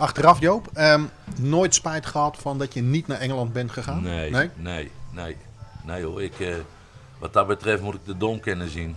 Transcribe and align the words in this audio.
Achteraf 0.00 0.40
Joop, 0.40 0.68
ehm, 0.72 1.04
nooit 1.36 1.74
spijt 1.74 2.06
gehad 2.06 2.36
van 2.36 2.58
dat 2.58 2.74
je 2.74 2.82
niet 2.82 3.06
naar 3.06 3.18
Engeland 3.18 3.52
bent 3.52 3.70
gegaan? 3.70 4.02
Nee, 4.02 4.30
nee, 4.30 4.50
nee, 4.56 4.90
nee. 5.12 5.36
nee 5.86 6.04
hoor. 6.04 6.22
Ik, 6.22 6.40
eh, 6.40 6.54
wat 7.18 7.32
dat 7.32 7.46
betreft 7.46 7.82
moet 7.82 7.94
ik 7.94 8.04
de 8.04 8.16
dom 8.16 8.40
kennen 8.40 8.70
zien. 8.70 8.96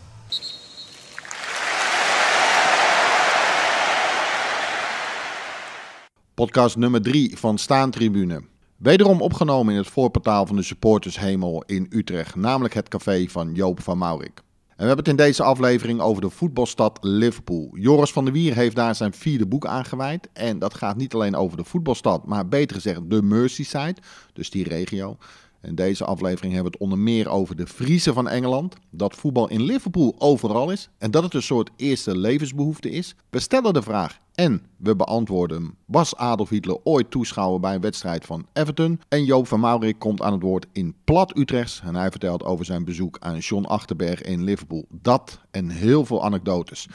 Podcast 6.33 6.75
nummer 6.75 7.01
3 7.01 7.37
van 7.37 7.57
Staantribune. 7.57 8.43
Wederom 8.77 9.21
opgenomen 9.21 9.73
in 9.73 9.79
het 9.79 9.89
voorportaal 9.89 10.45
van 10.45 10.55
de 10.55 10.63
supportershemel 10.63 11.63
in 11.65 11.87
Utrecht, 11.89 12.35
namelijk 12.35 12.73
het 12.73 12.87
café 12.87 13.25
van 13.27 13.53
Joop 13.53 13.81
van 13.81 13.97
Maurik. 13.97 14.41
We 14.83 14.89
hebben 14.89 15.05
het 15.05 15.19
in 15.19 15.25
deze 15.25 15.43
aflevering 15.43 16.01
over 16.01 16.21
de 16.21 16.29
voetbalstad 16.29 16.97
Liverpool. 17.01 17.69
Joris 17.73 18.11
van 18.11 18.23
der 18.23 18.33
Wier 18.33 18.55
heeft 18.55 18.75
daar 18.75 18.95
zijn 18.95 19.13
vierde 19.13 19.45
boek 19.45 19.65
aangeweid. 19.65 20.29
En 20.33 20.59
dat 20.59 20.73
gaat 20.73 20.95
niet 20.95 21.13
alleen 21.13 21.35
over 21.35 21.57
de 21.57 21.63
voetbalstad, 21.63 22.25
maar 22.25 22.47
beter 22.47 22.75
gezegd 22.75 23.09
de 23.09 23.21
Merseyside, 23.21 23.95
dus 24.33 24.49
die 24.49 24.63
regio. 24.63 25.17
In 25.63 25.75
deze 25.75 26.05
aflevering 26.05 26.53
hebben 26.53 26.71
we 26.71 26.77
het 26.77 26.87
onder 26.87 26.97
meer 26.97 27.29
over 27.29 27.55
de 27.55 27.67
Friese 27.67 28.13
van 28.13 28.27
Engeland. 28.29 28.75
Dat 28.89 29.15
voetbal 29.15 29.49
in 29.49 29.61
Liverpool 29.61 30.15
overal 30.17 30.71
is 30.71 30.89
en 30.97 31.11
dat 31.11 31.23
het 31.23 31.33
een 31.33 31.41
soort 31.41 31.69
eerste 31.75 32.17
levensbehoefte 32.17 32.89
is. 32.89 33.15
We 33.29 33.39
stellen 33.39 33.73
de 33.73 33.81
vraag 33.81 34.19
en 34.33 34.65
we 34.77 34.95
beantwoorden. 34.95 35.77
Was 35.85 36.15
Adolf 36.15 36.49
Hitler 36.49 36.77
ooit 36.83 37.11
toeschouwer 37.11 37.59
bij 37.59 37.75
een 37.75 37.81
wedstrijd 37.81 38.25
van 38.25 38.47
Everton? 38.53 39.01
En 39.07 39.25
Joop 39.25 39.47
van 39.47 39.59
Maurik 39.59 39.99
komt 39.99 40.21
aan 40.21 40.33
het 40.33 40.41
woord 40.41 40.65
in 40.71 40.95
plat 41.03 41.37
Utrechts. 41.37 41.81
En 41.83 41.95
hij 41.95 42.11
vertelt 42.11 42.43
over 42.43 42.65
zijn 42.65 42.85
bezoek 42.85 43.17
aan 43.19 43.37
John 43.37 43.65
Achterberg 43.65 44.21
in 44.21 44.43
Liverpool. 44.43 44.85
Dat 44.89 45.39
en 45.51 45.69
heel 45.69 46.05
veel 46.05 46.23
anekdotes. 46.23 46.87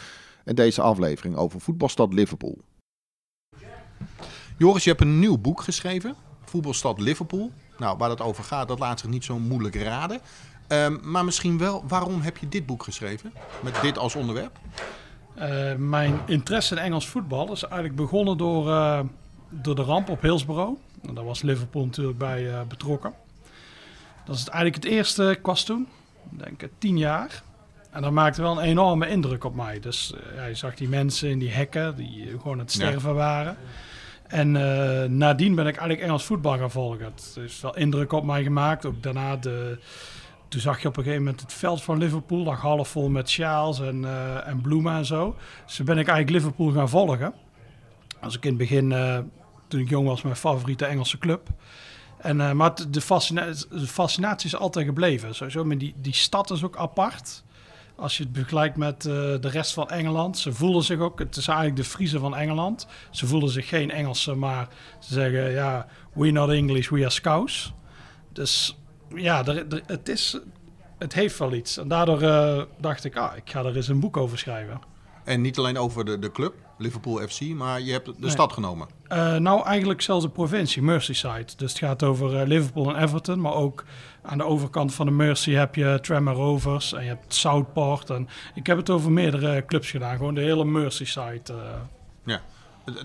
En 0.45 0.55
deze 0.55 0.81
aflevering 0.81 1.37
over 1.37 1.61
voetbalstad 1.61 2.12
Liverpool. 2.12 2.59
Joris, 4.59 4.85
je 4.85 4.91
hebt 4.91 5.03
een 5.03 5.19
nieuw 5.19 5.39
boek 5.39 5.61
geschreven. 5.61 6.15
Voetbalstad 6.45 7.01
Liverpool. 7.01 7.51
Nou, 7.79 7.98
waar 7.98 8.09
dat 8.09 8.21
over 8.21 8.45
gaat, 8.45 8.69
dat 8.69 8.79
laat 8.79 9.01
zich 9.01 9.09
niet 9.09 9.25
zo 9.25 9.39
moeilijk 9.39 9.75
raden. 9.75 10.21
Ehm, 10.69 10.97
maar 11.03 11.25
misschien 11.25 11.59
wel, 11.59 11.85
waarom 11.89 12.20
heb 12.20 12.37
je 12.37 12.48
dit 12.48 12.67
boek 12.67 12.83
geschreven? 12.83 13.33
Met 13.62 13.81
dit 13.81 13.98
als 13.98 14.15
onderwerp? 14.15 14.59
Uh, 15.39 15.75
mijn 15.75 16.20
interesse 16.27 16.75
in 16.75 16.81
Engels 16.81 17.09
voetbal 17.09 17.53
is 17.53 17.62
eigenlijk 17.62 17.97
begonnen 17.97 18.37
door, 18.37 18.69
uh, 18.69 19.01
door 19.48 19.75
de 19.75 19.83
ramp 19.83 20.09
op 20.09 20.23
Hillsborough. 20.23 20.79
En 21.07 21.15
daar 21.15 21.25
was 21.25 21.43
Liverpool 21.43 21.85
natuurlijk 21.85 22.19
bij 22.19 22.43
uh, 22.43 22.61
betrokken. 22.69 23.12
Dat 24.25 24.37
is 24.37 24.48
eigenlijk 24.48 24.85
het 24.85 24.92
eerste, 24.92 25.31
ik 25.31 25.47
was 25.47 25.65
toen, 25.65 25.89
denk 26.31 26.63
ik, 26.63 26.70
tien 26.79 26.98
jaar. 26.98 27.42
En 27.91 28.03
dat 28.03 28.13
maakte 28.13 28.42
wel 28.42 28.59
een 28.59 28.65
enorme 28.65 29.09
indruk 29.09 29.45
op 29.45 29.55
mij. 29.55 29.81
Dus 29.81 30.13
ja, 30.35 30.45
je 30.45 30.55
zag 30.55 30.75
die 30.75 30.89
mensen 30.89 31.29
in 31.29 31.39
die 31.39 31.51
hekken 31.51 31.97
die 31.97 32.29
gewoon 32.29 32.53
aan 32.53 32.59
het 32.59 32.73
sterven 32.73 33.11
ja. 33.11 33.17
waren. 33.17 33.57
En 34.29 34.55
uh, 34.55 35.05
nadien 35.05 35.55
ben 35.55 35.67
ik 35.67 35.77
eigenlijk 35.77 36.01
Engels 36.01 36.25
voetbal 36.25 36.59
gaan 36.59 36.71
volgen. 36.71 37.05
Het 37.05 37.33
heeft 37.34 37.61
wel 37.61 37.77
indruk 37.77 38.12
op 38.12 38.25
mij 38.25 38.43
gemaakt. 38.43 38.87
Ook 38.87 39.03
daarna 39.03 39.37
de... 39.37 39.79
Toen 40.48 40.61
zag 40.61 40.83
je 40.83 40.89
op 40.89 40.97
een 40.97 41.03
gegeven 41.03 41.25
moment 41.25 41.41
het 41.41 41.53
veld 41.53 41.83
van 41.83 41.98
Liverpool. 41.98 42.43
lag 42.43 42.61
half 42.61 42.89
vol 42.89 43.09
met 43.09 43.31
sjaals 43.31 43.81
en, 43.81 44.05
en 44.45 44.61
bloemen 44.61 44.95
en 44.95 45.07
zo. 45.07 45.37
Dus 45.67 45.77
ben 45.77 45.98
ik 45.98 46.09
eigenlijk 46.09 46.31
Liverpool 46.31 46.73
gaan 46.73 46.89
volgen. 46.89 47.35
Als 48.20 48.37
ik 48.37 48.43
in 48.43 48.48
het 48.48 48.59
begin, 48.59 48.91
uh, 48.91 49.19
toen 49.69 49.81
ik 49.81 49.89
jong 49.89 50.07
was, 50.07 50.23
mijn 50.23 50.37
favoriete 50.37 50.85
Engelse 50.85 51.19
club. 51.19 51.48
En, 52.19 52.57
maar 52.57 52.75
de 52.89 53.01
fascinatie 53.87 54.47
is 54.47 54.57
altijd 54.57 54.87
gebleven. 54.87 55.35
Sowieso, 55.35 55.65
maar 55.65 55.79
die, 55.79 55.95
die 55.97 56.15
stad 56.15 56.51
is 56.51 56.65
ook 56.65 56.77
apart 56.77 57.42
als 57.99 58.17
je 58.17 58.25
het 58.25 58.33
vergelijkt 58.35 58.77
met 58.77 59.05
uh, 59.05 59.13
de 59.13 59.49
rest 59.49 59.73
van 59.73 59.89
Engeland. 59.89 60.39
Ze 60.39 60.53
voelen 60.53 60.83
zich 60.83 60.99
ook, 60.99 61.19
het 61.19 61.37
is 61.37 61.47
eigenlijk 61.47 61.77
de 61.77 61.85
Friese 61.85 62.19
van 62.19 62.37
Engeland. 62.37 62.87
Ze 63.11 63.27
voelen 63.27 63.49
zich 63.49 63.69
geen 63.69 63.91
Engelsen, 63.91 64.39
maar 64.39 64.69
ze 64.99 65.15
zeggen 65.15 65.51
ja, 65.51 65.87
we 66.13 66.31
not 66.31 66.51
English, 66.51 66.89
we 66.89 67.01
are 67.01 67.11
Scouse. 67.11 67.71
Dus 68.33 68.79
ja, 69.15 69.47
er, 69.47 69.83
het, 69.87 70.09
is, 70.09 70.39
het 70.99 71.13
heeft 71.13 71.39
wel 71.39 71.53
iets. 71.53 71.77
En 71.77 71.89
daardoor 71.89 72.23
uh, 72.23 72.63
dacht 72.81 73.05
ik, 73.05 73.17
ah, 73.17 73.37
ik 73.37 73.51
ga 73.51 73.64
er 73.64 73.77
eens 73.77 73.89
een 73.89 74.01
boek 74.01 74.17
over 74.17 74.39
schrijven. 74.39 74.81
En 75.25 75.41
niet 75.41 75.58
alleen 75.58 75.79
over 75.79 76.05
de, 76.05 76.19
de 76.19 76.31
club, 76.31 76.55
Liverpool 76.78 77.28
FC, 77.28 77.40
maar 77.40 77.80
je 77.80 77.92
hebt 77.92 78.06
de 78.06 78.14
nee. 78.18 78.30
stad 78.30 78.52
genomen. 78.52 78.89
Uh, 79.12 79.36
nou, 79.36 79.64
eigenlijk 79.64 80.00
zelfs 80.00 80.24
de 80.24 80.30
provincie, 80.30 80.83
Merseyside. 80.83 81.46
Dus 81.56 81.70
het 81.70 81.78
gaat 81.78 82.02
over 82.02 82.40
uh, 82.40 82.46
Liverpool 82.46 82.94
en 82.94 83.02
Everton, 83.02 83.40
maar 83.40 83.55
ook 83.55 83.84
aan 84.22 84.39
de 84.39 84.44
overkant 84.44 84.94
van 84.94 85.06
de 85.06 85.12
Mersey 85.12 85.55
heb 85.55 85.74
je 85.74 85.98
Tremor 86.02 86.34
Rovers 86.34 86.92
en 86.92 87.02
je 87.02 87.08
hebt 87.08 87.34
Southport. 87.34 88.11
En 88.11 88.28
ik 88.55 88.66
heb 88.66 88.77
het 88.77 88.90
over 88.90 89.12
meerdere 89.12 89.64
clubs 89.64 89.90
gedaan, 89.90 90.16
gewoon 90.16 90.34
de 90.34 90.40
hele 90.40 90.64
Merseyside. 90.64 91.42
Uh. 91.50 91.56
Ja. 92.24 92.42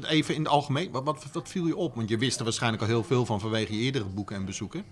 Even 0.08 0.36
in 0.36 0.42
het 0.42 0.50
algemeen, 0.50 0.92
wat, 0.92 1.04
wat, 1.04 1.26
wat, 1.34 1.50
viel 1.50 1.66
je 1.66 1.76
op? 1.76 1.96
Want 1.96 2.10
je 2.10 2.18
wist 2.18 2.38
er 2.38 2.44
waarschijnlijk 2.44 2.82
al 2.82 2.88
heel 2.88 3.04
veel 3.04 3.26
van 3.26 3.40
vanwege 3.40 3.78
je 3.78 3.82
eerdere 3.82 4.06
boeken 4.06 4.36
en 4.36 4.46
bezoeken. 4.46 4.84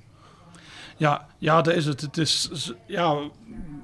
Ja, 1.02 1.26
ja, 1.38 1.62
dat 1.62 1.74
is 1.74 1.86
het. 1.86 2.02
Het 2.02 2.18
is, 2.18 2.50
ja, 2.88 3.18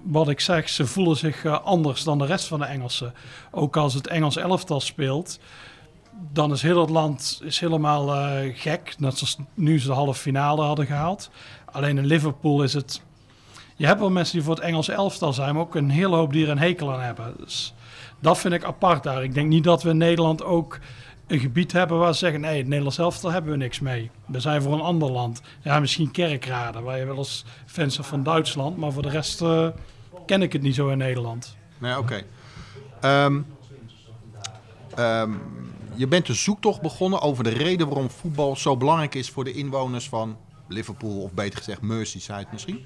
wat 0.03 0.29
ik 0.29 0.39
zeg, 0.39 0.69
ze 0.69 0.85
voelen 0.85 1.17
zich 1.17 1.43
uh, 1.43 1.59
anders 1.63 2.03
dan 2.03 2.17
de 2.17 2.25
rest 2.25 2.47
van 2.47 2.59
de 2.59 2.65
Engelsen. 2.65 3.13
Ook 3.51 3.77
als 3.77 3.93
het 3.93 4.07
Engels 4.07 4.37
elftal 4.37 4.79
speelt, 4.79 5.39
dan 6.33 6.51
is 6.51 6.61
heel 6.61 6.81
het 6.81 6.89
land 6.89 7.39
is 7.43 7.59
helemaal 7.59 8.15
uh, 8.15 8.57
gek. 8.57 8.95
Net 8.97 9.17
zoals 9.17 9.37
nu 9.53 9.79
ze 9.79 9.87
de 9.87 9.93
halve 9.93 10.19
finale 10.19 10.61
hadden 10.61 10.85
gehaald. 10.85 11.29
Alleen 11.65 11.97
in 11.97 12.05
Liverpool 12.05 12.63
is 12.63 12.73
het... 12.73 13.01
Je 13.75 13.85
hebt 13.85 13.99
wel 13.99 14.09
mensen 14.09 14.35
die 14.35 14.43
voor 14.43 14.55
het 14.55 14.63
Engelse 14.63 14.93
elftal 14.93 15.33
zijn, 15.33 15.53
maar 15.53 15.63
ook 15.63 15.75
een 15.75 15.89
hele 15.89 16.15
hoop 16.15 16.33
die 16.33 16.45
er 16.45 16.51
een 16.51 16.59
hekel 16.59 16.93
aan 16.93 17.01
hebben. 17.01 17.33
Dus 17.37 17.73
dat 18.19 18.37
vind 18.37 18.53
ik 18.53 18.63
apart 18.63 19.03
daar. 19.03 19.23
Ik 19.23 19.33
denk 19.33 19.47
niet 19.47 19.63
dat 19.63 19.83
we 19.83 19.89
in 19.89 19.97
Nederland 19.97 20.43
ook 20.43 20.79
een 21.27 21.39
gebied 21.39 21.71
hebben 21.71 21.97
waar 21.97 22.13
ze 22.13 22.19
zeggen: 22.19 22.41
nee, 22.41 22.57
het 22.57 22.67
Nederlands 22.67 22.97
elftal 22.97 23.31
hebben 23.31 23.51
we 23.51 23.57
niks 23.57 23.79
mee. 23.79 24.11
We 24.25 24.39
zijn 24.39 24.61
voor 24.61 24.73
een 24.73 24.81
ander 24.81 25.11
land. 25.11 25.41
Ja, 25.61 25.79
misschien 25.79 26.11
kerkraden, 26.11 26.83
waar 26.83 26.97
je 26.97 27.05
wel 27.05 27.17
eens 27.17 27.45
fans 27.65 27.99
van 28.01 28.23
Duitsland, 28.23 28.77
maar 28.77 28.91
voor 28.91 29.01
de 29.01 29.09
rest 29.09 29.41
uh, 29.41 29.67
ken 30.25 30.41
ik 30.41 30.53
het 30.53 30.61
niet 30.61 30.75
zo 30.75 30.89
in 30.89 30.97
Nederland. 30.97 31.57
Nee, 31.77 31.97
oké. 31.97 32.23
Okay. 33.01 33.25
Um, 33.25 33.45
um, 34.99 35.41
je 35.95 36.07
bent 36.07 36.25
de 36.25 36.33
zoektocht 36.33 36.81
begonnen 36.81 37.21
over 37.21 37.43
de 37.43 37.49
reden 37.49 37.87
waarom 37.87 38.09
voetbal 38.09 38.55
zo 38.55 38.77
belangrijk 38.77 39.15
is 39.15 39.29
voor 39.29 39.43
de 39.43 39.53
inwoners 39.53 40.09
van 40.09 40.37
Liverpool, 40.67 41.21
of 41.21 41.33
beter 41.33 41.57
gezegd 41.57 41.81
Merseyside 41.81 42.45
misschien? 42.51 42.85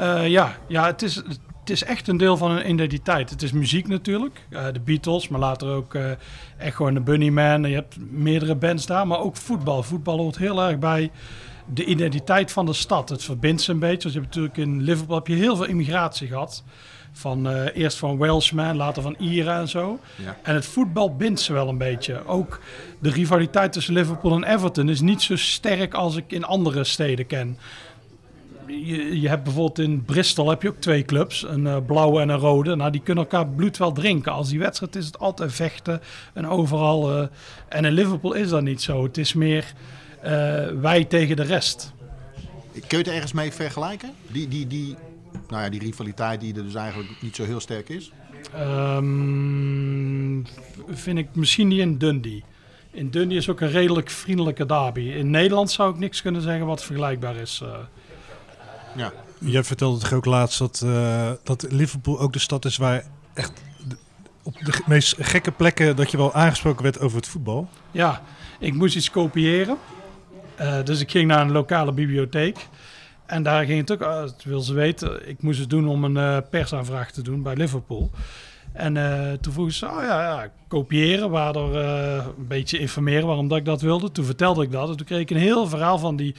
Uh, 0.00 0.28
ja, 0.28 0.56
ja 0.68 0.86
het, 0.86 1.02
is, 1.02 1.22
het 1.66 1.76
is 1.76 1.84
echt 1.84 2.08
een 2.08 2.16
deel 2.16 2.36
van 2.36 2.50
hun 2.50 2.70
identiteit. 2.70 3.30
Het 3.30 3.42
is 3.42 3.52
muziek 3.52 3.88
natuurlijk, 3.88 4.46
uh, 4.50 4.64
de 4.72 4.80
Beatles, 4.80 5.28
maar 5.28 5.40
later 5.40 5.68
ook 5.68 5.94
uh, 5.94 6.10
echt 6.56 6.76
gewoon 6.76 6.94
de 6.94 7.00
Bunnyman. 7.00 7.68
Je 7.68 7.74
hebt 7.74 7.96
meerdere 8.10 8.54
bands 8.54 8.86
daar, 8.86 9.06
maar 9.06 9.18
ook 9.18 9.36
voetbal. 9.36 9.82
Voetbal 9.82 10.18
hoort 10.18 10.38
heel 10.38 10.62
erg 10.62 10.78
bij 10.78 11.10
de 11.72 11.84
identiteit 11.84 12.52
van 12.52 12.66
de 12.66 12.72
stad. 12.72 13.08
Het 13.08 13.24
verbindt 13.24 13.62
ze 13.62 13.72
een 13.72 13.78
beetje. 13.78 14.02
Dus 14.02 14.12
je 14.12 14.20
hebt 14.20 14.34
natuurlijk 14.34 14.56
in 14.56 14.82
Liverpool 14.82 15.16
heb 15.16 15.26
je 15.26 15.34
heel 15.34 15.56
veel 15.56 15.64
immigratie 15.64 16.28
gehad. 16.28 16.64
Van, 17.12 17.46
uh, 17.46 17.76
eerst 17.76 17.98
van 17.98 18.18
Welshmen, 18.18 18.76
later 18.76 19.02
van 19.02 19.16
Ieren 19.18 19.54
en 19.54 19.68
zo. 19.68 19.98
Ja. 20.24 20.36
En 20.42 20.54
het 20.54 20.66
voetbal 20.66 21.16
bindt 21.16 21.40
ze 21.40 21.52
wel 21.52 21.68
een 21.68 21.78
beetje. 21.78 22.26
Ook 22.26 22.60
de 22.98 23.10
rivaliteit 23.10 23.72
tussen 23.72 23.94
Liverpool 23.94 24.34
en 24.34 24.44
Everton 24.54 24.88
is 24.88 25.00
niet 25.00 25.22
zo 25.22 25.36
sterk 25.36 25.94
als 25.94 26.16
ik 26.16 26.24
in 26.32 26.44
andere 26.44 26.84
steden 26.84 27.26
ken. 27.26 27.58
Je, 28.66 29.20
je 29.20 29.28
hebt 29.28 29.44
bijvoorbeeld 29.44 29.78
in 29.78 30.04
Bristol 30.04 30.48
heb 30.48 30.62
je 30.62 30.68
ook 30.68 30.80
twee 30.80 31.04
clubs, 31.04 31.42
een 31.42 31.64
uh, 31.64 31.76
blauwe 31.86 32.20
en 32.20 32.28
een 32.28 32.38
rode. 32.38 32.74
Nou, 32.74 32.90
die 32.90 33.00
kunnen 33.00 33.24
elkaar 33.24 33.48
bloed 33.48 33.76
wel 33.76 33.92
drinken. 33.92 34.32
Als 34.32 34.48
die 34.48 34.58
wedstrijd 34.58 34.96
is 34.96 35.06
het 35.06 35.18
altijd 35.18 35.52
vechten 35.52 36.00
en 36.34 36.48
overal. 36.48 37.18
Uh, 37.18 37.26
en 37.68 37.84
in 37.84 37.92
Liverpool 37.92 38.32
is 38.32 38.48
dat 38.48 38.62
niet 38.62 38.82
zo. 38.82 39.02
Het 39.02 39.18
is 39.18 39.32
meer 39.32 39.72
wij 40.80 41.04
tegen 41.04 41.36
de 41.36 41.42
rest. 41.42 41.92
Kun 42.72 42.82
je 42.88 42.96
het 42.96 43.08
ergens 43.08 43.32
mee 43.32 43.52
vergelijken? 43.52 44.10
Die, 44.32 44.48
die, 44.48 44.66
die 44.66 44.96
nou 45.48 45.62
ja, 45.62 45.68
die 45.68 45.80
rivaliteit 45.80 46.40
die 46.40 46.54
er 46.54 46.62
dus 46.62 46.74
eigenlijk 46.74 47.10
niet 47.20 47.36
zo 47.36 47.44
heel 47.44 47.60
sterk 47.60 47.88
is? 47.88 48.12
Um, 48.58 50.46
vind 50.88 51.18
ik 51.18 51.28
misschien 51.32 51.68
niet 51.68 51.80
in 51.80 51.98
Dundee. 51.98 52.44
In 52.90 53.10
Dundee 53.10 53.36
is 53.36 53.48
ook 53.48 53.60
een 53.60 53.70
redelijk 53.70 54.10
vriendelijke 54.10 54.66
derby. 54.66 55.00
In 55.00 55.30
Nederland 55.30 55.70
zou 55.70 55.92
ik 55.92 55.98
niks 55.98 56.22
kunnen 56.22 56.42
zeggen 56.42 56.66
wat 56.66 56.84
vergelijkbaar 56.84 57.36
is. 57.36 57.62
Ja. 58.96 59.12
Jij 59.38 59.64
vertelde 59.64 59.98
toch 60.00 60.12
ook 60.12 60.24
laatst 60.24 60.58
dat, 60.58 60.82
uh, 60.84 61.30
dat 61.42 61.66
Liverpool 61.70 62.20
ook 62.20 62.32
de 62.32 62.38
stad 62.38 62.64
is 62.64 62.76
waar 62.76 63.04
echt 63.34 63.52
op 64.42 64.54
de 64.64 64.82
meest 64.86 65.14
gekke 65.18 65.50
plekken 65.50 65.96
dat 65.96 66.10
je 66.10 66.16
wel 66.16 66.34
aangesproken 66.34 66.82
werd 66.82 67.00
over 67.00 67.16
het 67.16 67.28
voetbal. 67.28 67.68
Ja, 67.90 68.22
ik 68.58 68.74
moest 68.74 68.96
iets 68.96 69.10
kopiëren. 69.10 69.76
Uh, 70.60 70.82
dus 70.84 71.00
ik 71.00 71.10
ging 71.10 71.26
naar 71.26 71.40
een 71.40 71.52
lokale 71.52 71.92
bibliotheek. 71.92 72.68
En 73.26 73.42
daar 73.42 73.64
ging 73.64 73.80
het 73.80 73.92
ook, 73.92 74.00
uh, 74.00 74.22
wil 74.44 74.60
ze 74.60 74.74
weten, 74.74 75.28
ik 75.28 75.42
moest 75.42 75.58
het 75.58 75.70
doen 75.70 75.88
om 75.88 76.04
een 76.04 76.16
uh, 76.16 76.38
persaanvraag 76.50 77.10
te 77.10 77.22
doen 77.22 77.42
bij 77.42 77.54
Liverpool. 77.54 78.10
En 78.72 78.94
uh, 78.94 79.32
toen 79.32 79.52
vroeg 79.52 79.72
ze, 79.72 79.86
oh 79.86 80.02
ja, 80.02 80.22
ja 80.22 80.50
kopiëren, 80.68 81.30
waardoor 81.30 81.76
een 81.76 82.46
beetje 82.48 82.78
informeren 82.78 83.26
waarom 83.26 83.48
dat 83.48 83.58
ik 83.58 83.64
dat 83.64 83.80
wilde. 83.80 84.12
Toen 84.12 84.24
vertelde 84.24 84.62
ik 84.62 84.72
dat 84.72 84.88
en 84.88 84.96
toen 84.96 85.06
kreeg 85.06 85.20
ik 85.20 85.30
een 85.30 85.36
heel 85.36 85.66
verhaal 85.66 85.98
van 85.98 86.16
die, 86.16 86.34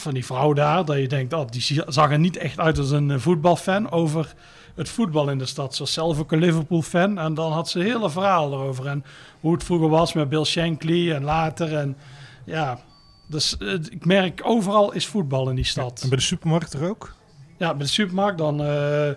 van 0.00 0.14
die 0.14 0.24
vrouw 0.24 0.52
daar. 0.52 0.84
Dat 0.84 0.96
je 0.96 1.08
denkt, 1.08 1.32
oh, 1.32 1.48
die 1.50 1.82
zag 1.86 2.10
er 2.10 2.18
niet 2.18 2.36
echt 2.36 2.58
uit 2.58 2.78
als 2.78 2.90
een 2.90 3.20
voetbalfan 3.20 3.90
over 3.90 4.34
het 4.74 4.88
voetbal 4.88 5.30
in 5.30 5.38
de 5.38 5.46
stad. 5.46 5.74
Ze 5.74 5.82
was 5.82 5.92
zelf 5.92 6.18
ook 6.18 6.32
een 6.32 6.38
Liverpool-fan. 6.38 7.18
En 7.18 7.34
dan 7.34 7.52
had 7.52 7.68
ze 7.68 7.78
een 7.78 7.84
hele 7.84 8.10
verhaal 8.10 8.52
erover. 8.52 8.86
En 8.86 9.04
hoe 9.40 9.52
het 9.52 9.64
vroeger 9.64 9.88
was 9.88 10.12
met 10.12 10.28
Bill 10.28 10.44
Shankly 10.44 11.12
en 11.12 11.24
later. 11.24 11.76
En 11.76 11.96
ja, 12.44 12.78
dus 13.26 13.56
eh, 13.56 13.72
ik 13.72 14.04
merk 14.04 14.40
overal 14.44 14.92
is 14.92 15.06
voetbal 15.06 15.48
in 15.48 15.54
die 15.54 15.64
stad. 15.64 16.00
En 16.02 16.08
bij 16.08 16.18
de 16.18 16.24
supermarkt 16.24 16.72
er 16.72 16.88
ook? 16.88 17.14
Ja, 17.58 17.74
bij 17.74 17.86
de 17.86 17.92
supermarkt 17.92 18.38
dan, 18.38 18.62
eh 18.62 19.10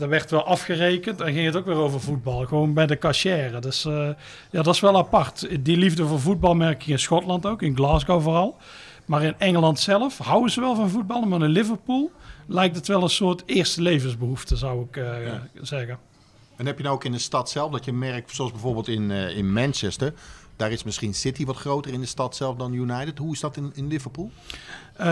dan 0.00 0.08
werd 0.08 0.30
wel 0.30 0.44
afgerekend 0.44 1.20
en 1.20 1.32
ging 1.32 1.46
het 1.46 1.56
ook 1.56 1.64
weer 1.64 1.76
over 1.76 2.00
voetbal. 2.00 2.46
Gewoon 2.46 2.74
bij 2.74 2.86
de 2.86 2.98
cashier. 2.98 3.60
Dus 3.60 3.84
eh, 3.84 4.08
ja, 4.50 4.62
dat 4.62 4.74
is 4.74 4.80
wel 4.80 4.96
apart. 4.96 5.64
Die 5.64 5.76
liefde 5.76 6.06
voor 6.06 6.20
voetbal 6.20 6.54
merk 6.54 6.82
je 6.82 6.92
in 6.92 6.98
Schotland 6.98 7.46
ook, 7.46 7.62
in 7.62 7.76
Glasgow 7.76 8.22
vooral. 8.22 8.56
Maar 9.10 9.22
in 9.22 9.34
Engeland 9.38 9.78
zelf 9.80 10.18
houden 10.18 10.50
ze 10.50 10.60
wel 10.60 10.74
van 10.74 10.90
voetbal. 10.90 11.22
Maar 11.22 11.42
in 11.42 11.48
Liverpool 11.50 12.10
lijkt 12.46 12.76
het 12.76 12.86
wel 12.88 13.02
een 13.02 13.10
soort 13.10 13.42
eerste 13.46 13.82
levensbehoefte, 13.82 14.56
zou 14.56 14.84
ik 14.84 14.96
eh, 14.96 15.26
Ja. 15.26 15.42
zeggen. 15.62 15.98
En 16.56 16.66
heb 16.66 16.76
je 16.76 16.82
nou 16.82 16.94
ook 16.94 17.04
in 17.04 17.12
de 17.12 17.18
stad 17.18 17.50
zelf 17.50 17.72
dat 17.72 17.84
je 17.84 17.92
merkt, 17.92 18.34
zoals 18.34 18.50
bijvoorbeeld 18.50 18.88
in, 18.88 19.10
eh, 19.10 19.36
in 19.36 19.52
Manchester, 19.52 20.12
daar 20.56 20.72
is 20.72 20.82
misschien 20.84 21.14
City 21.14 21.44
wat 21.44 21.56
groter 21.56 21.92
in 21.92 22.00
de 22.00 22.06
stad 22.06 22.36
zelf 22.36 22.56
dan 22.56 22.72
United. 22.72 23.18
Hoe 23.18 23.32
is 23.32 23.40
dat 23.40 23.56
in, 23.56 23.72
in 23.74 23.86
Liverpool? 23.86 24.30
Eh, 24.96 25.06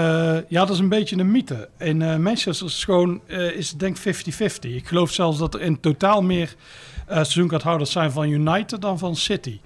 ja, 0.48 0.60
dat 0.64 0.70
is 0.70 0.78
een 0.78 0.88
beetje 0.88 1.16
een 1.16 1.30
mythe. 1.30 1.68
In 1.78 2.02
eh, 2.02 2.16
Manchester 2.16 2.66
is 2.66 2.72
het 2.74 2.84
gewoon, 2.84 3.20
eh, 3.26 3.50
is 3.50 3.72
denk 3.72 3.96
ik 3.96 4.02
50-50. 4.02 4.74
Ik 4.74 4.88
geloof 4.88 5.12
zelfs 5.12 5.38
dat 5.38 5.54
er 5.54 5.60
in 5.60 5.80
totaal 5.80 6.22
meer 6.22 6.54
seizoenkaarthouders 7.08 7.90
zijn 7.90 8.10
van 8.12 8.28
United 8.28 8.80
dan 8.80 8.98
van 8.98 9.16
City. 9.16 9.60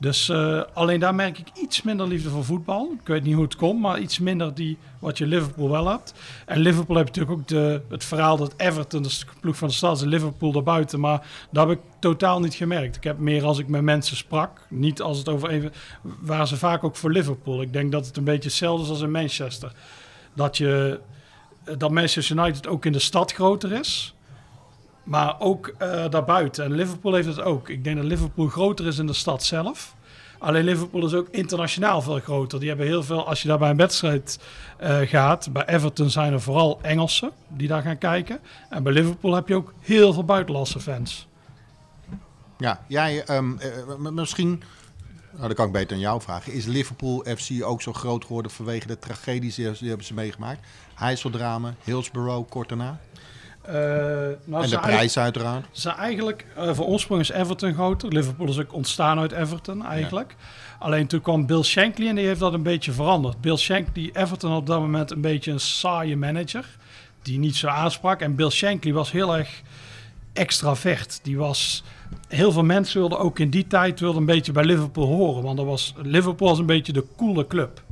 Dus 0.00 0.28
eh, 0.28 0.62
alleen 0.72 1.00
daar 1.00 1.14
merk 1.14 1.38
ik 1.38 1.46
iets 1.54 1.82
minder 1.82 2.06
liefde 2.06 2.30
voor 2.30 2.44
voetbal. 2.44 2.92
Ik 3.00 3.06
weet 3.06 3.22
niet 3.22 3.34
hoe 3.34 3.44
het 3.44 3.56
komt, 3.56 3.80
maar 3.80 4.00
iets 4.00 4.18
minder 4.18 4.54
die 4.54 4.78
wat 4.98 5.18
je 5.18 5.26
Liverpool 5.26 5.70
wel 5.70 5.88
hebt. 5.88 6.14
En 6.46 6.58
Liverpool 6.58 6.96
je 6.96 7.04
natuurlijk 7.04 7.38
ook 7.38 7.48
de, 7.48 7.82
het 7.88 8.04
verhaal 8.04 8.36
dat 8.36 8.54
Everton, 8.56 9.02
de 9.02 9.10
ploeg 9.40 9.56
van 9.56 9.68
de 9.68 9.74
stad, 9.74 10.04
Liverpool 10.04 10.52
daarbuiten. 10.52 11.00
Maar 11.00 11.26
dat 11.50 11.68
heb 11.68 11.78
ik 11.78 11.84
totaal 11.98 12.40
niet 12.40 12.54
gemerkt. 12.54 12.96
Ik 12.96 13.04
heb 13.04 13.18
meer 13.18 13.44
als 13.44 13.58
ik 13.58 13.68
met 13.68 13.82
mensen 13.82 14.16
sprak, 14.16 14.66
niet 14.68 15.02
als 15.02 15.18
het 15.18 15.28
over 15.28 15.48
even, 15.48 15.72
waren 16.20 16.46
ze 16.46 16.56
vaak 16.56 16.84
ook 16.84 16.96
voor 16.96 17.10
Liverpool. 17.10 17.62
Ik 17.62 17.72
denk 17.72 17.92
dat 17.92 18.06
het 18.06 18.16
een 18.16 18.24
beetje 18.24 18.48
hetzelfde 18.48 18.84
is 18.84 18.90
als 18.90 19.00
in 19.00 19.10
Manchester. 19.10 19.72
Dat 20.34 20.56
je 20.56 21.00
dat 21.78 21.90
Manchester 21.90 22.38
United 22.38 22.66
ook 22.66 22.84
in 22.84 22.92
de 22.92 22.98
stad 22.98 23.32
groter 23.32 23.72
is. 23.72 24.14
Maar 25.04 25.36
ook 25.38 25.74
eh, 25.78 26.10
daarbuiten. 26.10 26.64
En 26.64 26.72
Liverpool 26.72 27.14
heeft 27.14 27.28
het 27.28 27.40
ook. 27.40 27.68
Ik 27.68 27.84
denk 27.84 27.96
dat 27.96 28.04
Liverpool 28.04 28.46
groter 28.46 28.86
is 28.86 28.98
in 28.98 29.06
de 29.06 29.12
stad 29.12 29.44
zelf. 29.44 29.94
Alleen 30.40 30.64
Liverpool 30.64 31.06
is 31.06 31.14
ook 31.14 31.28
internationaal 31.30 32.02
veel 32.02 32.18
groter. 32.18 32.58
Die 32.58 32.68
hebben 32.68 32.86
heel 32.86 33.02
veel, 33.02 33.26
als 33.26 33.42
je 33.42 33.48
daar 33.48 33.58
bij 33.58 33.70
een 33.70 33.76
wedstrijd 33.76 34.38
eh, 34.78 34.98
gaat. 35.00 35.52
Bij 35.52 35.66
Everton 35.66 36.10
zijn 36.10 36.32
er 36.32 36.40
vooral 36.40 36.78
Engelsen 36.82 37.30
die 37.48 37.68
daar 37.68 37.82
gaan 37.82 37.98
kijken. 37.98 38.38
En 38.70 38.82
bij 38.82 38.92
Liverpool 38.92 39.34
heb 39.34 39.48
je 39.48 39.54
ook 39.54 39.72
heel 39.80 40.12
veel 40.12 40.24
buitenlandse 40.24 40.80
fans. 40.80 41.28
Ja, 42.58 42.80
jij, 42.88 43.24
ehm, 43.24 43.58
eh, 43.58 43.96
misschien, 43.96 44.62
nou, 45.32 45.46
dat 45.46 45.56
kan 45.56 45.66
ik 45.66 45.72
beter 45.72 45.96
aan 45.96 46.02
jou 46.02 46.20
vragen. 46.20 46.52
Is 46.52 46.66
Liverpool 46.66 47.24
FC 47.36 47.62
ook 47.62 47.82
zo 47.82 47.92
groot 47.92 48.24
geworden 48.24 48.50
vanwege 48.50 48.86
de 48.86 48.98
tragedies 48.98 49.54
die, 49.54 49.70
die 49.70 49.88
hebben 49.88 50.06
ze 50.06 50.14
meegemaakt? 50.14 50.66
Heiseldrama, 50.94 51.74
Hillsborough 51.84 52.48
kort 52.48 52.68
daarna. 52.68 53.00
Eh, 53.70 53.76
nou, 54.44 54.64
en 54.64 54.70
de 54.70 54.78
prijs 54.78 55.18
uiteraard. 55.18 55.66
Ze 55.70 55.90
eigenlijk, 55.90 56.46
eh 56.56 56.74
voor 56.74 56.86
oorsprong 56.86 57.20
is 57.20 57.30
Everton 57.30 57.74
groter. 57.74 58.12
Liverpool 58.12 58.48
is 58.48 58.58
ook 58.58 58.72
ontstaan 58.72 59.18
uit 59.18 59.32
Everton 59.32 59.86
eigenlijk. 59.86 60.34
Alleen 60.78 61.06
toen 61.06 61.20
kwam 61.20 61.46
Bill 61.46 61.62
Shankly 61.62 62.08
en 62.08 62.14
die 62.14 62.26
heeft 62.26 62.40
dat 62.40 62.52
een 62.52 62.62
beetje 62.62 62.92
veranderd. 62.92 63.40
Bill 63.40 63.56
Shankly, 63.56 64.10
Everton 64.12 64.52
op 64.52 64.66
dat 64.66 64.80
moment 64.80 65.10
een 65.10 65.20
beetje 65.20 65.52
een 65.52 65.60
saaie 65.60 66.16
manager. 66.16 66.64
Die 67.22 67.38
niet 67.38 67.56
zo 67.56 67.68
aansprak. 67.68 68.20
En 68.20 68.34
Bill 68.34 68.50
Shankly 68.50 68.92
was 68.92 69.10
heel 69.10 69.36
erg 69.36 69.62
extravert. 70.32 71.20
Die 71.22 71.36
was, 71.38 71.82
heel 72.28 72.52
veel 72.52 72.64
mensen 72.64 73.00
wilden 73.00 73.18
ook 73.18 73.38
in 73.38 73.50
die 73.50 73.66
tijd 73.66 74.00
wilden 74.00 74.20
een 74.20 74.26
beetje 74.26 74.52
bij 74.52 74.64
Liverpool 74.64 75.06
horen. 75.06 75.42
Want 75.42 75.56
dat 75.56 75.66
was, 75.66 75.94
Liverpool 76.02 76.48
was 76.48 76.58
een 76.58 76.66
beetje 76.66 76.92
de 76.92 77.06
coole 77.16 77.46
club. 77.46 77.82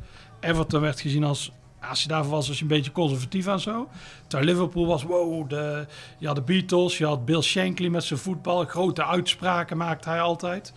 Everton 0.41 0.81
werd 0.81 1.01
gezien 1.01 1.25
als, 1.25 1.53
als 1.89 2.03
je 2.03 2.09
daarvoor 2.09 2.31
was, 2.33 2.49
was 2.49 2.57
je 2.57 2.63
een 2.63 2.69
beetje 2.69 2.93
conservatief 2.93 3.47
en 3.47 3.61
zo. 3.61 3.89
Terwijl 4.27 4.51
Liverpool 4.51 4.87
was, 4.87 5.03
wow, 5.03 5.49
de, 5.51 5.87
je 6.19 6.27
had 6.27 6.37
de 6.37 6.43
Beatles, 6.43 6.99
je 6.99 7.07
had 7.07 7.25
Bill 7.25 7.41
Shankly 7.43 7.89
met 7.89 8.05
zijn 8.05 8.19
voetbal. 8.19 8.65
Grote 8.65 9.05
uitspraken 9.05 9.77
maakte 9.77 10.09
hij 10.09 10.21
altijd. 10.21 10.73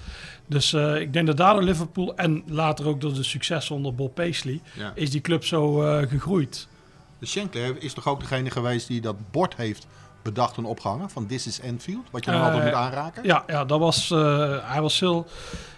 Dus 0.48 0.74
eh, 0.74 0.96
ik 1.02 1.14
denk 1.14 1.28
dat 1.28 1.38
daardoor 1.38 1.64
Liverpool 1.64 2.16
en 2.16 2.44
later 2.48 2.88
ook 2.88 3.02
door 3.02 3.14
de 3.14 3.24
succes 3.24 3.72
onder 3.72 3.96
Bob 3.96 4.16
Paisley, 4.16 4.62
Ja. 4.78 4.92
is 4.96 5.10
die 5.12 5.22
club 5.22 5.46
zo 5.46 5.84
eh, 5.84 6.08
gegroeid. 6.10 6.68
De 7.20 7.26
Shankly 7.26 7.76
is 7.80 7.94
toch 7.94 8.08
ook 8.08 8.20
degene 8.20 8.50
geweest 8.50 8.88
die 8.88 9.02
dat 9.02 9.16
bord 9.32 9.56
heeft 9.56 9.88
bedacht 10.24 10.58
en 10.58 10.66
opgehangen 10.66 11.10
van 11.10 11.26
This 11.26 11.48
is 11.48 11.60
Enfield? 11.60 12.08
Wat 12.12 12.26
je 12.26 12.32
dan 12.32 12.40
Eh, 12.40 12.46
altijd 12.46 12.64
moet 12.66 12.74
aanraken? 12.74 13.24
Ja, 13.24 13.44
ja 13.48 13.66
dat 13.66 13.80
was, 13.80 14.12
eh, 14.12 14.58
hij 14.62 14.82
was 14.82 15.00
heel... 15.00 15.28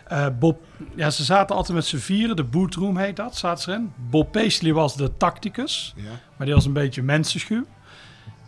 eh, 0.07 0.27
Bob, 0.39 0.59
ja, 0.95 1.09
ze 1.09 1.23
zaten 1.23 1.55
altijd 1.55 1.75
met 1.77 1.85
z'n 1.85 1.97
vieren, 1.97 2.35
de 2.35 2.43
bootroom 2.43 2.97
heet 2.97 3.15
dat, 3.15 3.35
zaten 3.37 3.63
ze 3.63 3.69
erin. 3.71 3.93
Bob 4.09 4.31
Paisley 4.31 4.73
was 4.73 4.95
de 4.95 5.17
tacticus. 5.17 5.93
Ja. 5.95 6.03
Maar 6.37 6.45
die 6.45 6.55
was 6.55 6.65
een 6.65 6.73
beetje 6.73 7.01
mensenschuw. 7.03 7.63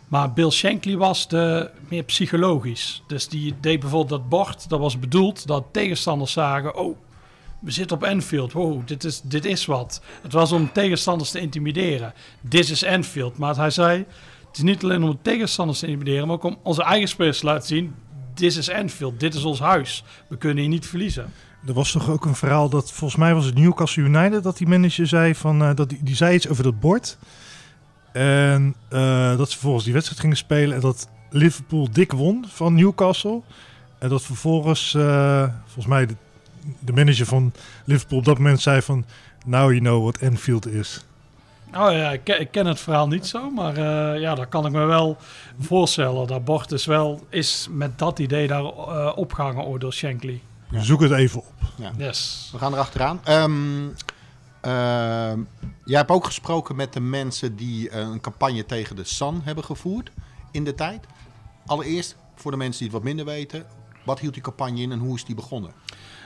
Maar 0.08 0.32
Bill 0.32 0.50
Shankly 0.50 0.96
was 0.96 1.28
de, 1.28 1.70
meer 1.88 2.02
psychologisch. 2.02 3.02
Dus 3.06 3.28
die 3.28 3.54
deed 3.60 3.80
bijvoorbeeld 3.80 4.20
dat 4.20 4.28
bord. 4.28 4.68
Dat 4.68 4.80
was 4.80 4.98
bedoeld 4.98 5.46
dat 5.46 5.64
tegenstanders 5.72 6.32
zagen... 6.32 6.76
Oh, 6.76 6.96
we 7.58 7.70
zitten 7.70 7.96
op 7.96 8.02
Enfield. 8.02 8.52
Wow, 8.52 8.86
dit 8.86 9.04
is, 9.04 9.20
dit 9.20 9.44
is 9.44 9.66
wat. 9.66 10.00
Het 10.22 10.32
was 10.32 10.52
om 10.52 10.72
tegenstanders 10.72 11.30
te 11.30 11.40
intimideren. 11.40 12.14
This 12.48 12.70
is 12.70 12.82
Enfield. 12.82 13.38
Maar 13.38 13.56
hij 13.56 13.70
zei... 13.70 14.06
Het 14.56 14.64
is 14.64 14.70
niet 14.70 14.84
alleen 14.84 15.02
om 15.02 15.10
de 15.10 15.18
tegenstanders 15.22 15.78
te 15.78 15.86
intimideren... 15.86 16.26
maar 16.26 16.36
ook 16.36 16.44
om 16.44 16.58
onze 16.62 16.82
eigen 16.82 17.08
spelers 17.08 17.38
te 17.38 17.46
laten 17.46 17.66
zien... 17.66 17.94
This 18.34 18.56
is 18.56 18.68
Enfield. 18.68 19.20
Dit 19.20 19.34
is 19.34 19.44
ons 19.44 19.58
huis. 19.58 20.04
We 20.28 20.36
kunnen 20.36 20.58
hier 20.58 20.68
niet 20.68 20.86
verliezen. 20.86 21.32
Er 21.66 21.72
was 21.72 21.92
toch 21.92 22.10
ook 22.10 22.24
een 22.24 22.34
verhaal 22.34 22.68
dat 22.68 22.92
volgens 22.92 23.20
mij 23.20 23.34
was 23.34 23.44
het 23.44 23.54
Newcastle 23.54 24.02
United 24.02 24.42
dat 24.42 24.56
die 24.56 24.66
manager 24.66 25.06
zei 25.06 25.34
van 25.34 25.62
eh, 25.62 25.74
dat 25.74 25.88
die, 25.88 25.98
die 26.02 26.14
zei 26.14 26.34
iets 26.34 26.48
over 26.48 26.62
dat 26.62 26.80
bord. 26.80 27.18
En 28.12 28.74
eh, 28.88 29.36
dat 29.36 29.46
ze 29.46 29.52
vervolgens 29.52 29.84
die 29.84 29.92
wedstrijd 29.92 30.20
gingen 30.20 30.36
spelen 30.36 30.74
en 30.74 30.80
dat 30.80 31.08
Liverpool 31.30 31.88
dik 31.92 32.12
won 32.12 32.44
van 32.48 32.74
Newcastle. 32.74 33.42
En 33.98 34.08
dat 34.08 34.22
vervolgens 34.22 34.94
eh, 34.94 35.48
volgens 35.64 35.86
mij 35.86 36.06
de, 36.06 36.14
de 36.78 36.92
manager 36.92 37.26
van 37.26 37.52
Liverpool 37.84 38.18
op 38.18 38.24
dat 38.24 38.38
moment 38.38 38.60
zei 38.60 38.82
van 38.82 39.04
now 39.46 39.70
you 39.70 39.78
know 39.78 40.02
what 40.02 40.18
Enfield 40.18 40.66
is. 40.66 41.04
Oh 41.74 41.92
ja, 41.92 42.12
ik 42.12 42.24
ken, 42.24 42.40
ik 42.40 42.50
ken 42.50 42.66
het 42.66 42.80
verhaal 42.80 43.08
niet 43.08 43.26
zo, 43.26 43.50
maar 43.50 43.76
eh, 43.76 44.20
ja, 44.20 44.34
dat 44.34 44.48
kan 44.48 44.66
ik 44.66 44.72
me 44.72 44.84
wel 44.84 45.16
voorstellen. 45.58 46.26
Dat 46.26 46.44
bord 46.44 46.72
is 46.72 46.84
wel 46.84 47.20
is 47.28 47.68
met 47.70 47.98
dat 47.98 48.18
idee 48.18 48.46
daar 48.46 48.64
eh, 48.64 49.12
opgehangen 49.14 49.80
door 49.80 49.92
Shankly. 49.92 50.40
Ja. 50.70 50.80
Zoek 50.80 51.00
het 51.00 51.12
even 51.12 51.38
op. 51.38 51.54
Yes. 51.96 52.48
We 52.52 52.58
gaan 52.58 52.72
erachteraan. 52.72 53.20
Ehm 53.24 53.88
ehm, 54.60 55.40
jij 55.84 55.98
hebt 55.98 56.10
ook 56.10 56.24
gesproken 56.24 56.76
met 56.76 56.92
de 56.92 57.00
mensen 57.00 57.56
die 57.56 57.90
eh, 57.90 58.00
een 58.00 58.20
campagne 58.20 58.66
tegen 58.66 58.96
de 58.96 59.04
Sun 59.04 59.40
hebben 59.44 59.64
gevoerd 59.64 60.10
in 60.50 60.64
de 60.64 60.74
tijd. 60.74 61.06
Allereerst, 61.66 62.16
voor 62.34 62.50
de 62.50 62.56
mensen 62.56 62.78
die 62.78 62.88
het 62.88 62.96
wat 62.96 63.06
minder 63.06 63.24
weten, 63.24 63.66
wat 64.04 64.20
hield 64.20 64.34
die 64.34 64.42
campagne 64.42 64.80
in 64.80 64.92
en 64.92 64.98
hoe 64.98 65.14
is 65.14 65.24
die 65.24 65.34
begonnen? 65.34 65.70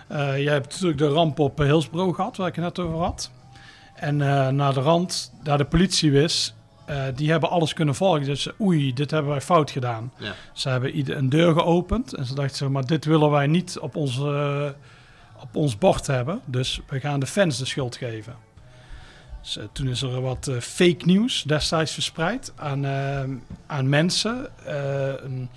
Eh, 0.08 0.42
je 0.42 0.48
hebt 0.48 0.70
natuurlijk 0.70 0.98
de 0.98 1.08
ramp 1.08 1.38
op 1.38 1.58
Hillsborough 1.58 2.14
gehad, 2.14 2.36
waar 2.36 2.48
ik 2.48 2.54
het 2.54 2.64
net 2.64 2.78
over 2.78 2.98
had. 2.98 3.30
En 4.00 4.20
eh 4.20 4.48
naar 4.48 4.74
de 4.74 4.80
rand, 4.80 5.32
daar 5.42 5.58
de 5.58 5.64
politie 5.64 6.10
wist, 6.10 6.54
eh, 6.84 7.02
die 7.14 7.30
hebben 7.30 7.50
alles 7.50 7.72
kunnen 7.72 7.94
volgen. 7.94 8.24
Dus 8.24 8.48
oei, 8.60 8.94
dit 8.94 9.10
hebben 9.10 9.30
wij 9.30 9.40
fout 9.40 9.70
gedaan. 9.70 10.12
Ja. 10.18 10.34
Ze 10.52 10.68
hebben 10.68 10.90
ieder 10.90 11.16
een 11.16 11.28
deur 11.28 11.52
geopend 11.52 12.14
en 12.14 12.24
ze 12.24 12.34
dachten, 12.34 12.56
zeg 12.56 12.68
maar 12.68 12.86
dit 12.86 13.04
willen 13.04 13.30
wij 13.30 13.46
niet 13.46 13.78
op 13.78 13.96
ons, 13.96 14.18
eh, 14.18 14.68
op 15.42 15.56
ons 15.56 15.78
bord 15.78 16.06
hebben. 16.06 16.40
Dus 16.44 16.80
we 16.88 17.00
gaan 17.00 17.20
de 17.20 17.26
fans 17.26 17.58
de 17.58 17.64
schuld 17.64 17.96
geven. 17.96 18.34
Dus, 19.42 19.58
toen 19.72 19.88
is 19.88 20.02
er 20.02 20.20
wat 20.20 20.50
fake 20.60 21.04
nieuws 21.04 21.42
destijds 21.42 21.92
verspreid 21.92 22.52
aan, 22.56 22.86
aan 23.66 23.88
mensen. 23.88 24.48
Een, 25.24 25.48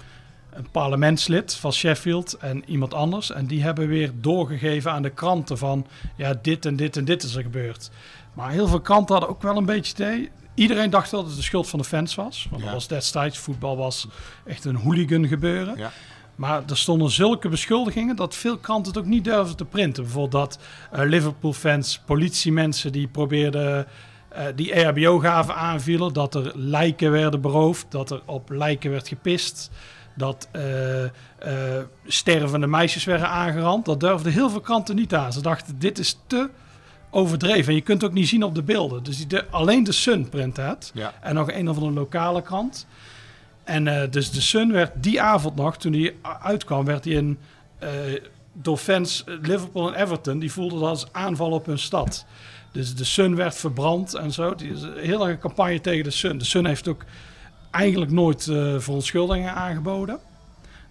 een 0.53 0.67
parlementslid 0.71 1.55
van 1.55 1.73
Sheffield 1.73 2.33
en 2.33 2.63
iemand 2.65 2.93
anders. 2.93 3.31
En 3.31 3.45
die 3.45 3.63
hebben 3.63 3.87
weer 3.87 4.11
doorgegeven 4.21 4.91
aan 4.91 5.01
de 5.01 5.09
kranten 5.09 5.57
van... 5.57 5.87
ja, 6.15 6.39
dit 6.41 6.65
en 6.65 6.75
dit 6.75 6.97
en 6.97 7.05
dit 7.05 7.23
is 7.23 7.35
er 7.35 7.43
gebeurd. 7.43 7.91
Maar 8.33 8.51
heel 8.51 8.67
veel 8.67 8.81
kranten 8.81 9.15
hadden 9.15 9.35
ook 9.35 9.41
wel 9.41 9.57
een 9.57 9.65
beetje 9.65 9.93
idee... 9.93 10.31
Iedereen 10.55 10.89
dacht 10.89 11.11
dat 11.11 11.25
het 11.25 11.35
de 11.35 11.41
schuld 11.41 11.69
van 11.69 11.79
de 11.79 11.85
fans 11.85 12.15
was. 12.15 12.47
Want 12.49 12.61
Ja. 12.61 12.67
dat 12.67 12.75
was 12.77 12.87
destijds, 12.87 13.37
voetbal 13.37 13.77
was 13.77 14.07
echt 14.45 14.65
een 14.65 14.75
hooligan 14.75 15.27
gebeuren. 15.27 15.77
Ja. 15.77 15.91
Maar 16.35 16.63
er 16.69 16.77
stonden 16.77 17.11
zulke 17.11 17.49
beschuldigingen 17.49 18.15
dat 18.15 18.35
veel 18.35 18.57
kranten 18.57 18.93
het 18.93 19.01
ook 19.01 19.07
niet 19.07 19.23
durfden 19.23 19.55
te 19.55 19.65
printen. 19.65 20.03
Bijvoorbeeld 20.03 20.31
dat 20.31 20.59
eh, 20.91 21.05
Liverpool-fans, 21.05 22.01
politiemensen 22.05 22.91
die 22.91 23.07
probeerden... 23.07 23.87
eh, 24.29 24.45
die 24.55 24.73
EHBO-gaven 24.73 25.55
aanvielen, 25.55 26.13
dat 26.13 26.35
er 26.35 26.51
lijken 26.55 27.11
werden 27.11 27.41
beroofd, 27.41 27.85
dat 27.89 28.11
er 28.11 28.21
op 28.25 28.49
lijken 28.49 28.91
werd 28.91 29.07
gepist, 29.07 29.71
dat 30.15 30.47
eh, 30.51 30.61
stervende 32.05 32.67
meisjes 32.67 33.03
werden 33.03 33.29
aangerand. 33.29 33.85
Dat 33.85 33.99
durfden 33.99 34.31
heel 34.31 34.49
veel 34.49 34.61
kranten 34.61 34.95
niet 34.95 35.13
aan. 35.15 35.33
Ze 35.33 35.41
dachten, 35.41 35.79
dit 35.79 35.99
is 35.99 36.19
te 36.27 36.49
overdreven. 37.13 37.67
En 37.67 37.75
je 37.75 37.81
kunt 37.81 38.01
het 38.01 38.09
ook 38.09 38.17
niet 38.17 38.27
zien 38.27 38.43
op 38.43 38.55
de 38.55 38.63
beelden. 38.63 39.03
Dus 39.03 39.17
die 39.17 39.27
de, 39.27 39.45
alleen 39.49 39.83
de 39.83 39.91
Sun 39.91 40.29
printte 40.29 40.61
het. 40.61 40.91
Ja. 40.93 41.13
En 41.21 41.35
nog 41.35 41.51
een 41.51 41.69
of 41.69 41.75
andere 41.75 41.93
lokale 41.93 42.41
krant. 42.41 42.87
En 43.63 43.87
eh, 43.87 44.11
dus 44.11 44.31
de 44.31 44.41
Sun 44.41 44.71
werd 44.71 44.91
die 45.03 45.21
avond 45.21 45.55
nog, 45.55 45.77
toen 45.77 45.93
hij 45.93 46.15
uitkwam, 46.41 46.85
werd 46.85 47.05
hij 47.05 47.13
in, 47.13 47.37
eh, 47.79 47.89
door 48.53 48.77
fans 48.77 49.23
eh, 49.23 49.33
Liverpool 49.41 49.93
en 49.93 50.01
Everton, 50.01 50.39
die 50.39 50.51
voelden 50.51 50.79
dat 50.79 50.89
als 50.89 51.07
aanval 51.11 51.51
op 51.51 51.65
hun 51.65 51.79
stad. 51.79 52.25
Dus 52.71 52.95
de 52.95 53.03
Sun 53.03 53.35
werd 53.35 53.55
verbrand 53.55 54.13
en 54.13 54.31
zo. 54.31 54.55
Die 54.55 54.71
is 54.71 54.81
een 54.81 54.97
heel 54.97 55.27
erg 55.27 55.39
campagne 55.39 55.81
tegen 55.81 56.03
de 56.03 56.11
Sun. 56.11 56.37
De 56.37 56.45
Sun 56.45 56.65
heeft 56.65 56.87
ook 56.87 57.05
eigenlijk 57.71 58.11
nooit 58.11 58.47
eh 58.47 58.75
verontschuldigingen 58.77 59.53
aangeboden. 59.53 60.19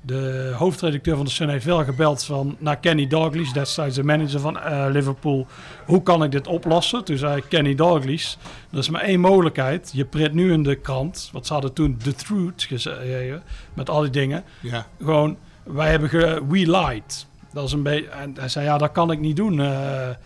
De 0.04 0.52
hoofdredacteur 0.56 1.16
van 1.16 1.24
de 1.24 1.30
Sun 1.30 1.48
heeft 1.48 1.64
wel 1.64 1.84
gebeld 1.84 2.24
van, 2.24 2.56
naar 2.58 2.76
Kenny 2.76 3.06
Dalglish, 3.06 3.52
destijds 3.52 3.96
de 3.96 4.02
manager 4.02 4.40
van 4.40 4.58
eh, 4.58 4.86
Liverpool. 4.90 5.46
Hoe 5.86 6.02
kan 6.02 6.24
ik 6.24 6.30
dit 6.30 6.46
oplossen? 6.46 7.04
Toen 7.04 7.16
zei 7.16 7.42
Kenny 7.48 7.74
Dalglish, 7.74 8.34
er 8.72 8.78
is 8.78 8.88
maar 8.88 9.00
één 9.00 9.20
mogelijkheid. 9.20 9.90
Je 9.92 10.04
print 10.04 10.32
nu 10.32 10.52
in 10.52 10.62
de 10.62 10.74
krant, 10.74 11.28
wat 11.32 11.46
ze 11.46 11.52
hadden 11.52 11.72
toen 11.72 11.96
The 11.96 12.14
Truth 12.14 12.62
geschreven, 12.62 13.42
met 13.74 13.90
al 13.90 14.00
die 14.00 14.10
dingen. 14.10 14.44
Ja. 14.60 14.86
Gewoon, 14.98 15.36
wij 15.62 15.90
hebben 15.90 16.08
ge, 16.08 16.42
we 16.48 16.70
lied. 16.70 17.26
Dat 17.52 17.66
is 17.66 17.72
een 17.72 17.82
beetje, 17.82 18.08
en 18.08 18.34
hij 18.38 18.48
zei, 18.48 18.64
ja, 18.64 18.78
dat 18.78 18.92
kan 18.92 19.10
ik 19.10 19.20
niet 19.20 19.36
doen, 19.36 19.60
eh, 19.60 20.08
eh, 20.08 20.16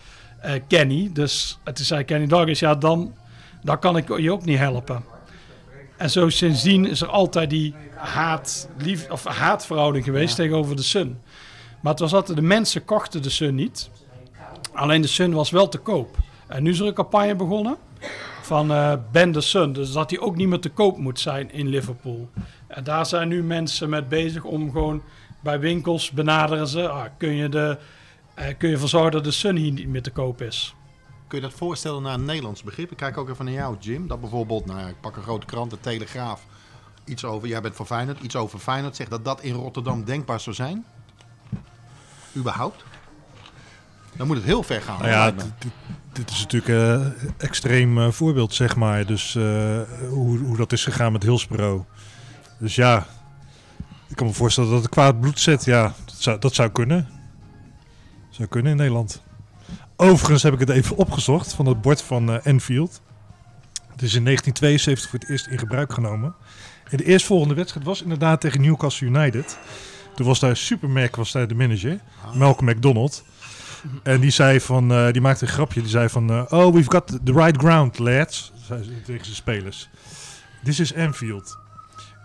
Kenny. 0.67 1.09
Dus 1.13 1.59
en 1.63 1.73
toen 1.73 1.85
zei 1.85 2.03
Kenny 2.03 2.27
Dalglish, 2.27 2.59
ja, 2.59 2.75
dan, 2.75 3.13
dan 3.63 3.79
kan 3.79 3.97
ik 3.97 4.17
je 4.17 4.31
ook 4.31 4.45
niet 4.45 4.57
helpen. 4.57 5.03
En 5.97 6.09
zo 6.09 6.29
sindsdien 6.29 6.87
is 6.87 7.01
er 7.01 7.07
altijd 7.07 7.49
die 7.49 7.75
haat, 7.95 8.69
lief, 8.77 9.09
of 9.09 9.23
haatverhouding 9.23 10.05
geweest 10.05 10.35
tegenover 10.35 10.75
de 10.75 10.81
Sun. 10.81 11.17
Maar 11.81 11.91
het 11.91 12.01
was 12.01 12.13
altijd, 12.13 12.37
de 12.37 12.43
mensen 12.43 12.85
kochten 12.85 13.21
de 13.21 13.29
Sun 13.29 13.55
niet. 13.55 13.89
Alleen 14.73 15.01
de 15.01 15.07
Sun 15.07 15.33
was 15.33 15.49
wel 15.49 15.69
te 15.69 15.77
koop. 15.77 16.17
En 16.47 16.63
nu 16.63 16.69
is 16.69 16.79
er 16.79 16.87
een 16.87 16.93
campagne 16.93 17.35
begonnen 17.35 17.77
van 18.41 18.71
eh 18.71 18.93
Ben 19.11 19.31
de 19.31 19.41
Sun. 19.41 19.73
Dus 19.73 19.91
dat 19.91 20.09
hij 20.09 20.19
ook 20.19 20.35
niet 20.35 20.47
meer 20.47 20.59
te 20.59 20.69
koop 20.69 20.97
moet 20.97 21.19
zijn 21.19 21.51
in 21.51 21.67
Liverpool. 21.67 22.29
En 22.67 22.83
daar 22.83 23.05
zijn 23.05 23.27
nu 23.27 23.43
mensen 23.43 23.89
met 23.89 24.09
bezig 24.09 24.43
om 24.43 24.71
gewoon 24.71 25.01
bij 25.39 25.59
winkels 25.59 26.11
benaderen 26.11 26.67
ze. 26.67 26.89
Ah, 26.89 27.05
kun, 27.17 27.35
je 27.35 27.49
de, 27.49 27.77
eh, 28.33 28.45
kun 28.57 28.67
je 28.67 28.73
ervoor 28.73 28.89
zorgen 28.89 29.11
dat 29.11 29.23
de 29.23 29.31
Sun 29.31 29.55
hier 29.55 29.71
niet 29.71 29.87
meer 29.87 30.01
te 30.01 30.11
koop 30.11 30.41
is? 30.41 30.75
Kun 31.27 31.41
je 31.41 31.47
dat 31.47 31.57
voorstellen 31.57 32.01
naar 32.01 32.13
een 32.13 32.25
Nederlands 32.25 32.63
begrip? 32.63 32.91
Ik 32.91 32.97
kijk 32.97 33.17
ook 33.17 33.29
even 33.29 33.45
naar 33.45 33.53
jou, 33.53 33.75
Jim. 33.79 34.07
Dat 34.07 34.21
bijvoorbeeld, 34.21 34.65
nou 34.65 34.79
ja, 34.79 34.87
ik 34.87 35.01
pak 35.01 35.15
een 35.15 35.23
grote 35.23 35.45
krant, 35.45 35.71
de 35.71 35.79
Telegraaf. 35.79 36.45
Iets 37.05 37.25
over, 37.25 37.47
jij 37.47 37.61
bent 37.61 37.75
van 37.75 37.85
Feyenoord, 37.85 38.19
iets 38.21 38.35
over 38.35 38.59
Feyenoord 38.59 38.95
zegt 38.95 39.09
dat 39.09 39.25
dat 39.25 39.41
in 39.41 39.53
Rotterdam 39.53 40.03
denkbaar 40.03 40.39
zou 40.39 40.55
zijn? 40.55 40.85
Überhaupt? 42.35 42.83
Dan 44.15 44.27
moet 44.27 44.35
het 44.35 44.45
heel 44.45 44.63
ver 44.63 44.81
gaan. 44.81 44.99
Nou 44.99 45.09
ja, 45.09 45.31
dit, 46.11 46.29
is 46.29 46.39
natuurlijk 46.41 46.73
een 46.73 47.13
extreem 47.37 47.97
eh, 47.97 48.11
voorbeeld, 48.11 48.53
zeg 48.53 48.75
maar. 48.75 49.05
Dus 49.05 49.35
eh, 49.35 49.81
hoe, 50.09 50.37
hoe 50.37 50.57
dat 50.57 50.71
is 50.71 50.83
gegaan 50.83 51.11
met 51.11 51.23
Hillsborough. 51.23 51.85
Dus 52.59 52.75
ja, 52.75 53.05
ik 54.07 54.15
kan 54.15 54.27
me 54.27 54.33
voorstellen 54.33 54.69
dat 54.69 54.81
het 54.81 54.89
kwaad 54.89 55.19
bloed 55.19 55.39
zet. 55.39 55.65
Ja, 55.65 55.93
dat 56.05 56.15
zou, 56.17 56.39
dat 56.39 56.53
zou 56.53 56.69
kunnen. 56.69 57.07
Zou 58.29 58.47
kunnen 58.47 58.71
in 58.71 58.77
Nederland. 58.77 59.21
Overigens 59.99 60.43
heb 60.43 60.53
ik 60.53 60.59
het 60.59 60.69
even 60.69 60.97
opgezocht 60.97 61.53
van 61.53 61.65
het 61.65 61.81
bord 61.81 62.01
van 62.01 62.31
eh, 62.31 62.45
Enfield. 62.45 63.01
Het 63.91 64.01
is 64.01 64.13
in 64.13 64.23
1972 64.23 65.09
voor 65.09 65.19
het 65.19 65.29
eerst 65.29 65.47
in 65.47 65.57
gebruik 65.57 65.93
genomen. 65.93 66.35
En 66.89 66.97
de 66.97 67.03
eerstvolgende 67.03 67.53
wedstrijd 67.53 67.85
was 67.85 68.01
inderdaad 68.01 68.41
tegen 68.41 68.61
Newcastle 68.61 69.07
United. 69.07 69.57
Toen 70.15 70.25
was 70.25 70.39
daar 70.39 70.57
Supermac 70.57 71.15
was 71.15 71.31
daar 71.31 71.47
de 71.47 71.55
manager, 71.55 71.99
Malcolm 72.33 72.69
McDonald. 72.69 73.23
En 74.03 74.19
die 74.19 74.29
zei 74.29 74.61
van, 74.61 74.91
eh, 74.91 75.11
die 75.11 75.21
maakte 75.21 75.45
een 75.45 75.51
grapje. 75.51 75.81
Die 75.81 75.89
zei 75.89 76.09
van, 76.09 76.29
eh, 76.29 76.43
oh, 76.49 76.73
we've 76.73 76.91
got 76.91 77.07
the 77.23 77.33
right 77.33 77.57
ground, 77.57 77.99
lads. 77.99 78.51
Zei 78.65 78.83
ze 78.83 79.01
tegen 79.01 79.25
zijn 79.25 79.35
spelers. 79.35 79.89
This 80.63 80.79
is 80.79 80.95
Anfield. 80.95 81.57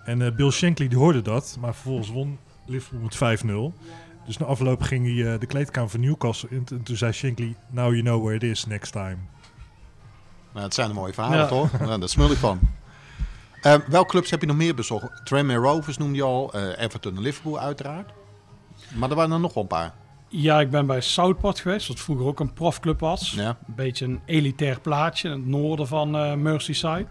En 0.04 0.36
Bill 0.36 0.50
Shankly 0.50 0.88
die 0.88 0.98
hoorde 0.98 1.22
dat, 1.22 1.56
maar 1.60 1.74
vervolgens 1.74 2.08
won 2.08 2.38
Liverpool 2.66 3.00
met 3.00 3.16
5-0. 3.16 3.74
Dus 4.26 4.36
na 4.36 4.46
afloop 4.46 4.82
ging 4.82 5.06
hij 5.06 5.32
eh, 5.32 5.40
de 5.40 5.46
kleedkamer 5.46 5.90
van 5.90 6.00
Newcastle 6.00 6.48
in. 6.50 6.66
En 6.70 6.82
toen 6.82 6.96
zei 6.96 7.12
Shankly, 7.12 7.56
now 7.70 7.90
you 7.90 8.02
know 8.02 8.20
where 8.22 8.34
it 8.36 8.42
is 8.42 8.66
next 8.66 8.92
time. 8.92 9.16
Nou, 10.52 10.64
het 10.64 10.74
zijn 10.74 10.88
een 10.88 10.94
mooie 10.94 11.12
verhalen, 11.12 11.38
Ja. 11.38 11.46
toch? 11.46 11.78
Nou, 11.80 11.98
daar 12.00 12.08
smul 12.08 12.30
ik 12.30 12.36
van. 12.36 12.60
Eh, 13.62 13.74
welke 13.88 14.10
clubs 14.10 14.30
heb 14.30 14.40
je 14.40 14.46
nog 14.46 14.56
meer 14.56 14.74
bezocht? 14.74 15.20
Tranmere 15.26 15.58
Rovers 15.58 15.96
noemde 15.98 16.16
je 16.16 16.22
al. 16.22 16.52
eh, 16.52 16.82
Everton 16.84 17.16
en 17.16 17.22
Liverpool 17.22 17.58
uiteraard. 17.58 18.10
Maar 18.94 19.10
er 19.10 19.16
waren 19.16 19.32
er 19.32 19.40
nog 19.40 19.54
wel 19.54 19.62
een 19.62 19.68
paar. 19.68 19.92
Ja, 20.28 20.60
ik 20.60 20.70
ben 20.70 20.86
bij 20.86 21.00
Southport 21.00 21.60
geweest, 21.60 21.88
wat 21.88 22.00
vroeger 22.00 22.26
ook 22.26 22.40
een 22.40 22.52
profclub 22.52 23.00
was. 23.00 23.30
Ja. 23.36 23.48
Een 23.48 23.74
beetje 23.74 24.04
een 24.04 24.20
elitair 24.24 24.80
plaatsje 24.80 25.28
in 25.28 25.34
het 25.34 25.46
noorden 25.46 25.86
van 25.86 26.16
eh, 26.16 26.34
Merseyside. 26.34 27.06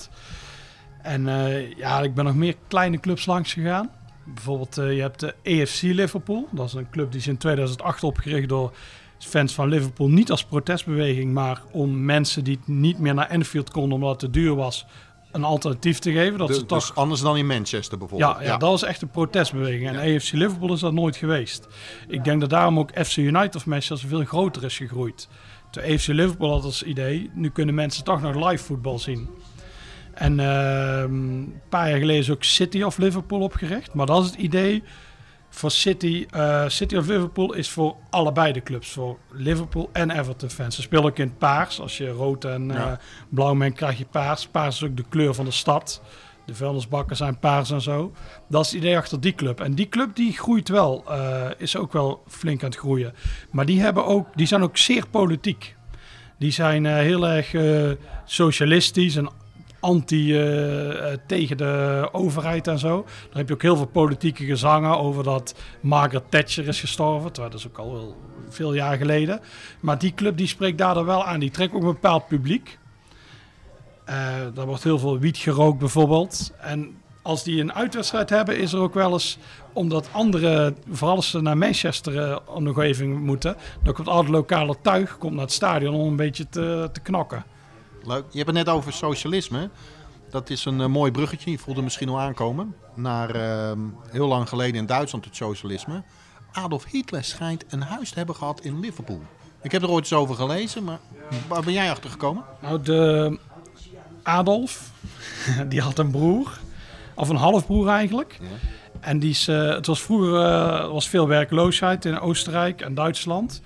En 1.02 1.28
eh, 1.28 1.76
ja, 1.78 2.02
ik 2.02 2.14
ben 2.14 2.26
nog 2.26 2.36
meer 2.36 2.56
kleine 2.68 3.00
clubs 3.00 3.26
langs 3.26 3.54
gegaan. 3.54 3.90
Bijvoorbeeld, 4.24 4.78
eh, 4.78 4.96
je 4.96 5.02
hebt 5.02 5.20
de 5.20 5.36
AFC 5.44 5.82
Liverpool. 5.82 6.48
Dat 6.52 6.68
is 6.68 6.74
een 6.74 6.90
club 6.90 7.12
die 7.12 7.20
is 7.20 7.28
in 7.28 7.38
2008 7.38 8.04
opgericht 8.04 8.50
door 8.50 8.72
fans 9.20 9.54
van 9.54 9.70
Liverpool. 9.70 10.10
Niet 10.10 10.32
als 10.32 10.44
protestbeweging, 10.44 11.34
maar 11.34 11.62
om 11.72 12.06
mensen 12.06 12.44
die 12.44 12.60
niet 12.66 13.00
meer 13.00 13.14
naar 13.14 13.28
Anfield 13.28 13.72
konden 13.72 13.94
omdat 13.94 14.10
het 14.10 14.20
te 14.20 14.30
duur 14.40 14.56
was, 14.56 14.86
een 15.32 15.44
alternatief 15.44 16.00
te 16.00 16.12
geven. 16.12 16.38
Dat 16.38 16.48
Dus, 16.48 16.58
ze 16.58 16.66
toch 16.66 16.80
dus 16.80 16.96
anders 16.96 17.22
dan 17.22 17.38
in 17.38 17.48
Manchester 17.48 17.98
bijvoorbeeld. 17.98 18.38
ja, 18.40 18.44
ja, 18.44 18.58
dat 18.58 18.70
was 18.70 18.84
echt 18.84 19.02
een 19.02 19.10
protestbeweging. 19.10 19.88
En 19.88 20.16
AFC 20.16 20.32
Liverpool 20.32 20.74
is 20.74 20.80
dat 20.80 20.94
nooit 20.94 21.16
geweest. 21.16 21.68
Ik 22.08 22.24
denk 22.24 22.42
dat 22.42 22.50
daarom 22.50 22.80
ook 22.80 22.92
FC 23.06 23.18
United 23.18 23.56
of 23.56 23.66
Manchester 23.66 24.10
veel 24.10 24.26
groter 24.26 24.64
is 24.64 24.78
gegroeid. 24.78 25.28
De 25.72 25.82
AFC 25.82 26.08
Liverpool 26.08 26.52
had 26.52 26.64
als 26.64 26.84
idee, 26.84 27.30
nu 27.34 27.50
kunnen 27.50 27.76
mensen 27.76 28.04
toch 28.04 28.22
nog 28.22 28.50
live 28.50 28.64
voetbal 28.64 29.00
zien. 29.00 29.30
En 30.14 30.40
ehm, 30.40 31.14
een 31.14 31.62
paar 31.70 31.90
jaar 31.90 32.00
geleden 32.00 32.22
is 32.22 32.30
ook 32.32 32.44
City 32.44 32.82
of 32.82 32.98
Liverpool 32.98 33.42
opgericht. 33.42 33.94
Maar 33.94 34.06
dat 34.06 34.24
is 34.24 34.30
het 34.32 34.40
idee 34.40 34.84
voor 35.50 35.72
City. 35.72 36.26
eh, 36.30 36.64
City 36.68 36.96
of 36.96 37.08
Liverpool 37.08 37.54
is 37.54 37.70
voor 37.70 37.96
allebei 38.10 38.52
de 38.54 38.64
clubs. 38.64 38.90
Voor 38.92 39.18
Liverpool 39.32 39.90
en 39.94 40.10
Everton 40.12 40.50
fans. 40.50 40.76
Ze 40.76 40.82
spelen 40.82 41.04
ook 41.06 41.18
in 41.18 41.28
het 41.28 41.38
paars. 41.38 41.80
Als 41.80 41.98
je 41.98 42.10
rood 42.10 42.46
en 42.46 42.68
Ja. 42.68 42.92
eh, 42.92 42.98
blauw 43.30 43.56
bent, 43.56 43.76
krijg 43.76 43.98
je 43.98 44.06
paars. 44.06 44.48
Paars 44.48 44.76
is 44.82 44.90
ook 44.90 44.98
de 44.98 45.06
kleur 45.10 45.34
van 45.34 45.46
de 45.46 45.52
stad. 45.52 46.02
De 46.46 46.56
vuilnisbakken 46.56 47.16
zijn 47.16 47.40
paars 47.40 47.72
en 47.72 47.82
zo. 47.82 48.12
Dat 48.50 48.66
is 48.66 48.72
het 48.72 48.82
idee 48.82 48.98
achter 48.98 49.22
die 49.22 49.36
club. 49.36 49.60
En 49.62 49.74
die 49.74 49.90
club 49.90 50.16
die 50.16 50.34
groeit 50.34 50.70
wel, 50.70 51.04
eh, 51.10 51.50
is 51.58 51.76
ook 51.78 51.94
wel 51.94 52.24
flink 52.28 52.64
aan 52.64 52.70
het 52.70 52.80
groeien. 52.80 53.14
Maar 53.52 53.66
die, 53.66 53.82
hebben 53.82 54.06
ook, 54.06 54.28
die 54.36 54.46
zijn 54.48 54.64
ook 54.64 54.78
zeer 54.78 55.08
politiek. 55.08 55.76
Die 56.40 56.52
zijn 56.52 56.86
heel 56.86 57.28
erg 57.28 57.54
socialistisch 58.26 59.16
en 59.16 59.30
anti 59.82 60.36
eh, 60.36 61.12
eh, 61.12 61.20
tegen 61.28 61.58
de 61.58 62.10
overheid 62.12 62.68
en 62.68 62.80
zo. 62.80 63.04
Daar 63.06 63.38
heb 63.38 63.48
je 63.48 63.54
ook 63.54 63.62
heel 63.62 63.76
veel 63.76 63.86
politieke 63.86 64.46
gezangen 64.46 64.98
over 64.98 65.24
dat 65.24 65.56
Margaret 65.82 66.24
Thatcher 66.30 66.68
is 66.68 66.80
gestorven. 66.80 67.34
Dat 67.34 67.54
is 67.54 67.68
ook 67.68 67.78
al 67.78 68.16
veel 68.50 68.74
jaar 68.74 68.98
geleden. 68.98 69.40
Maar 69.80 70.00
die 70.00 70.14
club 70.14 70.38
die 70.38 70.48
spreekt 70.48 70.78
daar 70.78 71.06
wel 71.06 71.26
aan. 71.26 71.40
Die 71.40 71.52
trekt 71.52 71.74
ook 71.74 71.82
een 71.82 71.88
bepaald 71.88 72.28
publiek. 72.28 72.80
Eh 74.06 74.16
daar 74.54 74.66
wordt 74.66 74.84
heel 74.84 75.00
veel 75.00 75.20
wiet 75.20 75.38
gerookt 75.38 75.80
bijvoorbeeld. 75.80 76.54
En 76.60 76.96
als 77.22 77.44
die 77.44 77.62
een 77.62 77.74
uitwedstrijd 77.74 78.30
hebben, 78.30 78.58
is 78.58 78.74
er 78.74 78.80
ook 78.80 78.94
wel 78.94 79.12
eens, 79.12 79.38
omdat 79.74 80.10
andere, 80.12 80.74
vooral 80.90 81.16
als 81.16 81.30
ze 81.30 81.42
naar 81.42 81.58
Manchester 81.58 82.42
om 82.48 82.64
nog 82.64 82.80
even 82.80 83.12
moeten, 83.12 83.56
dan 83.84 83.94
komt 83.94 84.08
al 84.08 84.18
het 84.18 84.30
lokale 84.30 84.76
tuig 84.82 85.18
komt 85.18 85.34
naar 85.34 85.44
het 85.44 85.52
stadion 85.52 85.96
om 85.96 86.08
een 86.08 86.16
beetje 86.16 86.50
te, 86.50 86.90
te 86.92 87.00
knakken. 87.00 87.44
Leuk. 88.04 88.26
Je 88.30 88.38
hebt 88.38 88.50
het 88.50 88.66
net 88.66 88.76
over 88.76 88.94
socialisme. 88.94 89.70
Dat 90.30 90.50
is 90.50 90.66
een 90.66 90.82
eh, 90.82 90.88
mooi 90.88 91.12
bruggetje. 91.12 91.52
Je 91.52 91.58
voelde 91.58 91.82
misschien 91.82 92.10
al 92.10 92.20
aankomen. 92.20 92.76
Naar 92.96 93.36
ehm, 93.36 93.80
heel 94.10 94.28
lang 94.28 94.50
geleden 94.50 94.76
in 94.76 94.86
Duitsland 94.86 95.26
het 95.26 95.36
socialisme. 95.36 96.04
Adolf 96.52 96.86
Hitler 96.86 97.24
schijnt 97.24 97.66
een 97.70 97.82
huis 97.82 98.10
te 98.10 98.18
hebben 98.18 98.36
gehad 98.36 98.62
in 98.62 98.80
Liverpool. 98.80 99.22
Ik 99.62 99.72
heb 99.72 99.82
er 99.82 99.90
ooit 99.90 100.04
eens 100.04 100.14
over 100.14 100.36
gelezen, 100.36 100.84
maar 100.84 101.00
waar 101.48 101.64
ben 101.64 101.74
jij 101.74 101.92
achter 101.92 102.10
gekomen? 102.10 102.44
Nou, 102.62 102.82
de 102.82 103.40
Adolf, 104.24 104.92
die 105.70 105.82
had 105.82 106.00
een 106.00 106.12
broer, 106.12 106.60
of 107.16 107.30
een 107.30 107.36
halfbroer 107.36 107.88
eigenlijk. 107.88 108.40
En 109.00 109.20
die 109.20 109.30
is, 109.30 109.48
eh, 109.48 109.70
het 109.70 109.86
was 109.86 110.02
vroeger 110.02 110.46
eh, 110.46 110.92
was 110.92 111.10
veel 111.10 111.28
werkloosheid 111.28 112.06
in 112.06 112.20
Oostenrijk 112.20 112.82
en 112.82 112.94
Duitsland. 112.94 113.62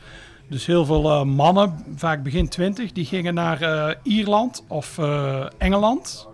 Dus 0.50 0.66
heel 0.66 0.86
veel 0.86 1.12
eh, 1.12 1.24
mannen, 1.24 1.86
vaak 1.96 2.24
begin 2.24 2.50
twintig, 2.50 2.92
die 2.92 3.06
gingen 3.06 3.34
naar 3.34 3.62
eh, 3.62 3.96
Ierland 4.04 4.64
of 4.68 4.98
eh, 4.98 5.46
Engeland. 5.58 6.28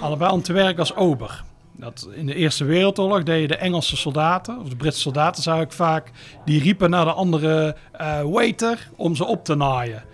Allebei 0.00 0.32
om 0.32 0.42
te 0.42 0.52
werken 0.52 0.78
als 0.78 0.94
ober. 0.94 1.44
Dat, 1.72 2.08
in 2.14 2.26
de 2.26 2.34
Eerste 2.34 2.64
Wereldoorlog 2.64 3.22
deden 3.22 3.48
de 3.48 3.56
Engelse 3.56 3.96
soldaten, 3.96 4.58
of 4.60 4.68
de 4.68 4.76
Britse 4.76 5.00
soldaten 5.00 5.42
zou 5.42 5.60
ik 5.60 5.72
vaak, 5.72 6.10
die 6.44 6.60
riepen 6.60 6.90
naar 6.90 7.04
de 7.04 7.12
andere 7.12 7.76
waiter 8.24 8.88
om 8.96 9.16
ze 9.16 9.24
op 9.24 9.44
te 9.44 9.54
naaien. 9.54 10.04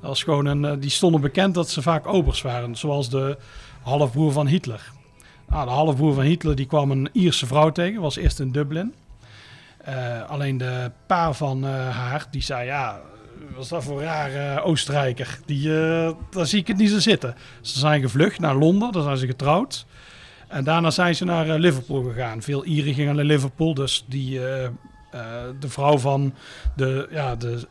Dat 0.00 0.08
was 0.08 0.22
gewoon 0.22 0.46
een, 0.46 0.80
die 0.80 0.90
stonden 0.90 1.20
bekend 1.20 1.54
dat 1.54 1.70
ze 1.70 1.82
vaak 1.82 2.06
obers 2.06 2.42
waren, 2.42 2.76
zoals 2.76 3.10
de 3.10 3.38
halfbroer 3.82 4.32
van 4.32 4.46
Hitler. 4.46 4.92
Nou, 5.48 5.64
de 5.64 5.72
halfbroer 5.72 6.14
van 6.14 6.24
Hitler 6.24 6.56
die 6.56 6.66
kwam 6.66 6.90
een 6.90 7.08
Ierse 7.12 7.46
vrouw 7.46 7.70
tegen, 7.70 8.00
was 8.00 8.16
eerst 8.16 8.40
in 8.40 8.52
Dublin. 8.52 8.94
Eh, 9.88 10.30
alleen 10.30 10.58
de 10.58 10.90
pa 11.06 11.32
van 11.32 11.64
eh, 11.64 11.70
haar, 11.88 12.26
die 12.30 12.42
zei 12.42 12.66
ja, 12.66 13.00
wat 13.54 13.62
is 13.64 13.68
dat 13.68 13.84
voor 13.84 13.98
een 13.98 14.04
rare 14.04 14.62
Oostenrijker? 14.62 15.38
Die, 15.46 15.80
eh, 15.80 16.10
daar 16.30 16.46
zie 16.46 16.60
ik 16.60 16.66
het 16.66 16.76
niet 16.76 16.90
zo 16.90 16.98
zitten. 16.98 17.34
Ze 17.60 17.78
zijn 17.78 18.00
gevlucht 18.00 18.38
naar 18.38 18.54
Londen, 18.54 18.92
daar 18.92 19.02
zijn 19.02 19.16
ze 19.16 19.26
getrouwd. 19.26 19.86
En 20.48 20.64
daarna 20.64 20.90
zijn 20.90 21.14
ze 21.14 21.24
naar 21.24 21.48
eh, 21.48 21.58
Liverpool 21.58 22.02
gegaan. 22.02 22.42
Veel 22.42 22.64
Ieren 22.64 22.94
gingen 22.94 23.16
naar 23.16 23.24
Liverpool. 23.24 23.74
Dus 23.74 24.04
die, 24.08 24.46
eh, 24.46 24.64
eh, 24.64 24.70
de 25.60 25.68
vrouw 25.68 25.98
van 25.98 26.34
de, 26.76 27.08
ja, 27.10 27.36
de 27.36 27.66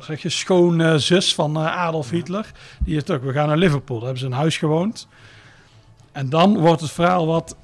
zeg 0.00 0.22
je, 0.22 0.28
schoonzus 0.28 1.34
van 1.34 1.56
eh, 1.56 1.76
Adolf 1.76 2.10
Hitler. 2.10 2.50
Die 2.84 2.96
is 2.96 3.10
ook, 3.10 3.22
we 3.22 3.32
gaan 3.32 3.48
naar 3.48 3.56
Liverpool. 3.56 3.96
Daar 3.96 4.06
hebben 4.06 4.22
ze 4.24 4.26
een 4.26 4.40
huis 4.40 4.56
gewoond. 4.56 5.08
En 6.12 6.28
dan 6.28 6.58
wordt 6.58 6.80
het 6.80 6.90
verhaal 6.90 7.26
wat, 7.26 7.56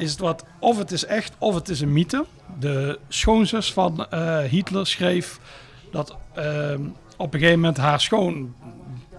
is 0.00 0.10
het 0.10 0.20
wat, 0.20 0.44
of 0.58 0.78
het 0.78 0.90
is 0.90 1.04
echt, 1.04 1.32
of 1.38 1.54
het 1.54 1.68
is 1.68 1.80
een 1.80 1.92
mythe. 1.92 2.24
De 2.58 2.98
schoonzus 3.08 3.72
van 3.72 4.06
eh, 4.10 4.38
Hitler 4.38 4.86
schreef 4.86 5.40
dat 5.92 6.16
ehm, 6.34 6.82
op 7.16 7.34
een 7.34 7.40
gegeven 7.40 7.60
moment 7.60 7.76
haar 7.76 8.00
schoon, 8.00 8.54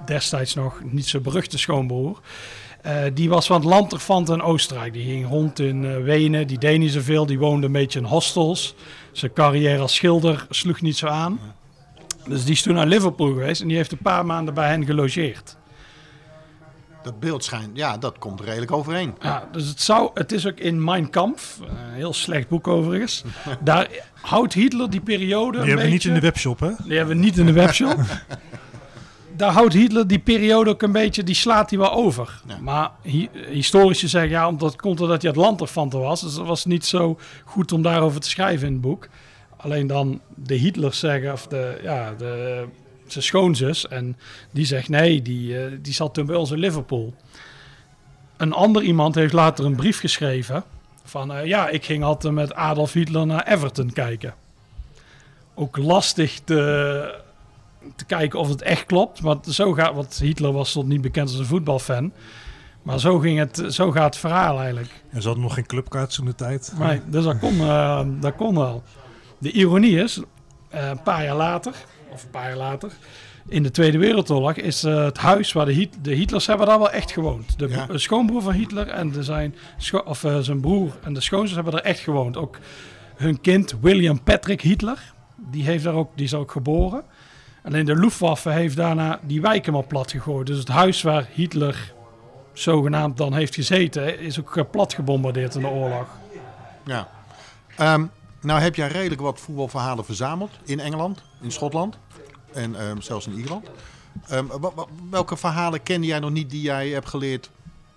destijds 0.05 0.53
nog 0.53 0.81
niet 0.83 1.07
zo 1.07 1.19
beruchte 1.19 1.57
schoonbroer, 1.57 2.19
eh, 2.81 2.95
die 3.13 3.29
was 3.29 3.47
van 3.47 3.55
het 3.55 3.65
landterfant 3.69 4.29
in 4.29 4.41
Oostenrijk. 4.41 4.93
Die 4.93 5.05
ging 5.05 5.27
rond 5.27 5.59
in 5.59 5.85
eh, 5.85 6.03
Wenen, 6.03 6.47
die 6.47 6.57
deed 6.57 6.79
niet 6.79 6.91
zoveel, 6.91 7.25
die 7.25 7.39
woonde 7.39 7.65
een 7.65 7.71
beetje 7.71 8.00
in 8.00 8.05
hostels. 8.05 8.75
Zijn 9.11 9.33
carrière 9.33 9.81
als 9.81 9.95
schilder 9.95 10.45
sloeg 10.50 10.81
niet 10.81 10.97
zo 10.97 11.07
aan. 11.07 11.39
Dus 12.27 12.43
die 12.43 12.53
is 12.53 12.61
toen 12.61 12.73
naar 12.73 12.88
Liverpool 12.88 13.27
geweest 13.27 13.61
en 13.61 13.67
die 13.67 13.77
heeft 13.77 13.91
een 13.91 13.97
paar 13.97 14.25
maanden 14.25 14.53
bij 14.53 14.67
hen 14.67 14.85
gelogeerd. 14.85 15.57
Dat 17.03 17.20
beeld 17.20 17.43
schijnt, 17.43 17.70
ja, 17.77 17.98
dat 17.98 18.17
komt 18.17 18.41
redelijk 18.41 18.72
overeen. 18.72 19.15
Ja, 19.22 19.48
dus 19.51 19.67
het, 19.67 19.81
zou, 19.81 20.12
het 20.13 20.31
is 20.31 20.48
ook 20.48 20.58
in 20.60 20.84
Mein 20.84 21.10
Kampf, 21.10 21.58
een 21.62 21.93
heel 21.93 22.13
slecht 22.13 22.48
boek 22.48 22.67
overigens. 22.67 23.24
Daar 23.63 23.88
houdt 24.22 24.53
Hitler 24.53 24.89
die 24.89 25.01
periode 25.01 25.51
Die 25.51 25.62
een 25.62 25.67
hebben 25.67 25.86
we 25.86 25.91
niet 25.91 26.03
in 26.03 26.13
de 26.13 26.20
webshop, 26.20 26.60
hè? 26.60 26.72
Die 26.84 26.98
hebben 26.98 27.15
we 27.15 27.22
niet 27.24 27.38
in 27.38 27.46
de 27.46 27.51
webshop. 27.51 27.96
Daar 29.36 29.51
houdt 29.51 29.74
Hitler 29.74 30.08
die 30.08 30.20
periode 30.20 30.70
ook 30.70 30.81
een 30.81 30.91
beetje, 30.91 31.24
die 31.24 31.36
slaat 31.36 31.70
hij 31.70 31.79
wel 31.79 31.91
over. 31.91 32.41
Ja. 32.48 32.58
Maar 32.58 32.91
hi- 33.01 33.29
historici 33.50 34.08
zeggen 34.08 34.31
ja, 34.31 34.48
omdat 34.48 34.72
het 34.72 34.81
komt 34.81 34.98
doordat 34.98 35.22
hij 35.22 35.31
het 35.31 35.39
landerfanten 35.39 36.00
was. 36.00 36.22
Dus 36.22 36.34
het 36.34 36.46
was 36.48 36.65
niet 36.65 36.86
zo 36.86 37.20
goed 37.46 37.72
om 37.72 37.81
daarover 37.81 38.22
te 38.22 38.29
schrijven 38.29 38.67
in 38.67 38.74
het 38.74 38.81
boek. 38.81 39.08
Alleen 39.58 39.88
dan 39.88 40.22
de 40.36 40.55
Hitlers 40.55 41.00
zeggen, 41.00 41.31
of 41.31 41.48
de, 41.48 41.79
ja, 41.84 42.13
de, 42.17 42.65
zijn 43.12 43.24
schoonzus. 43.24 43.88
En 43.88 44.18
die 44.51 44.65
zegt 44.65 44.89
nee, 44.89 45.22
die, 45.22 45.60
eh, 45.60 45.72
die 45.82 45.94
zat 45.94 46.13
toen 46.13 46.25
bij 46.25 46.36
ons 46.36 46.51
in 46.51 46.60
Liverpool. 46.60 47.13
Een 48.38 48.53
ander 48.53 48.82
iemand 48.82 49.15
heeft 49.15 49.34
later 49.34 49.65
een 49.65 49.75
brief 49.75 50.00
geschreven. 50.00 50.63
Van 51.03 51.34
eh, 51.34 51.46
ja, 51.46 51.70
ik 51.70 51.86
ging 51.86 52.03
altijd 52.03 52.34
met 52.34 52.53
Adolf 52.53 52.94
Hitler 52.94 53.25
naar 53.25 53.48
Everton 53.48 53.94
kijken. 53.94 54.34
Ook 55.53 55.77
lastig 55.77 56.39
te, 56.44 57.22
te 57.96 58.06
kijken 58.06 58.39
of 58.39 58.50
het 58.50 58.62
echt 58.62 58.86
klopt. 58.86 59.20
Want, 59.20 59.46
zo 59.46 59.74
gaat, 59.74 59.94
want 59.94 60.20
Hitler 60.20 60.51
was 60.51 60.72
tot 60.72 60.88
niet 60.88 61.01
bekend 61.01 61.30
als 61.30 61.39
een 61.39 61.46
voetbalfan. 61.46 62.12
Maar 62.82 63.00
zo, 63.00 63.20
ging 63.20 63.38
het, 63.39 63.63
zo 63.70 63.91
gaat 63.91 64.06
het 64.06 64.18
verhaal 64.18 64.58
eigenlijk. 64.58 65.03
En 65.10 65.22
ze 65.22 65.27
hadden 65.27 65.44
nog 65.44 65.53
geen 65.53 65.65
clubkaart 65.65 66.13
toen 66.13 66.25
de 66.25 66.36
tijd. 66.36 66.74
Nee, 66.80 67.01
dus 67.06 67.24
dat 67.24 67.39
kon, 67.39 67.60
eh, 67.60 68.01
dat 68.20 68.36
kon 68.36 68.56
wel. 68.56 68.84
De 69.38 69.51
ironie 69.51 69.98
is, 69.98 70.22
een 70.70 71.01
paar 71.01 71.24
jaar 71.24 71.36
later, 71.36 71.74
of 72.12 72.24
een 72.24 72.30
paar 72.30 72.48
jaar 72.48 72.58
later, 72.58 72.91
in 73.48 73.63
de 73.63 73.72
Tweede 73.72 73.98
Wereldoorlog 73.98 74.53
is 74.53 74.84
eh, 74.84 75.03
het 75.03 75.18
huis 75.18 75.51
waar 75.53 75.65
de, 75.65 75.72
Hit- 75.72 75.98
de 76.01 76.13
Hitlers 76.13 76.48
hebben 76.48 76.68
daar 76.68 76.77
wel 76.80 76.91
echt 76.91 77.12
gewoond. 77.12 77.60
De 77.60 77.68
Ja. 77.68 77.86
bro- 77.86 77.98
schoonbroer 77.98 78.41
van 78.41 78.53
Hitler 78.53 78.88
en 78.88 79.12
de 79.12 79.24
zijn, 79.24 79.56
of, 80.06 80.24
eh, 80.24 80.38
zijn 80.39 80.62
broer 80.62 80.91
en 81.03 81.13
de 81.13 81.22
schoonzus 81.22 81.56
hebben 81.56 81.74
er 81.74 81.82
echt 81.82 82.00
gewoond. 82.00 82.38
Ook 82.38 82.58
hun 83.15 83.41
kind 83.41 83.75
William 83.82 84.24
Patrick 84.24 84.62
Hitler, 84.62 85.13
die, 85.36 85.63
heeft 85.63 85.84
daar 85.84 85.94
ook, 85.94 86.12
die 86.15 86.25
is 86.25 86.34
ook 86.34 86.51
geboren. 86.51 87.03
Alleen 87.63 87.86
de 87.86 87.96
Luftwaffe 87.96 88.50
heeft 88.50 88.75
daarna 88.75 89.20
die 89.24 89.41
wijk 89.41 89.65
helemaal 89.65 89.88
plat 89.88 90.12
gegooid. 90.12 90.48
Dus 90.48 90.58
het 90.58 90.68
huis 90.68 91.01
waar 91.01 91.27
Hitler 91.34 91.94
zogenaamd 92.53 93.18
dan 93.18 93.34
heeft 93.34 93.56
gezeten, 93.56 94.20
is 94.20 94.39
ook 94.39 94.58
eh, 94.58 94.63
plat 94.72 94.94
gebombardeerd 94.94 95.56
in 95.56 95.62
de 95.62 95.68
oorlog. 95.68 96.08
Ja. 96.86 97.08
Ehm, 97.77 98.06
nou 98.41 98.60
heb 98.60 98.75
jij 98.75 98.88
redelijk 98.88 99.21
wat 99.21 99.39
voetbalverhalen 99.39 100.05
verzameld 100.05 100.51
in 100.63 100.79
Engeland, 100.79 101.21
in 101.41 101.51
Schotland 101.51 101.98
en 102.53 102.75
ehm, 102.75 103.01
zelfs 103.01 103.27
in 103.27 103.33
Ierland. 103.33 103.67
Ehm, 104.27 104.45
welke 105.10 105.38
verhalen 105.38 105.83
kende 105.83 106.07
jij 106.07 106.19
nog 106.19 106.31
niet 106.31 106.50
die 106.50 106.62
jij 106.62 106.89
hebt 106.89 107.07
geleerd 107.07 107.49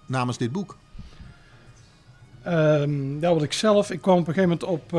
namens 0.06 0.38
dit 0.38 0.52
boek? 0.52 0.76
Ehm, 2.42 3.20
ja, 3.20 3.32
wat 3.34 3.42
ik 3.42 3.52
zelf, 3.52 3.90
ik 3.90 4.00
kwam 4.02 4.18
op 4.18 4.28
een 4.28 4.34
gegeven 4.34 4.58
moment 4.60 4.82
op, 4.84 4.92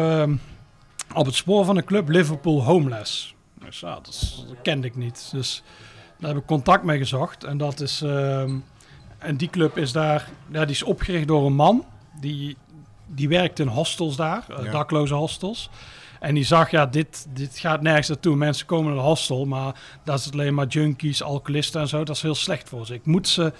op 1.18 1.26
het 1.26 1.36
spoor 1.36 1.66
van 1.66 1.78
een 1.78 1.84
club 1.86 2.10
Liverpool 2.10 2.64
Homeless. 2.64 3.36
Dus 3.66 3.80
ja, 3.80 3.96
dat, 3.96 4.08
is- 4.08 4.46
dat 4.48 4.58
kende 4.62 4.88
ik 4.88 4.96
niet. 4.96 5.30
Dus 5.32 5.64
daar 6.20 6.30
heb 6.34 6.40
ik 6.42 6.46
contact 6.48 6.84
mee 6.84 6.98
gezocht. 6.98 7.44
En 7.44 7.58
dat 7.58 7.80
is, 7.82 8.02
en 9.18 9.38
die 9.38 9.50
club 9.50 9.78
is 9.78 9.92
daar, 9.92 10.30
die 10.48 10.66
is 10.66 10.84
opgericht 10.84 11.28
door 11.28 11.46
een 11.46 11.56
man 11.56 11.86
die, 12.20 12.58
die 13.08 13.30
werkt 13.30 13.60
in 13.60 13.68
hostels 13.68 14.16
daar, 14.16 14.46
eh, 14.58 14.66
Ja. 14.66 14.72
dakloze 14.72 15.14
hostels. 15.14 15.70
En 16.20 16.34
die 16.36 16.44
zag, 16.44 16.72
ja, 16.72 16.86
dit, 16.86 17.28
dit 17.34 17.58
gaat 17.60 17.82
nergens 17.82 18.08
naartoe. 18.08 18.36
Mensen 18.36 18.66
komen 18.66 18.90
naar 18.94 19.00
een 19.02 19.08
hostel, 19.10 19.46
maar 19.46 19.76
dat 20.04 20.20
is 20.20 20.32
alleen 20.32 20.54
maar 20.54 20.68
junkies, 20.68 21.24
alcoholisten 21.24 21.82
en 21.82 21.88
zo. 21.88 22.04
Dat 22.04 22.16
is 22.16 22.22
heel 22.22 22.36
slecht 22.36 22.70
voor 22.70 22.86
ze. 22.86 22.94
Ik 22.94 23.06
moet, 23.06 23.28
ze, 23.28 23.54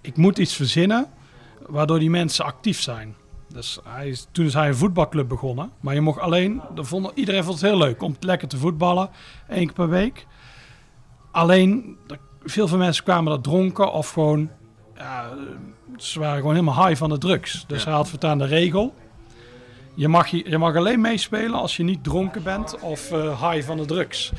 ik 0.00 0.16
moet 0.16 0.38
iets 0.38 0.54
verzinnen 0.54 1.06
waardoor 1.66 1.98
die 1.98 2.10
mensen 2.10 2.44
actief 2.44 2.80
zijn. 2.80 3.14
Dus 3.52 3.78
hij 3.84 4.08
is, 4.08 4.26
toen 4.32 4.44
is 4.46 4.54
hij 4.54 4.68
een 4.68 4.76
voetbalclub 4.76 5.28
begonnen. 5.28 5.70
Maar 5.80 5.94
je 5.94 6.00
mocht 6.00 6.20
alleen, 6.20 6.62
vond, 6.74 7.10
iedereen 7.14 7.44
vond 7.44 7.60
het 7.60 7.70
heel 7.70 7.78
leuk 7.78 8.02
om 8.02 8.16
lekker 8.20 8.48
te 8.48 8.56
voetballen, 8.58 9.10
één 9.48 9.64
keer 9.66 9.74
per 9.74 9.88
week. 9.88 10.26
Alleen, 11.30 11.96
er- 12.06 12.18
veel 12.42 12.68
van 12.68 12.78
mensen 12.78 13.04
kwamen 13.04 13.32
dat 13.32 13.42
dronken 13.44 13.92
of 13.92 14.10
gewoon, 14.10 14.50
ja, 14.96 15.30
ze 15.96 16.18
waren 16.18 16.36
gewoon 16.36 16.54
helemaal 16.54 16.86
high 16.86 16.98
van 16.98 17.08
de 17.08 17.18
drugs. 17.18 17.64
Dus 17.66 17.78
Ja. 17.82 17.88
hij 17.88 17.94
had 17.94 18.08
voortaan 18.08 18.38
de 18.38 18.46
regel. 18.46 18.94
Je 19.94 20.08
mag, 20.08 20.26
je, 20.26 20.58
mag 20.58 20.76
alleen 20.76 21.00
meespelen 21.00 21.58
als 21.58 21.76
je 21.76 21.82
niet 21.82 22.04
dronken 22.04 22.42
bent 22.42 22.80
of 22.80 23.12
eh, 23.12 23.50
high 23.50 23.66
van 23.66 23.76
de 23.76 23.84
drugs. 23.84 24.32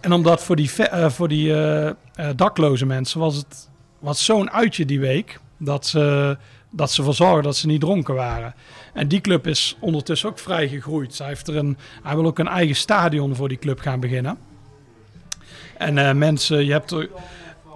En 0.00 0.12
omdat 0.12 0.42
voor 0.42 0.56
die, 0.56 0.70
eh, 0.88 1.10
voor 1.10 1.28
die 1.28 1.54
eh, 1.62 1.90
dakloze 2.36 2.86
mensen 2.86 3.20
was 3.20 3.36
het 3.36 3.68
was 3.98 4.24
zo'n 4.24 4.50
uitje 4.50 4.84
die 4.84 5.00
week 5.00 5.40
dat 5.56 5.86
ze, 5.86 6.36
dat 6.70 6.90
ze 6.90 6.98
ervoor 6.98 7.14
zorgden 7.14 7.42
dat 7.42 7.56
ze 7.56 7.66
niet 7.66 7.80
dronken 7.80 8.14
waren. 8.14 8.54
En 8.92 9.08
die 9.08 9.20
club 9.20 9.46
is 9.46 9.76
ondertussen 9.80 10.28
ook 10.28 10.38
vrij 10.38 10.68
gegroeid. 10.68 11.18
Hij, 11.18 11.26
heeft 11.26 11.48
er 11.48 11.56
een, 11.56 11.76
hij 12.02 12.14
wil 12.14 12.26
ook 12.26 12.38
een 12.38 12.48
eigen 12.48 12.76
stadion 12.76 13.34
voor 13.34 13.48
die 13.48 13.58
club 13.58 13.80
gaan 13.80 14.00
beginnen. 14.00 14.38
En 15.78 16.18
mensen, 16.18 16.64
je 16.64 16.72
hebt 16.72 16.90
er, 16.90 17.08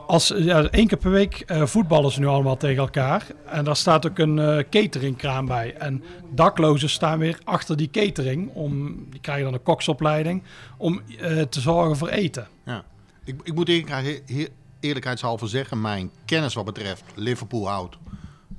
als, 0.07 0.31
één 0.71 0.87
keer 0.87 0.99
per 0.99 1.11
week 1.11 1.41
eh, 1.41 1.67
voetballen 1.67 2.11
ze 2.13 2.21
nu 2.21 2.27
allemaal 2.27 2.57
tegen 2.57 2.83
elkaar. 2.83 3.27
En 3.47 3.65
daar 3.65 3.77
staat 3.77 4.07
ook 4.07 4.19
een 4.19 4.39
eh, 4.39 4.65
cateringkraan 4.71 5.47
bij. 5.47 5.75
En 5.75 6.05
daklozen 6.31 6.91
staan 6.91 7.19
weer 7.19 7.39
achter 7.45 7.77
die 7.77 7.91
catering. 7.91 8.51
Om, 8.55 8.97
die 9.11 9.21
krijgen 9.21 9.45
dan 9.45 9.55
een 9.55 9.63
koksopleiding 9.63 10.43
om 10.77 11.01
eh, 11.19 11.41
te 11.43 11.61
zorgen 11.61 11.97
voor 11.97 12.09
eten. 12.09 12.49
Ja. 12.65 12.85
Ik, 13.25 13.41
ik 13.43 13.55
moet 13.55 13.69
eerlijk- 13.69 14.23
he- 14.27 14.47
eerlijkheidshalve 14.81 15.47
zeggen, 15.47 15.81
mijn 15.81 16.11
kennis 16.25 16.55
wat 16.55 16.65
betreft 16.65 17.03
Liverpool 17.15 17.69
houdt 17.69 17.97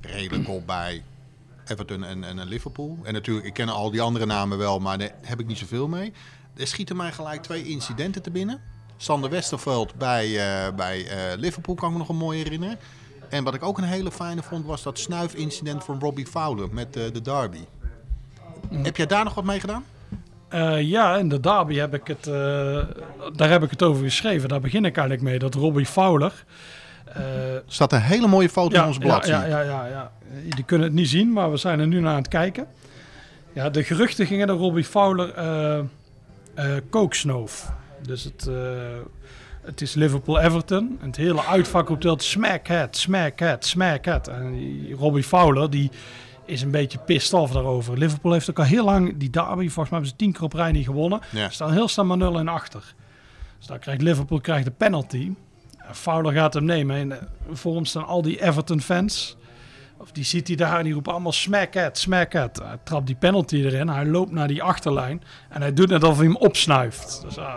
redelijk 0.00 0.48
op 0.48 0.66
bij 0.66 1.02
Everton 1.66 2.04
en, 2.04 2.24
en, 2.24 2.38
en 2.38 2.48
Liverpool. 2.48 2.98
En 3.02 3.12
natuurlijk, 3.12 3.46
ik 3.46 3.54
ken 3.54 3.68
al 3.68 3.90
die 3.90 4.00
andere 4.00 4.26
namen 4.26 4.58
wel, 4.58 4.78
maar 4.78 4.98
daar 4.98 5.10
heb 5.22 5.40
ik 5.40 5.46
niet 5.46 5.58
zoveel 5.58 5.88
mee. 5.88 6.12
Er 6.56 6.66
schieten 6.66 6.96
mij 6.96 7.12
gelijk 7.12 7.42
twee 7.42 7.64
incidenten 7.64 8.22
te 8.22 8.30
binnen. 8.30 8.60
Sander 8.96 9.30
Westerveld 9.30 9.94
bij, 9.94 10.24
eh, 10.24 10.74
bij 10.74 11.06
eh, 11.06 11.38
Liverpool 11.38 11.74
kan 11.74 11.86
ik 11.86 11.92
me 11.92 11.98
nog 11.98 12.08
een 12.08 12.16
mooi 12.16 12.42
herinneren. 12.42 12.78
En 13.28 13.44
wat 13.44 13.54
ik 13.54 13.62
ook 13.62 13.78
een 13.78 13.84
hele 13.84 14.10
fijne 14.10 14.42
vond, 14.42 14.66
was 14.66 14.82
dat 14.82 14.98
snuifincident 14.98 15.84
van 15.84 16.00
Robbie 16.00 16.26
Fowler 16.26 16.68
met 16.72 16.96
eh, 16.96 17.02
de 17.12 17.20
derby. 17.20 17.64
Heb 18.70 18.96
jij 18.96 19.06
daar 19.06 19.24
nog 19.24 19.34
wat 19.34 19.44
mee 19.44 19.60
gedaan? 19.60 19.84
Ja, 20.80 21.16
in 21.16 21.28
de 21.28 21.40
derby 21.40 21.74
heb 21.74 21.94
ik 21.94 22.06
het, 22.06 22.24
daar 23.36 23.50
heb 23.50 23.62
ik 23.62 23.70
het 23.70 23.82
over 23.82 24.04
geschreven. 24.04 24.48
Daar 24.48 24.60
begin 24.60 24.84
ik 24.84 24.96
eigenlijk 24.96 25.28
mee. 25.28 25.38
Dat 25.38 25.54
Robbie 25.54 25.86
Fowler. 25.86 26.44
Er 27.04 27.62
staat 27.66 27.92
een 27.92 28.00
hele 28.00 28.26
mooie 28.26 28.48
foto 28.48 28.80
in 28.80 28.86
ons 28.86 28.98
blad. 28.98 29.26
ja, 29.26 29.44
ja, 29.44 29.60
ja, 29.60 29.86
ja. 29.86 30.12
Jullie 30.44 30.64
kunnen 30.64 30.86
het 30.86 30.96
niet 30.96 31.08
zien, 31.08 31.32
maar 31.32 31.50
we 31.50 31.56
zijn 31.56 31.80
er 31.80 31.86
nu 31.86 32.00
naar 32.00 32.10
aan 32.10 32.16
het 32.16 32.28
kijken. 32.28 32.66
Ja, 33.52 33.70
de 33.70 33.84
geruchten 33.84 34.26
gingen 34.26 34.46
dat 34.46 34.58
Robbie 34.58 34.84
Fowler 34.84 35.34
eh 35.34 35.78
eh 36.54 36.76
coke 36.90 37.16
snoof. 37.16 37.72
Dus 38.02 38.24
het, 38.24 38.46
eh, 38.46 38.54
het 39.62 39.80
is 39.80 39.94
Liverpool-Everton. 39.94 40.98
En 41.00 41.06
het 41.06 41.16
hele 41.16 41.44
uitvak 41.44 41.88
roept 41.88 42.04
altijd 42.04 42.28
smackhead, 42.28 42.96
smackhead, 42.96 43.64
smackhead. 43.64 44.28
En 44.28 44.90
Robbie 44.92 45.22
Fowler, 45.22 45.70
die 45.70 45.90
is 46.44 46.62
een 46.62 46.70
beetje 46.70 46.98
pissed 46.98 47.32
off 47.32 47.52
daarover. 47.52 47.98
Liverpool 47.98 48.32
heeft 48.32 48.50
ook 48.50 48.58
al 48.58 48.64
heel 48.64 48.84
lang 48.84 49.16
die 49.16 49.30
derby, 49.30 49.68
volgens 49.68 49.74
mij 49.74 49.86
hebben 49.88 50.08
ze 50.08 50.16
tien 50.16 50.32
keer 50.32 50.42
op 50.42 50.52
rij 50.52 50.72
niet 50.72 50.84
gewonnen. 50.84 51.20
Ja. 51.30 51.48
Ze 51.48 51.54
staan 51.54 51.72
heel 51.72 51.88
snel 51.88 52.04
maar 52.04 52.16
0 52.16 52.38
en 52.38 52.48
achter. 52.48 52.94
Dus 53.58 53.66
dan 53.66 53.78
krijgt 53.78 54.02
Liverpool 54.02 54.40
krijgt 54.40 54.64
de 54.64 54.70
penalty. 54.70 55.32
En 55.78 55.94
Fowler 55.94 56.32
gaat 56.32 56.54
hem 56.54 56.64
nemen. 56.64 56.96
En 56.96 57.12
eh, 57.12 57.18
voor 57.50 57.74
hem 57.74 57.84
staan 57.84 58.06
al 58.06 58.22
die 58.22 58.42
Everton-fans. 58.42 59.36
Of 59.98 60.12
die 60.12 60.24
ziet 60.24 60.46
hij 60.46 60.56
daar 60.56 60.78
en 60.78 60.84
die 60.84 60.92
roept 60.94 61.08
allemaal 61.08 61.32
smack 61.32 61.74
it, 61.74 61.98
smack 61.98 62.34
it. 62.34 62.58
Hij 62.62 62.78
trapt 62.82 63.06
die 63.06 63.16
penalty 63.16 63.56
erin, 63.56 63.88
hij 63.88 64.06
loopt 64.06 64.30
naar 64.30 64.48
die 64.48 64.62
achterlijn 64.62 65.22
en 65.48 65.60
hij 65.60 65.72
doet 65.72 65.88
net 65.88 66.02
alsof 66.02 66.16
hij 66.16 66.26
hem 66.26 66.36
opsnuift. 66.36 67.20
Dus 67.24 67.36
uh, 67.36 67.54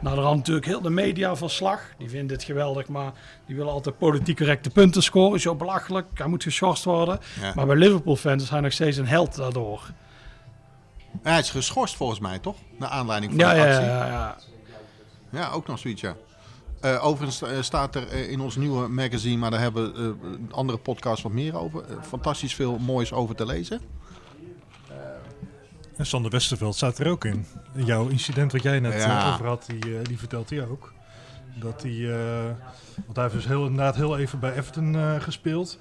nou, 0.00 0.18
er 0.18 0.36
natuurlijk 0.36 0.66
heel 0.66 0.80
de 0.80 0.90
media 0.90 1.34
van 1.34 1.50
slag. 1.50 1.80
Die 1.98 2.08
vinden 2.08 2.28
dit 2.28 2.42
geweldig, 2.42 2.88
maar 2.88 3.12
die 3.46 3.56
willen 3.56 3.72
altijd 3.72 3.98
politiek 3.98 4.36
correcte 4.36 4.70
punten 4.70 5.02
scoren. 5.02 5.34
Is 5.36 5.42
zo 5.42 5.54
belachelijk, 5.54 6.06
hij 6.14 6.26
moet 6.26 6.42
geschorst 6.42 6.84
worden. 6.84 7.18
Ja. 7.40 7.52
Maar 7.54 7.66
bij 7.66 7.76
Liverpool-fans 7.76 8.42
is 8.42 8.50
hij 8.50 8.60
nog 8.60 8.72
steeds 8.72 8.96
een 8.96 9.06
held 9.06 9.36
daardoor. 9.36 9.90
Ja, 11.22 11.30
hij 11.30 11.38
is 11.38 11.50
geschorst 11.50 11.96
volgens 11.96 12.20
mij, 12.20 12.38
toch? 12.38 12.56
Naar 12.78 12.88
aanleiding 12.88 13.32
van 13.32 13.40
Ja, 13.40 13.50
de 13.50 13.58
ja, 13.58 13.66
actie. 13.66 13.86
ja, 13.86 14.06
ja. 14.06 14.36
Ja, 15.30 15.50
ook 15.50 15.66
nog 15.66 15.78
zoiets, 15.78 16.00
ja. 16.00 16.14
Eh, 16.84 17.04
overigens 17.04 17.42
eh, 17.42 17.62
staat 17.62 17.94
er 17.94 18.08
eh, 18.08 18.30
in 18.30 18.40
ons 18.40 18.56
nieuwe 18.56 18.88
magazine, 18.88 19.36
maar 19.38 19.50
daar 19.50 19.60
hebben 19.60 19.92
we 19.94 20.14
eh, 20.48 20.54
andere 20.56 20.78
podcasts 20.78 21.22
wat 21.22 21.32
meer 21.32 21.56
over. 21.58 21.84
fantastisch 22.02 22.54
veel 22.54 22.78
moois 22.78 23.12
over 23.12 23.34
te 23.34 23.46
lezen. 23.46 23.80
En 25.96 26.06
Sander 26.06 26.30
Westerveld 26.30 26.74
staat 26.74 26.98
er 26.98 27.10
ook 27.10 27.24
in. 27.24 27.46
Jouw 27.74 28.08
incident 28.08 28.52
wat 28.52 28.62
jij 28.62 28.80
net 28.80 29.02
Ja. 29.02 29.32
over 29.32 29.46
had, 29.46 29.64
die, 29.66 30.02
die 30.02 30.18
vertelt 30.18 30.50
hij 30.50 30.66
ook. 30.68 30.92
Dat 31.54 31.82
hij, 31.82 32.08
want 33.04 33.16
hij 33.16 33.22
heeft 33.22 33.34
dus 33.34 33.46
heel, 33.46 33.62
inderdaad 33.66 33.96
heel 33.96 34.18
even 34.18 34.38
bij 34.38 34.56
Everton 34.56 35.20
gespeeld. 35.20 35.78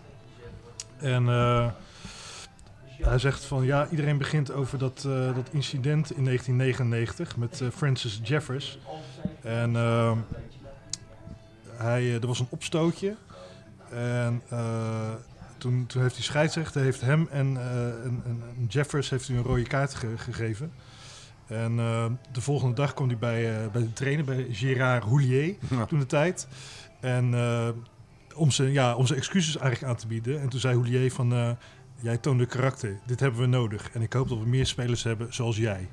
En 0.97 1.25
hij 3.01 3.17
zegt 3.17 3.43
van 3.43 3.63
ja, 3.63 3.87
iedereen 3.89 4.17
begint 4.17 4.51
over 4.51 4.77
dat, 4.77 5.01
dat 5.35 5.49
incident 5.51 6.11
in 6.15 6.25
1999 6.25 7.37
met 7.37 7.61
Francis 7.73 8.19
Jeffers. 8.23 8.79
En 9.41 9.75
hij, 11.83 12.01
eh, 12.01 12.21
er 12.21 12.27
was 12.27 12.39
een 12.39 12.47
opstootje. 12.49 13.15
En 13.89 14.41
eh, 14.49 15.11
toen, 15.57 15.85
toen 15.85 16.01
heeft 16.01 16.15
die 16.15 16.23
scheidsrechter 16.23 16.81
heeft 16.81 17.01
hem 17.01 17.27
en 17.31 17.57
eh, 17.57 17.85
een, 18.03 18.21
een, 18.25 18.41
een 18.57 18.65
Jeffers 18.69 19.09
heeft 19.09 19.27
hij 19.27 19.37
een 19.37 19.43
rode 19.43 19.63
kaart 19.63 19.95
ge- 19.95 20.17
gegeven. 20.17 20.71
En 21.47 21.79
eh, 21.79 22.05
de 22.31 22.41
volgende 22.41 22.75
dag 22.75 22.93
kwam 22.93 23.07
hij 23.07 23.17
bij, 23.17 23.63
eh, 23.63 23.71
bij 23.71 23.81
de 23.81 23.93
trainer, 23.93 24.25
bij 24.25 24.47
Gérard 24.51 25.03
Houllier, 25.03 25.55
Ja. 25.69 25.85
toen 25.85 25.99
de 25.99 26.05
tijd. 26.05 26.47
En 26.99 27.33
eh, 27.33 27.69
om, 28.35 28.51
zijn, 28.51 28.71
ja, 28.71 28.95
om 28.95 29.05
zijn 29.05 29.19
excuses 29.19 29.57
eigenlijk 29.57 29.91
aan 29.93 29.99
te 29.99 30.07
bieden. 30.07 30.41
En 30.41 30.49
toen 30.49 30.59
zei 30.59 30.75
Houllier 30.75 31.11
van, 31.11 31.33
eh, 31.33 31.49
jij 31.99 32.17
toonde 32.17 32.45
karakter, 32.45 32.99
dit 33.05 33.19
hebben 33.19 33.39
we 33.41 33.45
nodig. 33.47 33.89
En 33.91 34.01
ik 34.01 34.13
hoop 34.13 34.29
dat 34.29 34.37
we 34.39 34.45
meer 34.47 34.65
spelers 34.65 35.03
hebben 35.03 35.33
zoals 35.33 35.57
jij. 35.57 35.87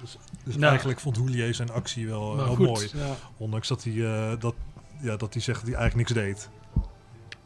Dus, 0.00 0.18
dus 0.44 0.54
Nou. 0.56 0.66
eigenlijk 0.68 1.00
vond 1.00 1.16
Houllier 1.16 1.54
zijn 1.54 1.70
actie 1.70 2.06
wel, 2.06 2.36
wel 2.36 2.46
goed, 2.54 2.66
mooi. 2.66 2.88
ja. 2.94 3.14
Ondanks 3.36 3.68
dat 3.68 3.84
hij, 3.84 3.92
eh, 4.06 4.40
dat, 4.40 4.54
ja, 5.00 5.16
dat 5.16 5.32
hij 5.32 5.42
zegt 5.42 5.60
dat 5.60 5.68
hij 5.68 5.78
eigenlijk 5.78 6.08
niks 6.08 6.20
deed. 6.26 6.48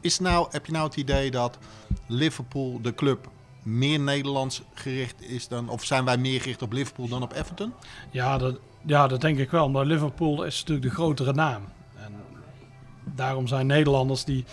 Is 0.01 0.19
nou, 0.19 0.47
heb 0.51 0.65
je 0.65 0.71
nou 0.71 0.85
het 0.85 0.95
idee 0.95 1.31
dat 1.31 1.57
Liverpool, 2.07 2.81
de 2.81 2.93
club, 2.95 3.29
meer 3.63 3.99
Nederlands 3.99 4.61
gericht 4.73 5.21
is 5.21 5.47
dan... 5.47 5.69
Of 5.69 5.83
zijn 5.85 6.05
wij 6.05 6.17
meer 6.17 6.41
gericht 6.41 6.61
op 6.61 6.71
Liverpool 6.71 7.07
dan 7.07 7.23
op 7.23 7.33
Everton? 7.33 7.73
Ja, 8.11 8.37
dat, 8.37 8.59
ja, 8.85 9.07
dat 9.07 9.21
denk 9.21 9.37
ik 9.37 9.51
wel. 9.51 9.69
Maar 9.69 9.85
Liverpool 9.85 10.43
is 10.43 10.59
natuurlijk 10.59 10.87
de 10.87 10.93
grotere 10.93 11.33
naam. 11.33 11.61
En 11.95 12.13
daarom 13.03 13.47
zijn 13.47 13.67
Nederlanders 13.67 14.23
die... 14.23 14.45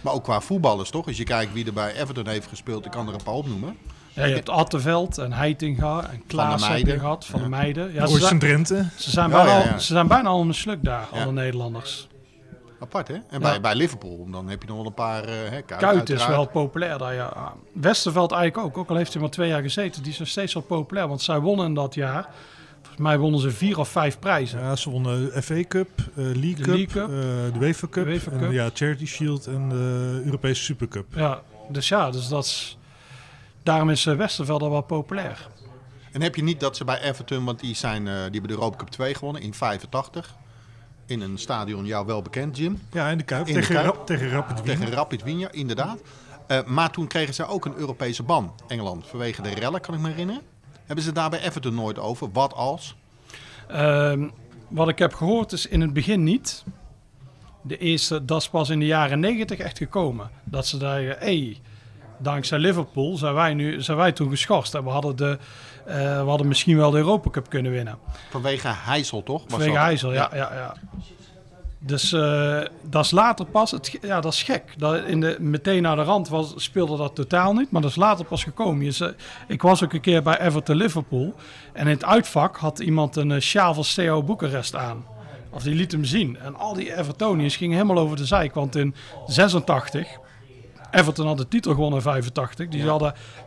Maar 0.00 0.12
ook 0.12 0.24
qua 0.24 0.40
voetballers, 0.40 0.90
toch? 0.90 1.06
Als 1.06 1.16
je 1.16 1.24
kijkt 1.24 1.52
wie 1.52 1.66
er 1.66 1.72
bij 1.72 1.94
Everton 1.94 2.28
heeft 2.28 2.46
gespeeld, 2.48 2.84
ik 2.84 2.90
kan 2.90 3.08
er 3.08 3.14
een 3.14 3.22
paar 3.22 3.34
opnoemen. 3.34 3.76
Ja, 4.12 4.24
je 4.24 4.34
hebt 4.34 4.48
Atteveld 4.48 5.18
en 5.18 5.32
Heitinga 5.32 6.08
en 6.10 6.22
Klaas 6.26 6.68
heb 6.68 6.86
je 6.86 6.98
gehad, 6.98 7.26
Van 7.26 7.38
Ja. 7.38 7.44
de 7.44 7.50
Meiden. 7.50 7.92
Ja, 7.92 8.06
ze, 8.06 8.18
zijn, 8.18 8.38
Drenthe. 8.38 8.88
ze, 8.96 9.10
zijn 9.10 9.30
Ja, 9.30 9.36
bijna 9.36 9.50
ja, 9.52 9.58
al- 9.58 9.64
ja. 9.66 9.78
ze 9.78 9.86
zijn 9.92 10.06
bijna 10.06 10.28
al 10.28 10.40
een 10.40 10.54
sluk 10.54 10.84
daar, 10.84 11.08
Ja. 11.12 11.22
alle 11.22 11.32
Nederlanders. 11.32 12.08
Apart, 12.80 13.08
hè? 13.08 13.14
En 13.14 13.22
Ja. 13.30 13.38
bij, 13.38 13.60
bij 13.60 13.74
Liverpool, 13.74 14.26
dan 14.30 14.48
heb 14.48 14.62
je 14.62 14.68
nog 14.68 14.76
wel 14.76 14.86
een 14.86 14.94
paar... 14.94 15.24
eh 15.24 15.34
hè, 15.50 15.62
Kuit, 15.62 15.80
Kuit 15.80 16.10
is 16.10 16.26
wel 16.26 16.46
populair 16.46 16.98
daar, 16.98 17.14
ja. 17.14 17.54
Westerveld 17.72 18.32
eigenlijk 18.32 18.66
ook, 18.66 18.78
ook 18.78 18.90
al 18.90 18.96
heeft 18.96 19.12
hij 19.12 19.22
maar 19.22 19.30
twee 19.30 19.48
jaar 19.48 19.62
gezeten. 19.62 20.02
Die 20.02 20.12
is 20.12 20.18
nog 20.18 20.28
steeds 20.28 20.54
wel 20.54 20.62
populair, 20.62 21.08
want 21.08 21.22
zij 21.22 21.38
wonnen 21.40 21.74
dat 21.74 21.94
jaar. 21.94 22.28
Volgens 22.76 23.00
mij 23.00 23.18
wonnen 23.18 23.40
ze 23.40 23.50
vier 23.50 23.78
of 23.78 23.88
vijf 23.88 24.18
prijzen. 24.18 24.60
Ja, 24.60 24.76
ze 24.76 24.90
wonnen 24.90 25.42
FA 25.42 25.62
Cup, 25.68 25.88
eh, 25.98 26.04
League 26.24 26.54
De 26.54 26.62
Cup, 26.62 26.66
League 26.66 26.86
Cup. 26.86 27.08
eh, 27.08 27.52
de 27.52 27.58
UEFA 27.60 27.86
Cup, 27.90 28.04
De 28.04 28.10
UEFA 28.10 28.30
en 28.30 28.38
Cup. 28.38 28.52
ja, 28.52 28.70
Charity 28.74 29.06
Shield 29.06 29.46
en 29.46 29.68
de 29.68 30.22
Europese 30.24 30.62
Supercup. 30.62 31.06
Ja, 31.14 31.40
dus 31.68 31.88
ja, 31.88 32.10
dus 32.10 32.28
dat 32.28 32.44
is, 32.44 32.78
daarom 33.62 33.90
is 33.90 34.04
Westerveld 34.04 34.62
al 34.62 34.70
wel 34.70 34.80
populair. 34.82 35.48
En 36.12 36.22
heb 36.22 36.34
je 36.34 36.42
niet 36.42 36.60
dat 36.60 36.76
ze 36.76 36.84
bij 36.84 37.00
Everton, 37.00 37.44
want 37.44 37.60
die, 37.60 37.74
zijn, 37.74 38.04
die 38.04 38.12
hebben 38.12 38.42
de 38.42 38.48
Europa 38.50 38.76
Cup 38.76 38.88
2 38.88 39.14
gewonnen 39.14 39.42
in 39.42 39.54
85. 39.54 40.34
In 41.06 41.20
een 41.20 41.38
stadion 41.38 41.84
jou 41.84 42.06
wel 42.06 42.22
bekend, 42.22 42.56
Jim. 42.56 42.80
Ja, 42.92 43.08
in 43.08 43.18
de 43.18 43.24
Kuip, 43.24 43.46
In 43.46 43.54
de 43.54 43.60
tegen, 43.60 43.74
Kuip. 43.74 43.86
Rap, 43.86 44.06
tegen 44.06 44.28
Rapid 44.28 44.62
Wien. 44.62 44.78
Tegen 44.78 44.94
Rapid 44.94 45.22
Wien, 45.22 45.52
inderdaad. 45.52 45.98
Eh, 46.46 46.64
maar 46.64 46.90
toen 46.90 47.06
kregen 47.06 47.34
ze 47.34 47.46
ook 47.46 47.64
een 47.64 47.74
Europese 47.76 48.22
ban, 48.22 48.54
Engeland. 48.68 49.06
Vanwege 49.06 49.42
de 49.42 49.54
rellen, 49.54 49.80
kan 49.80 49.94
ik 49.94 50.00
me 50.00 50.08
herinneren. 50.08 50.42
Hebben 50.86 51.04
ze 51.04 51.12
daar 51.12 51.30
bij 51.30 51.40
Everton 51.40 51.74
nooit 51.74 51.98
over? 51.98 52.28
Wat 52.32 52.54
als? 52.54 52.96
Ehm, 53.68 54.28
wat 54.68 54.88
ik 54.88 54.98
heb 54.98 55.14
gehoord 55.14 55.52
is 55.52 55.66
in 55.66 55.80
het 55.80 55.92
begin 55.92 56.22
niet. 56.24 56.64
De 57.62 57.78
eerste, 57.78 58.24
dat 58.24 58.40
is 58.40 58.48
pas 58.48 58.70
in 58.70 58.78
de 58.78 58.86
jaren 58.86 59.20
negentig 59.20 59.58
echt 59.58 59.78
gekomen. 59.78 60.30
Dat 60.44 60.66
ze 60.66 60.78
daar, 60.78 61.02
hey, 61.02 61.60
dankzij 62.18 62.58
Liverpool 62.58 63.16
zijn 63.16 63.34
wij, 63.34 63.54
nu, 63.54 63.82
zijn 63.82 63.96
wij 63.96 64.12
toen 64.12 64.30
geschorst. 64.30 64.74
En 64.74 64.84
we 64.84 64.90
hadden, 64.90 65.16
de, 65.16 65.38
we 65.86 66.24
hadden 66.26 66.48
misschien 66.48 66.76
wel 66.76 66.90
de 66.90 66.96
Europa 66.98 67.30
Cup 67.30 67.48
kunnen 67.48 67.72
winnen. 67.72 67.98
Vanwege 68.30 68.68
Heysel, 68.68 69.22
toch? 69.22 69.42
Was 69.42 69.50
Vanwege 69.50 69.72
dat? 69.72 69.82
IJssel, 69.82 70.12
ja. 70.12 70.30
ja, 70.34 70.54
ja. 70.54 70.74
Dus 71.78 72.12
eh, 72.12 72.60
dat 72.82 73.04
is 73.04 73.10
later 73.10 73.46
pas, 73.46 73.70
het, 73.70 73.98
ja 74.02 74.20
dat 74.20 74.32
is 74.32 74.42
gek. 74.42 74.74
Dat 74.78 75.04
in 75.04 75.20
de, 75.20 75.36
meteen 75.40 75.82
naar 75.82 75.96
de 75.96 76.02
rand 76.02 76.28
was, 76.28 76.52
speelde 76.56 76.96
dat 76.96 77.14
totaal 77.14 77.52
niet, 77.52 77.70
maar 77.70 77.80
dat 77.82 77.90
is 77.90 77.96
later 77.96 78.24
pas 78.24 78.42
gekomen. 78.44 78.84
Je 78.84 78.90
ze- 78.92 79.14
ik 79.48 79.62
was 79.62 79.84
ook 79.84 79.92
een 79.92 80.00
keer 80.00 80.22
bij 80.22 80.40
Everton 80.40 80.76
Liverpool 80.76 81.34
en 81.72 81.82
in 81.86 81.92
het 81.92 82.04
uitvak 82.04 82.56
had 82.56 82.78
iemand 82.78 83.16
een 83.16 83.30
eh, 83.32 83.40
sjaal 83.40 83.74
van 83.74 83.84
Steaua 83.84 84.22
Boekarest 84.22 84.74
aan. 84.76 85.04
Of 85.50 85.62
die 85.62 85.74
liet 85.74 85.92
hem 85.92 86.04
zien. 86.04 86.38
En 86.38 86.56
al 86.56 86.74
die 86.74 86.96
Evertoniërs 86.96 87.56
gingen 87.56 87.76
helemaal 87.76 88.02
over 88.02 88.16
de 88.16 88.26
zijk, 88.26 88.54
want 88.54 88.76
in 88.76 88.94
86, 89.26 90.08
Everton 90.90 91.26
had 91.26 91.38
de 91.38 91.48
titel 91.48 91.70
gewonnen 91.74 91.98
in 91.98 92.04
85, 92.04 92.68
die 92.68 92.88
hadden 92.88 93.14
en 93.14 93.45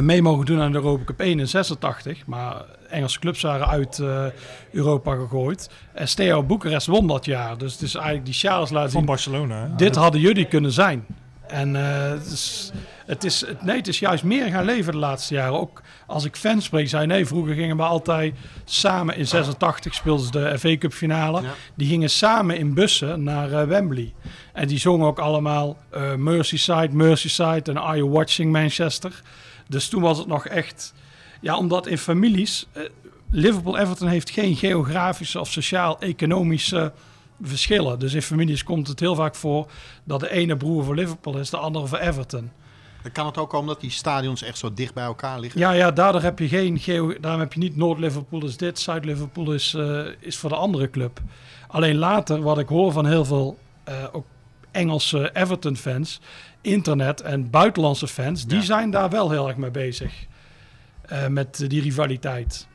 mee 0.00 0.22
mogen 0.22 0.46
doen 0.46 0.60
aan 0.60 0.72
de 0.72 0.78
Europa 0.78 1.04
Cup 1.04 1.20
1 1.20 1.40
in 1.40 1.48
86. 1.48 2.26
Maar 2.26 2.64
Engelse 2.88 3.18
clubs 3.18 3.42
waren 3.42 3.66
uit 3.66 3.98
eh, 3.98 4.24
Europa 4.72 5.14
gegooid. 5.14 5.70
En 5.92 6.08
Steaua 6.08 6.42
Boekarest 6.42 6.86
won 6.86 7.06
dat 7.06 7.24
jaar. 7.24 7.58
Dus 7.58 7.72
het 7.72 7.82
is 7.82 7.94
eigenlijk 7.94 8.24
die 8.24 8.34
Charles 8.34 8.70
laten 8.70 8.90
Van 8.90 8.98
zien. 9.00 9.08
Barcelona. 9.08 9.60
hè? 9.60 9.74
Dit 9.76 9.94
hadden 9.94 10.20
jullie 10.20 10.46
kunnen 10.46 10.72
zijn. 10.72 11.06
En 11.46 11.76
eh, 11.76 12.10
het, 12.10 12.26
is, 12.26 12.72
het, 13.06 13.24
is, 13.24 13.40
het, 13.40 13.62
nee, 13.62 13.76
het 13.76 13.88
is 13.88 13.98
juist 13.98 14.24
meer 14.24 14.50
gaan 14.50 14.64
leven 14.64 14.92
de 14.92 14.98
laatste 14.98 15.34
jaren. 15.34 15.60
Ook 15.60 15.82
als 16.06 16.24
ik 16.24 16.36
fans 16.36 16.64
spreek, 16.64 16.88
zei 16.88 17.06
nee, 17.06 17.26
vroeger 17.26 17.54
gingen 17.54 17.76
we 17.76 17.82
altijd 17.82 18.34
samen 18.64 19.16
in 19.16 19.26
86 19.26 19.94
speelden 19.94 20.26
ze 20.26 20.30
de 20.30 20.58
FA 20.58 20.76
Cup 20.76 20.92
finale. 20.92 21.42
Ja. 21.42 21.54
Die 21.74 21.88
gingen 21.88 22.10
samen 22.10 22.58
in 22.58 22.74
bussen 22.74 23.22
naar 23.22 23.52
eh, 23.52 23.66
Wembley. 23.66 24.14
En 24.52 24.68
die 24.68 24.78
zongen 24.78 25.06
ook 25.06 25.18
allemaal 25.18 25.76
eh, 25.90 26.14
Merseyside, 26.14 26.88
Merseyside 26.90 27.70
en 27.70 27.78
Are 27.78 27.96
You 27.96 28.10
Watching 28.10 28.52
Manchester. 28.52 29.22
Dus 29.68 29.88
toen 29.88 30.02
was 30.02 30.18
het 30.18 30.26
nog 30.26 30.46
echt... 30.46 30.94
Ja, 31.40 31.56
omdat 31.56 31.86
in 31.86 31.98
families... 31.98 32.66
eh, 32.72 32.82
Liverpool-Everton 33.30 34.08
heeft 34.08 34.30
geen 34.30 34.56
geografische 34.56 35.40
of 35.40 35.50
sociaal-economische 35.50 36.92
verschillen. 37.42 37.98
Dus 37.98 38.14
in 38.14 38.22
families 38.22 38.64
komt 38.64 38.88
het 38.88 39.00
heel 39.00 39.14
vaak 39.14 39.34
voor 39.34 39.70
dat 40.04 40.20
de 40.20 40.30
ene 40.30 40.56
broer 40.56 40.84
voor 40.84 40.94
Liverpool 40.94 41.38
is, 41.38 41.50
de 41.50 41.56
andere 41.56 41.86
voor 41.86 41.98
Everton. 41.98 42.50
Dan 43.02 43.12
kan 43.12 43.26
het 43.26 43.38
ook 43.38 43.50
komen 43.50 43.66
dat 43.66 43.80
die 43.80 43.90
stadions 43.90 44.42
echt 44.42 44.58
zo 44.58 44.72
dicht 44.74 44.94
bij 44.94 45.04
elkaar 45.04 45.40
liggen. 45.40 45.60
Ja, 45.60 45.70
ja 45.70 45.90
daardoor 45.90 46.22
heb 46.22 46.38
je 46.38 46.48
geen 46.48 46.78
geo 46.78 47.20
daarom 47.20 47.40
heb 47.40 47.52
je 47.52 47.58
niet 47.58 47.76
Noord-Liverpool 47.76 48.44
is 48.44 48.56
dit, 48.56 48.78
Zuid-Liverpool 48.78 49.52
is, 49.52 49.74
eh, 49.74 50.04
is 50.18 50.36
voor 50.36 50.50
de 50.50 50.56
andere 50.56 50.90
club. 50.90 51.20
Alleen 51.68 51.96
later, 51.96 52.42
wat 52.42 52.58
ik 52.58 52.68
hoor 52.68 52.92
van 52.92 53.06
heel 53.06 53.24
veel 53.24 53.58
eh, 53.84 53.94
ook 54.12 54.24
Engelse 54.70 55.30
Everton-fans, 55.32 56.20
internet 56.66 57.20
en 57.20 57.50
buitenlandse 57.50 58.06
fans, 58.08 58.46
die 58.46 58.62
zijn 58.62 58.90
daar 58.90 59.10
wel 59.10 59.30
heel 59.30 59.48
erg 59.48 59.56
mee 59.56 59.70
bezig. 59.70 60.12
eh, 61.06 61.26
met 61.26 61.64
die 61.68 61.82
rivaliteit. 61.82 62.66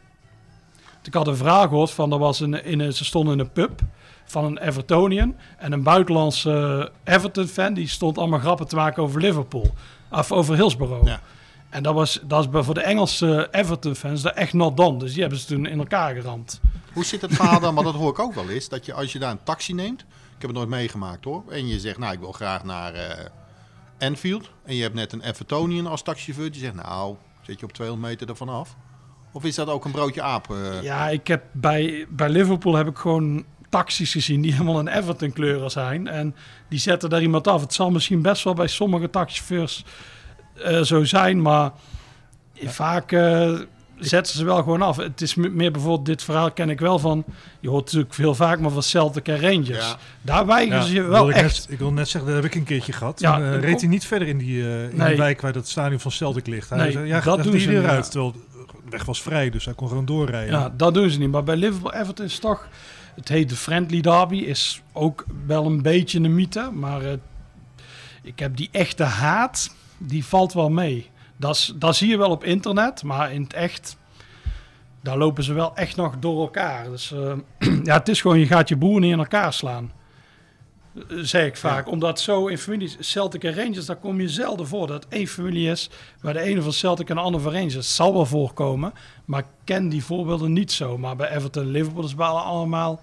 Ik 1.03 1.13
had 1.13 1.27
een 1.27 1.35
vraag 1.35 1.67
gehoord 1.67 1.91
van, 1.91 2.11
er 2.11 2.17
was 2.19 2.39
een, 2.39 2.63
in 2.63 2.79
een, 2.79 2.93
ze 2.93 3.05
stonden 3.05 3.33
in 3.33 3.39
een 3.39 3.51
pub 3.51 3.79
van 4.25 4.45
een 4.45 4.57
Evertonian 4.57 5.35
en 5.57 5.71
een 5.71 5.83
buitenlandse 5.83 6.91
Everton-fan, 7.03 7.73
die 7.73 7.87
stond 7.87 8.17
allemaal 8.17 8.39
grappen 8.39 8.67
te 8.67 8.75
maken 8.75 9.03
over 9.03 9.21
Liverpool. 9.21 9.73
Of 10.11 10.31
over 10.31 10.55
Hillsborough. 10.55 11.07
Ja. 11.07 11.19
En 11.69 11.83
dat 11.83 11.93
was, 11.93 12.19
dat 12.23 12.43
is 12.55 12.65
voor 12.65 12.73
de 12.73 12.81
Engelse 12.81 13.47
Everton-fans 13.51 14.21
dat 14.21 14.33
echt 14.35 14.53
not 14.53 14.77
done. 14.77 14.99
Dus 14.99 15.11
die 15.11 15.21
hebben 15.21 15.39
ze 15.39 15.45
toen 15.45 15.65
in 15.65 15.79
elkaar 15.79 16.15
geramd. 16.15 16.61
Hoe 16.93 17.05
zit 17.05 17.21
het 17.21 17.33
verhaal 17.33 17.59
dan? 17.59 17.73
Want 17.75 17.85
dat 17.87 17.95
hoor 17.95 18.09
ik 18.09 18.19
ook 18.19 18.33
wel 18.33 18.49
eens. 18.49 18.69
Dat 18.69 18.85
je 18.85 18.93
als 18.93 19.11
je 19.11 19.19
daar 19.19 19.31
een 19.31 19.43
taxi 19.43 19.73
neemt. 19.73 20.01
Ik 20.01 20.47
heb 20.47 20.49
het 20.49 20.57
nooit 20.57 20.69
meegemaakt 20.69 21.25
hoor. 21.25 21.43
En 21.49 21.67
je 21.67 21.79
zegt, 21.79 21.97
nou 21.97 22.13
ik 22.13 22.19
wil 22.19 22.31
graag 22.31 22.63
naar 22.63 22.93
eh 22.93 23.25
Anfield. 24.01 24.51
En 24.65 24.75
je 24.75 24.81
hebt 24.81 24.95
net 24.95 25.11
een 25.13 25.21
Evertonian 25.21 25.87
als 25.87 26.01
taxichauffeur. 26.01 26.51
Die 26.51 26.61
zegt, 26.61 26.73
nou 26.75 27.15
zit 27.41 27.59
je 27.59 27.65
op 27.65 27.71
200 27.71 28.09
meter 28.09 28.29
ervan 28.29 28.49
af. 28.49 28.75
Of 29.33 29.43
is 29.43 29.55
dat 29.55 29.67
ook 29.67 29.85
een 29.85 29.91
broodje 29.91 30.21
aap? 30.21 30.49
eh? 30.49 30.81
Ja, 30.81 31.09
ik 31.09 31.27
heb 31.27 31.43
bij, 31.51 32.05
bij 32.09 32.29
Liverpool 32.29 32.75
heb 32.75 32.87
ik 32.87 32.97
gewoon 32.97 33.45
taxis 33.69 34.11
gezien 34.11 34.41
die 34.41 34.51
helemaal 34.57 34.79
een 34.79 34.87
Everton 34.87 35.31
kleuren 35.31 35.71
zijn. 35.71 36.07
En 36.07 36.35
die 36.69 36.79
zetten 36.79 37.09
daar 37.09 37.21
iemand 37.21 37.47
af. 37.47 37.61
Het 37.61 37.73
zal 37.73 37.91
misschien 37.91 38.21
best 38.21 38.43
wel 38.43 38.53
bij 38.53 38.67
sommige 38.67 39.09
taxichauffeurs 39.09 39.85
uh, 40.57 40.81
zo 40.81 41.03
zijn, 41.03 41.41
maar 41.41 41.71
vaak 42.53 43.11
uh, 43.11 43.59
zetten 44.01 44.35
ze 44.35 44.45
wel 44.45 44.55
gewoon 44.55 44.81
af. 44.81 44.97
Het 44.97 45.21
is 45.21 45.35
meer 45.35 45.71
bijvoorbeeld, 45.71 46.05
dit 46.05 46.23
verhaal 46.23 46.51
ken 46.51 46.69
ik 46.69 46.79
wel 46.79 46.99
van, 46.99 47.23
je 47.59 47.69
hoort 47.69 47.85
natuurlijk 47.85 48.13
veel 48.13 48.35
vaak 48.35 48.59
maar 48.59 48.71
van 48.71 48.83
Celtic 48.83 49.27
en 49.27 49.39
Rangers. 49.39 49.87
Ja. 49.87 49.97
Daar 50.21 50.45
weigeren 50.45 50.83
ze 50.83 50.93
je 50.93 51.01
wel 51.01 51.29
ik 51.29 51.35
echt. 51.35 51.65
ik 51.69 51.79
wil 51.79 51.91
net 51.91 52.09
zeggen, 52.09 52.31
dat 52.31 52.41
heb 52.43 52.51
ik 52.51 52.59
een 52.59 52.65
keertje 52.65 52.93
gehad. 52.93 53.19
Ja, 53.19 53.35
en, 53.35 53.41
uh, 53.41 53.59
reed 53.59 53.79
hij 53.79 53.89
niet 53.89 54.05
verder 54.05 54.27
in 54.27 54.37
die, 54.37 54.61
in 54.89 55.05
die 55.05 55.17
wijk 55.17 55.41
waar 55.41 55.53
dat 55.53 55.67
stadion 55.67 55.99
van 55.99 56.11
Celtic 56.11 56.47
ligt. 56.47 56.69
Hij 56.69 56.77
nee, 56.77 56.91
zei, 56.91 57.07
ja, 57.07 57.19
dat 57.19 57.43
doen 57.43 57.59
ze 57.59 57.71
eruit. 57.71 58.11
Terwijl 58.11 58.31
de 58.31 58.89
weg 58.89 59.05
was 59.05 59.21
vrij, 59.21 59.49
dus 59.49 59.65
hij 59.65 59.73
kon 59.73 59.87
gewoon 59.87 60.05
doorrijden. 60.05 60.59
Ja, 60.59 60.73
dat 60.77 60.93
doen 60.93 61.09
ze 61.09 61.19
niet. 61.19 61.31
Maar 61.31 61.43
bij 61.43 61.55
Liverpool 61.55 61.93
Everton 61.93 62.25
is 62.25 62.39
toch 62.39 62.67
het 63.15 63.29
heet 63.29 63.49
de 63.49 63.55
Friendly 63.55 64.01
Derby, 64.01 64.37
is 64.37 64.81
ook 64.93 65.25
wel 65.45 65.65
een 65.65 65.81
beetje 65.81 66.19
een 66.19 66.35
mythe. 66.35 66.71
Maar 66.71 67.03
uh, 67.03 67.11
ik 68.21 68.39
heb 68.39 68.57
die 68.57 68.69
echte 68.71 69.03
haat, 69.03 69.75
die 69.97 70.25
valt 70.25 70.53
wel 70.53 70.69
mee. 70.69 71.09
Dat, 71.41 71.73
dat 71.75 71.95
zie 71.95 72.09
je 72.09 72.17
wel 72.17 72.29
op 72.29 72.43
internet, 72.43 73.03
maar 73.03 73.33
in 73.33 73.41
het 73.41 73.53
echt, 73.53 73.97
daar 75.01 75.17
lopen 75.17 75.43
ze 75.43 75.53
wel 75.53 75.75
echt 75.75 75.95
nog 75.95 76.19
door 76.19 76.41
elkaar. 76.41 76.89
Dus 76.89 77.11
uh, 77.11 77.33
ja, 77.83 77.97
het 77.97 78.09
is 78.09 78.21
gewoon, 78.21 78.39
je 78.39 78.45
gaat 78.45 78.69
je 78.69 78.75
boeren 78.75 79.01
niet 79.01 79.11
in 79.11 79.19
elkaar 79.19 79.53
slaan. 79.53 79.91
Zeg 81.07 81.45
ik 81.45 81.57
vaak. 81.57 81.85
Ja. 81.85 81.91
Omdat 81.91 82.19
zo 82.19 82.47
in 82.47 82.57
families, 82.57 82.97
Celtic 82.99 83.43
en 83.43 83.55
Rangers, 83.55 83.85
daar 83.85 83.95
kom 83.95 84.21
je 84.21 84.29
zelden 84.29 84.67
voor. 84.67 84.87
Dat 84.87 85.05
één 85.09 85.27
familie 85.27 85.69
is 85.69 85.89
waar 86.21 86.33
de 86.33 86.41
ene 86.41 86.61
van 86.61 86.73
Celtic 86.73 87.09
en 87.09 87.15
de 87.15 87.21
andere 87.21 87.43
van 87.43 87.53
Rangers. 87.53 87.73
Het 87.73 87.85
zal 87.85 88.13
wel 88.13 88.25
voorkomen, 88.25 88.93
maar 89.25 89.39
ik 89.39 89.45
ken 89.63 89.89
die 89.89 90.03
voorbeelden 90.03 90.53
niet 90.53 90.71
zo. 90.71 90.97
Maar 90.97 91.15
bij 91.15 91.35
Everton 91.35 91.63
en 91.63 91.71
Liverpool 91.71 92.03
is 92.03 92.17
allemaal... 92.17 93.01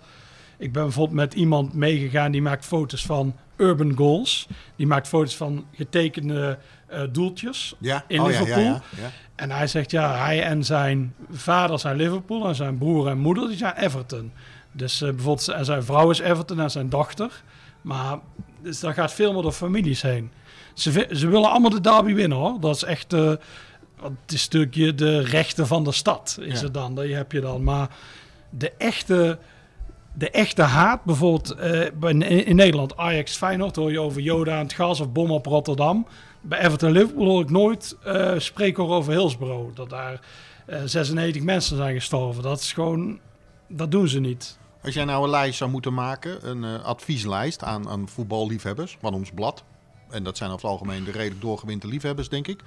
Ik 0.58 0.72
ben 0.72 0.82
bijvoorbeeld 0.82 1.16
met 1.16 1.34
iemand 1.34 1.74
meegegaan 1.74 2.32
die 2.32 2.42
maakt 2.42 2.64
foto's 2.64 3.06
van 3.06 3.34
urban 3.56 3.96
goals. 3.96 4.48
Die 4.76 4.86
maakt 4.86 5.08
foto's 5.08 5.36
van 5.36 5.66
getekende 5.72 6.58
uh, 6.92 7.00
doeltjes 7.10 7.74
ja. 7.78 8.04
in 8.06 8.20
oh, 8.20 8.26
Liverpool. 8.26 8.62
Ja, 8.62 8.82
ja, 8.96 9.10
en 9.34 9.50
hij 9.50 9.66
zegt 9.66 9.90
ja, 9.90 10.16
hij 10.24 10.42
en 10.42 10.64
zijn 10.64 11.14
vader 11.30 11.78
zijn 11.78 11.96
Liverpool 11.96 12.48
en 12.48 12.54
zijn 12.54 12.78
broer 12.78 13.08
en 13.08 13.18
moeder 13.18 13.48
die 13.48 13.56
zijn 13.56 13.76
Everton. 13.76 14.32
Dus 14.72 15.02
uh, 15.02 15.10
bijvoorbeeld 15.10 15.48
en 15.48 15.64
zijn 15.64 15.84
vrouw 15.84 16.10
is 16.10 16.18
Everton 16.18 16.60
en 16.60 16.70
zijn 16.70 16.88
dochter. 16.88 17.42
Maar 17.82 18.18
dus 18.62 18.80
daar 18.80 18.94
gaat 18.94 19.12
veel 19.12 19.32
meer 19.32 19.42
door 19.42 19.52
families 19.52 20.02
heen. 20.02 20.30
Ze, 20.74 21.08
ze 21.12 21.28
willen 21.28 21.50
allemaal 21.50 21.70
de 21.70 21.80
derby 21.80 22.14
winnen 22.14 22.38
hoor. 22.38 22.60
Dat 22.60 22.76
is 22.76 22.82
echt... 22.82 23.12
Uh, 23.12 23.32
het 24.02 24.32
is 24.32 24.48
natuurlijk 24.48 24.98
de 24.98 25.20
rechten 25.20 25.66
van 25.66 25.84
de 25.84 25.92
stad 25.92 26.38
is 26.40 26.60
het 26.60 26.74
dan. 26.74 26.94
Dat 26.94 27.08
heb 27.08 27.32
je 27.32 27.40
dan. 27.40 27.64
Maar 27.64 27.88
de 28.50 28.72
echte 28.78 29.38
de 30.18 30.30
echte 30.30 30.62
haat, 30.62 31.04
bijvoorbeeld 31.04 31.56
uh, 31.60 32.46
in, 32.48 32.56
Nederland, 32.56 32.96
Ajax 32.96 33.36
Feyenoord, 33.36 33.76
hoor 33.76 33.92
je 33.92 34.00
over 34.00 34.20
Joda 34.20 34.56
aan 34.56 34.62
het 34.62 34.72
gas 34.72 35.00
of 35.00 35.12
bom 35.12 35.30
op 35.30 35.46
Rotterdam. 35.46 36.06
Bij 36.40 36.58
Everton 36.58 36.90
Liverpool 36.90 37.26
hoor 37.26 37.42
ik 37.42 37.50
nooit 37.50 37.96
uh, 38.06 38.38
spreken 38.38 38.88
over 38.88 39.12
Hillsborough. 39.12 39.76
Dat 39.76 39.90
daar 39.90 40.20
uh, 40.66 40.80
96 40.84 41.42
mensen 41.42 41.76
zijn 41.76 41.94
gestorven. 41.94 42.42
Dat 42.42 42.60
is 42.60 42.72
gewoon, 42.72 43.18
dat 43.68 43.90
doen 43.90 44.08
ze 44.08 44.20
niet. 44.20 44.58
Als 44.82 44.94
jij 44.94 45.04
nou 45.04 45.24
een 45.24 45.30
lijst 45.30 45.58
zou 45.58 45.70
moeten 45.70 45.94
maken, 45.94 46.48
een 46.48 46.82
advieslijst 46.82 47.62
aan, 47.62 47.88
aan 47.88 48.08
voetballiefhebbers 48.08 48.96
van 49.00 49.14
ons 49.14 49.30
blad. 49.30 49.64
En 50.10 50.22
dat 50.22 50.36
zijn 50.36 50.50
over 50.50 50.62
het 50.62 50.72
algemeen 50.72 51.04
de 51.04 51.10
redelijk 51.10 51.40
doorgewinte 51.40 51.86
liefhebbers, 51.86 52.28
denk 52.28 52.46
ik. 52.46 52.62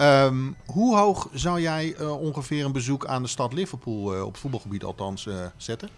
Um, 0.00 0.56
hoe 0.66 0.96
hoog 0.96 1.28
zou 1.32 1.60
jij 1.60 2.00
ongeveer 2.00 2.64
een 2.64 2.72
bezoek 2.72 3.06
aan 3.06 3.22
de 3.22 3.28
stad 3.28 3.52
Liverpool, 3.52 4.24
op 4.24 4.36
voetbalgebied 4.36 4.84
althans, 4.84 5.28
zetten? 5.56 5.88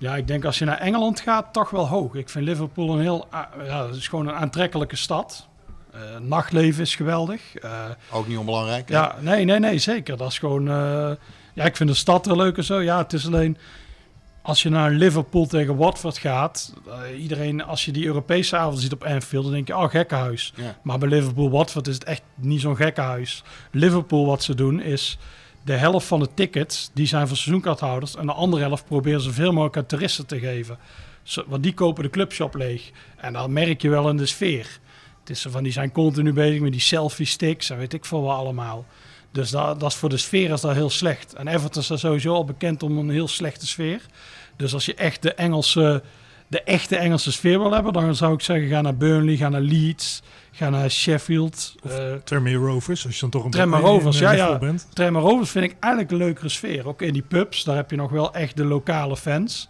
Ja, 0.00 0.16
ik 0.16 0.26
denk 0.26 0.44
als 0.44 0.58
je 0.58 0.64
naar 0.64 0.78
Engeland 0.78 1.20
gaat, 1.20 1.52
toch 1.52 1.70
wel 1.70 1.88
hoog. 1.88 2.14
Ik 2.14 2.28
vind 2.28 2.44
Liverpool 2.44 2.92
een 2.94 3.00
heel, 3.00 3.28
ja, 3.64 3.86
het 3.86 3.96
is 3.96 4.08
gewoon 4.08 4.28
een 4.28 4.34
aantrekkelijke 4.34 4.96
stad. 4.96 5.48
Uh, 5.94 6.00
nachtleven 6.20 6.82
is 6.82 6.94
geweldig. 6.94 7.62
Uh, 7.64 7.84
Ook 8.12 8.28
niet 8.28 8.38
onbelangrijk. 8.38 8.88
Hè? 8.88 8.94
Ja, 8.94 9.16
nee, 9.20 9.44
nee, 9.44 9.58
nee, 9.58 9.78
zeker. 9.78 10.16
Dat 10.16 10.30
is 10.30 10.38
gewoon, 10.38 10.68
uh, 10.68 11.10
ja, 11.54 11.64
ik 11.64 11.76
vind 11.76 11.88
de 11.88 11.94
stad 11.94 12.26
er 12.26 12.36
leuk 12.36 12.56
en 12.56 12.64
zo. 12.64 12.80
Ja, 12.82 12.98
het 12.98 13.12
is 13.12 13.26
alleen, 13.26 13.56
als 14.42 14.62
je 14.62 14.68
naar 14.68 14.90
Liverpool 14.90 15.46
tegen 15.46 15.76
Watford 15.76 16.18
gaat, 16.18 16.74
iedereen, 17.18 17.64
als 17.64 17.84
je 17.84 17.92
die 17.92 18.06
Europese 18.06 18.56
avond 18.56 18.80
ziet 18.80 18.92
op 18.92 19.04
Anfield, 19.04 19.44
dan 19.44 19.52
denk 19.52 19.66
je, 19.66 19.76
oh, 19.76 19.90
gekkenhuis. 19.90 20.52
Ja. 20.56 20.78
Maar 20.82 20.98
bij 20.98 21.08
Liverpool-Watford 21.08 21.86
is 21.86 21.94
het 21.94 22.04
echt 22.04 22.22
niet 22.34 22.60
zo'n 22.60 22.76
gekkenhuis. 22.76 23.42
Liverpool, 23.70 24.26
wat 24.26 24.42
ze 24.42 24.54
doen, 24.54 24.80
is 24.80 25.18
de 25.62 25.72
helft 25.72 26.06
van 26.06 26.20
de 26.20 26.28
tickets 26.34 26.90
die 26.92 27.06
zijn 27.06 27.28
voor 27.28 27.36
seizoenkaarthouders 27.36 28.16
en 28.16 28.26
de 28.26 28.32
andere 28.32 28.62
helft 28.62 28.84
proberen 28.84 29.20
ze 29.20 29.32
veel 29.32 29.52
mogelijk 29.52 29.76
aan 29.76 29.86
toeristen 29.86 30.26
te 30.26 30.38
geven. 30.38 30.78
Want 31.46 31.62
die 31.62 31.74
kopen 31.74 32.02
de 32.02 32.10
clubshop 32.10 32.54
leeg. 32.54 32.90
En 33.16 33.32
dan 33.32 33.52
merk 33.52 33.82
je 33.82 33.88
wel 33.88 34.08
in 34.08 34.16
de 34.16 34.26
sfeer. 34.26 34.78
Het 35.20 35.30
is 35.30 35.46
van 35.48 35.62
die 35.62 35.72
zijn 35.72 35.92
continu 35.92 36.32
bezig 36.32 36.60
met 36.60 36.72
die 36.72 36.80
selfie 36.80 37.26
sticks 37.26 37.70
en 37.70 37.78
weet 37.78 37.92
ik 37.92 38.04
veel 38.04 38.22
wat 38.22 38.36
allemaal. 38.36 38.86
Dus 39.32 39.50
dat, 39.50 39.80
dat 39.80 39.90
is 39.90 39.96
voor 39.96 40.08
de 40.08 40.16
sfeer 40.16 40.50
is 40.50 40.60
dat 40.60 40.74
heel 40.74 40.90
slecht. 40.90 41.34
En 41.34 41.48
Everton 41.48 41.82
is 41.82 42.00
sowieso 42.00 42.34
al 42.34 42.44
bekend 42.44 42.82
om 42.82 42.98
een 42.98 43.10
heel 43.10 43.28
slechte 43.28 43.66
sfeer. 43.66 44.00
Dus 44.56 44.74
als 44.74 44.84
je 44.84 44.94
echt 44.94 45.22
de 45.22 45.34
Engelse, 45.34 46.02
de 46.50 46.62
echte 46.62 46.96
Engelse 46.96 47.32
sfeer 47.32 47.58
wil 47.58 47.72
hebben, 47.72 47.92
dan 47.92 48.14
zou 48.14 48.34
ik 48.34 48.40
zeggen 48.40 48.68
ga 48.68 48.80
naar 48.80 48.96
Burnley, 48.96 49.36
ga 49.36 49.48
naar 49.48 49.60
Leeds. 49.60 50.22
Ga 50.50 50.70
naar 50.70 50.90
Sheffield. 50.90 51.74
Of 51.82 51.98
uh, 51.98 52.14
Tranmere 52.14 52.56
Rovers, 52.56 53.06
als 53.06 53.14
je 53.14 53.20
dan 53.20 53.30
toch 53.30 53.44
een 53.44 53.50
Tranmere 53.50 53.82
Rovers, 53.82 54.18
ja, 54.18 54.32
ja. 54.32 54.58
bent. 54.58 54.86
Tranmere 54.92 55.24
Rovers 55.24 55.50
vind 55.50 55.64
ik 55.64 55.76
eigenlijk 55.80 56.12
een 56.12 56.18
leukere 56.18 56.48
sfeer. 56.48 56.88
Ook 56.88 57.02
in 57.02 57.12
die 57.12 57.22
pubs, 57.22 57.64
daar 57.64 57.76
heb 57.76 57.90
je 57.90 57.96
nog 57.96 58.10
wel 58.10 58.34
echt 58.34 58.56
de 58.56 58.64
lokale 58.64 59.16
fans. 59.16 59.68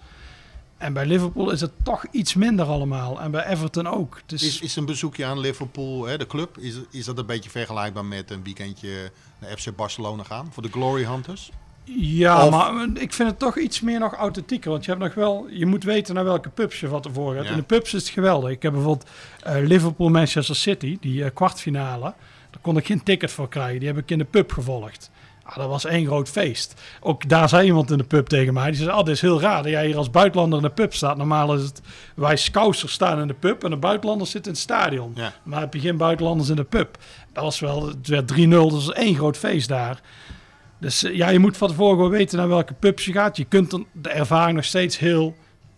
En 0.78 0.92
bij 0.92 1.06
Liverpool 1.06 1.50
is 1.50 1.60
het 1.60 1.72
toch 1.82 2.04
iets 2.10 2.34
minder 2.34 2.66
allemaal. 2.66 3.20
En 3.20 3.30
bij 3.30 3.46
Everton 3.46 3.86
ook. 3.86 4.20
Dus... 4.26 4.42
Is, 4.42 4.60
is 4.60 4.76
een 4.76 4.84
bezoekje 4.84 5.24
aan 5.24 5.38
Liverpool, 5.38 6.06
hè, 6.06 6.18
de 6.18 6.26
club, 6.26 6.58
is, 6.58 6.74
is 6.90 7.04
dat 7.04 7.18
een 7.18 7.26
beetje 7.26 7.50
vergelijkbaar 7.50 8.04
met 8.04 8.30
een 8.30 8.42
weekendje 8.42 9.10
naar 9.38 9.58
FC 9.58 9.76
Barcelona 9.76 10.22
gaan? 10.22 10.48
Voor 10.52 10.62
de 10.62 10.70
Glory 10.70 11.04
Hunters? 11.04 11.50
Ja, 11.98 12.46
of... 12.46 12.50
maar 12.50 12.86
ik 12.94 13.12
vind 13.12 13.28
het 13.30 13.38
toch 13.38 13.58
iets 13.58 13.80
meer 13.80 13.98
nog 13.98 14.14
authentieker. 14.14 14.70
Want 14.70 14.84
je 14.84 14.90
hebt 14.90 15.02
nog 15.02 15.14
wel, 15.14 15.46
je 15.50 15.66
moet 15.66 15.84
weten 15.84 16.14
naar 16.14 16.24
welke 16.24 16.48
pubs 16.48 16.80
je 16.80 16.88
van 16.88 17.00
tevoren 17.00 17.36
gaat. 17.36 17.44
Ja. 17.44 17.50
In 17.50 17.56
de 17.56 17.62
pubs 17.62 17.94
is 17.94 18.02
het 18.02 18.12
geweldig. 18.12 18.50
Ik 18.50 18.62
heb 18.62 18.72
bijvoorbeeld 18.72 19.08
uh, 19.46 19.54
Liverpool 19.66 20.08
Manchester 20.08 20.56
City, 20.56 20.98
die 21.00 21.22
uh, 21.22 21.26
kwartfinale. 21.34 22.14
Daar 22.50 22.60
kon 22.60 22.76
ik 22.76 22.86
geen 22.86 23.02
ticket 23.02 23.30
voor 23.30 23.48
krijgen. 23.48 23.78
Die 23.78 23.88
heb 23.88 23.98
ik 23.98 24.10
in 24.10 24.18
de 24.18 24.24
pub 24.24 24.52
gevolgd. 24.52 25.10
Ah, 25.42 25.56
dat 25.56 25.68
was 25.68 25.84
één 25.84 26.06
groot 26.06 26.28
feest. 26.28 26.80
Ook 27.00 27.28
daar 27.28 27.48
zei 27.48 27.66
iemand 27.66 27.90
in 27.90 27.98
de 27.98 28.04
pub 28.04 28.26
tegen 28.26 28.54
mij. 28.54 28.70
Die 28.70 28.80
zei, 28.80 28.90
oh, 28.90 29.04
dit 29.04 29.14
is 29.14 29.20
heel 29.20 29.40
raar 29.40 29.62
dat 29.62 29.72
jij 29.72 29.86
hier 29.86 29.96
als 29.96 30.10
buitenlander 30.10 30.58
in 30.58 30.64
de 30.64 30.70
pub 30.70 30.94
staat. 30.94 31.16
Normaal 31.16 31.54
is 31.54 31.62
het, 31.62 31.80
wij 32.14 32.36
scousers 32.36 32.92
staan 32.92 33.20
in 33.20 33.26
de 33.26 33.34
pub 33.34 33.64
en 33.64 33.70
de 33.70 33.76
buitenlanders 33.76 34.30
zitten 34.30 34.52
in 34.52 34.58
het 34.58 34.66
stadion. 34.66 35.12
Ja. 35.14 35.32
Maar 35.42 35.60
heb 35.60 35.74
je 35.74 35.80
geen 35.80 35.96
buitenlanders 35.96 36.48
in 36.48 36.56
de 36.56 36.64
pub. 36.64 36.98
Dat 37.32 37.44
was 37.44 37.60
wel, 37.60 37.86
het 37.86 38.08
werd 38.08 38.32
3-0, 38.32 38.48
dat 38.48 38.72
was 38.72 38.92
één 38.92 39.14
groot 39.14 39.36
feest 39.36 39.68
daar. 39.68 40.00
Dus 40.80 41.00
ja, 41.00 41.28
je 41.28 41.38
moet 41.38 41.56
van 41.56 41.68
tevoren 41.68 41.94
gewoon 41.94 42.10
weten 42.10 42.38
naar 42.38 42.48
welke 42.48 42.74
pubs 42.74 43.04
je 43.04 43.12
gaat. 43.12 43.36
Je 43.36 43.44
kunt 43.44 43.70
dan 43.70 43.86
de 43.92 44.10
ervaring 44.10 44.56
nog 44.56 44.64
steeds 44.64 44.98
heel... 44.98 45.36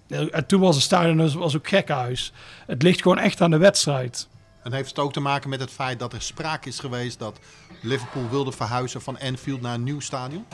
En 0.08 0.46
toen 0.46 0.60
was 0.60 0.74
het 0.74 0.84
stadion 0.84 1.38
was 1.38 1.56
ook 1.56 1.68
gekhuis. 1.68 2.32
Het 2.66 2.82
ligt 2.82 3.02
gewoon 3.02 3.18
echt 3.18 3.40
aan 3.40 3.50
de 3.50 3.56
wedstrijd. 3.56 4.28
En 4.62 4.72
heeft 4.72 4.88
het 4.88 4.98
ook 4.98 5.12
te 5.12 5.20
maken 5.20 5.50
met 5.50 5.60
het 5.60 5.70
feit 5.70 5.98
dat 5.98 6.12
er 6.12 6.22
sprake 6.22 6.68
is 6.68 6.78
geweest 6.78 7.18
dat 7.18 7.38
Liverpool 7.82 8.28
wilde 8.30 8.52
verhuizen 8.52 9.02
van 9.02 9.18
Anfield 9.20 9.60
naar 9.60 9.74
een 9.74 9.82
nieuw 9.82 10.00
stadion? 10.00 10.44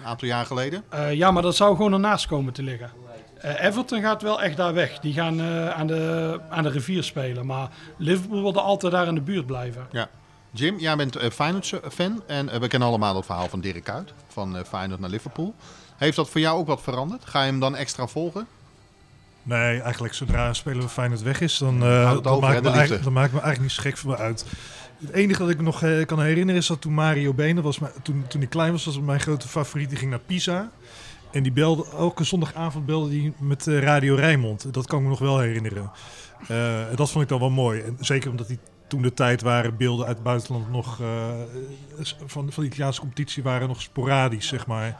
Een 0.00 0.06
aantal 0.06 0.28
jaar 0.28 0.46
geleden? 0.46 0.84
Uh, 0.94 1.14
ja, 1.14 1.30
maar 1.30 1.42
dat 1.42 1.56
zou 1.56 1.76
gewoon 1.76 1.92
ernaast 1.92 2.26
komen 2.26 2.52
te 2.52 2.62
liggen. 2.62 2.90
Uh, 3.44 3.64
Everton 3.64 4.00
gaat 4.00 4.22
wel 4.22 4.42
echt 4.42 4.56
daar 4.56 4.74
weg. 4.74 4.98
Die 4.98 5.12
gaan 5.12 5.40
uh, 5.40 5.70
aan, 5.70 5.86
de, 5.86 6.40
aan 6.50 6.62
de 6.62 6.68
rivier 6.68 7.02
spelen. 7.02 7.46
Maar 7.46 7.68
Liverpool 7.96 8.42
wilde 8.42 8.60
altijd 8.60 8.92
daar 8.92 9.06
in 9.06 9.14
de 9.14 9.20
buurt 9.20 9.46
blijven. 9.46 9.86
Ja. 9.90 10.08
Jim, 10.50 10.78
jij 10.78 10.96
bent 10.96 11.16
uh, 11.16 11.30
Feyenoord-fan 11.30 12.22
en 12.26 12.46
uh, 12.46 12.56
we 12.56 12.68
kennen 12.68 12.88
allemaal 12.88 13.16
het 13.16 13.24
verhaal 13.24 13.48
van 13.48 13.60
Dirk 13.60 13.84
Kuyt, 13.84 14.12
van 14.28 14.56
uh, 14.56 14.62
Feyenoord 14.62 15.00
naar 15.00 15.10
Liverpool. 15.10 15.54
Heeft 15.96 16.16
dat 16.16 16.30
voor 16.30 16.40
jou 16.40 16.58
ook 16.58 16.66
wat 16.66 16.82
veranderd? 16.82 17.24
Ga 17.24 17.42
je 17.42 17.50
hem 17.50 17.60
dan 17.60 17.76
extra 17.76 18.06
volgen? 18.06 18.46
Nee, 19.42 19.80
eigenlijk 19.80 20.14
zodra 20.14 20.48
een 20.48 20.54
speler 20.54 20.80
van 20.80 20.90
Feyenoord 20.90 21.22
weg 21.22 21.40
is, 21.40 21.58
dan, 21.58 21.82
uh, 21.82 22.40
maakt 22.40 22.62
me 22.62 22.70
eigenlijk, 22.70 23.04
dan 23.04 23.12
maakt 23.12 23.32
me 23.32 23.40
eigenlijk 23.40 23.60
niet 23.60 23.72
zo 23.72 23.82
gek 23.82 23.96
voor 23.96 24.10
me 24.10 24.16
uit. 24.16 24.44
Het 24.98 25.10
enige 25.10 25.40
dat 25.40 25.50
ik 25.50 25.56
me 25.56 25.62
nog 25.62 26.06
kan 26.06 26.20
herinneren 26.22 26.60
is 26.60 26.66
dat 26.66 26.80
toen 26.80 26.92
Mario 26.92 27.32
Benen 27.34 27.62
was, 27.62 27.78
toen, 28.02 28.24
toen 28.28 28.40
hij 28.40 28.48
klein 28.48 28.72
was, 28.72 28.84
was 28.84 29.00
mijn 29.00 29.20
grote 29.20 29.48
favoriet. 29.48 29.88
Die 29.88 29.98
ging 29.98 30.10
naar 30.10 30.20
Pisa. 30.26 30.70
En 31.32 31.42
die 31.42 31.52
belde, 31.52 31.86
elke 31.96 32.24
zondagavond 32.24 32.86
belde 32.86 33.20
hij 33.20 33.32
met 33.38 33.66
Radio 33.66 34.14
Rijnmond. 34.14 34.74
Dat 34.74 34.86
kan 34.86 34.98
ik 34.98 35.04
me 35.04 35.10
nog 35.10 35.18
wel 35.18 35.38
herinneren. 35.38 35.90
dat 36.96 37.10
vond 37.10 37.22
ik 37.22 37.28
dan 37.28 37.38
wel 37.38 37.50
mooi. 37.50 37.80
En 37.80 37.96
zeker 38.00 38.30
omdat 38.30 38.46
hij 38.46 38.58
toen 38.88 39.02
de 39.02 39.14
tijd 39.14 39.42
waren 39.42 39.76
beelden 39.76 40.06
uit 40.06 40.14
het 40.14 40.24
buitenland 40.24 40.70
nog 40.70 40.98
uh, 41.00 41.34
van, 42.26 42.52
van 42.52 42.62
de 42.62 42.68
Italiaanse 42.68 43.00
competitie 43.00 43.42
waren 43.42 43.68
nog 43.68 43.82
sporadisch, 43.82 44.48
zeg 44.48 44.66
maar. 44.66 44.96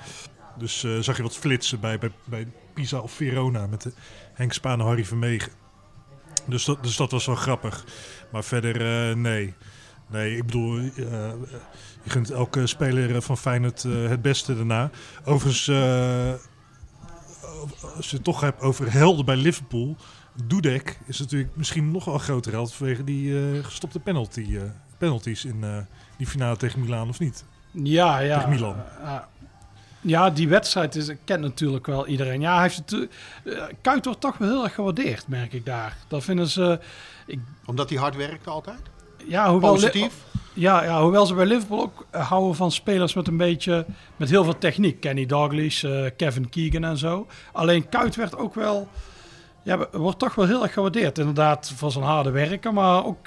Dus 0.59 0.83
uh, 0.83 0.99
zag 0.99 1.17
je 1.17 1.23
wat 1.23 1.37
flitsen 1.37 1.81
bij, 1.81 1.99
bij, 1.99 2.11
bij 2.25 2.47
Pisa 2.75 2.99
of 2.99 3.13
Verona 3.13 3.67
met 3.67 3.83
de 3.83 3.93
Henk 4.33 4.53
Spaan 4.53 4.81
en 4.81 4.87
Harry 4.87 5.05
Vermegen. 5.05 5.53
Dus 6.45 6.65
dat, 6.65 6.83
dus 6.83 6.97
dat 6.97 7.11
was 7.11 7.27
wel 7.27 7.35
grappig. 7.35 7.85
Maar 8.33 8.45
verder, 8.45 9.11
uh, 9.11 9.17
nee. 9.17 9.55
Nee, 10.11 10.37
ik 10.37 10.47
bedoel, 10.47 10.81
je 10.81 12.11
gunt 12.11 12.31
elke 12.31 12.67
speler 12.67 13.23
van 13.23 13.39
Feyenoord 13.39 13.83
het 13.83 14.23
beste 14.23 14.57
daarna. 14.57 14.91
Overigens, 15.25 15.69
als 17.97 18.11
je 18.11 18.17
het 18.17 18.25
toch 18.25 18.41
hebt 18.41 18.61
over 18.61 18.93
helden 18.93 19.25
bij 19.25 19.37
Liverpool. 19.37 19.97
Dudek 20.45 20.99
is 21.07 21.19
natuurlijk 21.19 21.57
misschien 21.57 21.91
nog 21.91 22.05
wel 22.05 22.15
een 22.15 22.21
groter 22.21 22.53
held 22.53 22.75
vanwege 22.75 23.05
die 23.05 23.39
eh, 23.39 23.65
gestopte 23.65 23.99
penalty, 23.99 24.57
eh, 24.57 24.63
penalties 24.99 25.45
in 25.45 25.65
eh, 25.65 25.77
die 26.17 26.27
finale 26.27 26.57
tegen 26.57 26.81
Milaan, 26.81 27.09
of 27.09 27.19
niet? 27.19 27.45
Ja, 27.71 28.19
ja. 28.19 28.35
Tegen 28.35 28.51
Milan. 28.51 28.77
Uh, 29.03 29.15
ja, 30.01 30.31
die 30.31 30.49
wedstrijd 30.49 30.95
is, 30.95 31.11
kent 31.25 31.41
natuurlijk 31.41 31.87
wel 31.87 32.07
iedereen. 32.07 32.41
Ja, 32.41 32.53
hij 32.53 32.63
heeft 32.63 32.77
het, 32.77 33.09
Kuit 33.81 34.05
wordt 34.05 34.21
toch 34.21 34.39
wel 34.39 34.49
heel 34.49 34.65
erg 34.65 34.75
gewaardeerd, 34.75 35.29
merk 35.29 35.53
ik 35.53 35.67
daar. 35.67 35.97
Dat 36.09 36.25
vinden 36.25 36.47
ze... 36.47 36.81
Ik, 37.27 37.41
Omdat 37.65 37.91
hij 37.91 37.99
hard 37.99 38.17
werkt 38.17 38.47
altijd? 38.47 38.81
Ja, 39.27 39.51
hoewel 39.51 39.73
Positief? 39.73 40.15
Ja, 40.53 40.85
ja, 40.85 41.03
hoewel 41.03 41.27
ze 41.27 41.35
bij 41.35 41.47
Liverpool 41.47 41.81
ook 41.81 42.07
houden 42.11 42.55
van 42.55 42.73
spelers 42.73 43.15
met 43.15 43.29
een 43.29 43.37
beetje... 43.37 43.87
met 44.17 44.31
heel 44.31 44.45
veel 44.45 44.59
techniek. 44.59 45.01
Kenny 45.01 45.27
Dalglish, 45.27 45.83
uh, 45.83 46.07
Kevin 46.17 46.49
Keegan 46.49 46.85
en 46.85 46.97
zo. 46.97 47.27
Alleen 47.53 47.89
Kuit 47.89 48.17
werd 48.17 48.37
ook 48.37 48.55
wel... 48.55 48.89
Ja, 49.69 49.87
wordt 49.93 50.19
toch 50.19 50.35
wel 50.35 50.47
heel 50.47 50.63
erg 50.63 50.73
gewaardeerd. 50.73 51.19
Inderdaad, 51.19 51.73
voor 51.77 51.93
zijn 51.93 52.05
harde 52.05 52.31
werken. 52.31 52.75
Maar 52.75 53.05
ook 53.05 53.27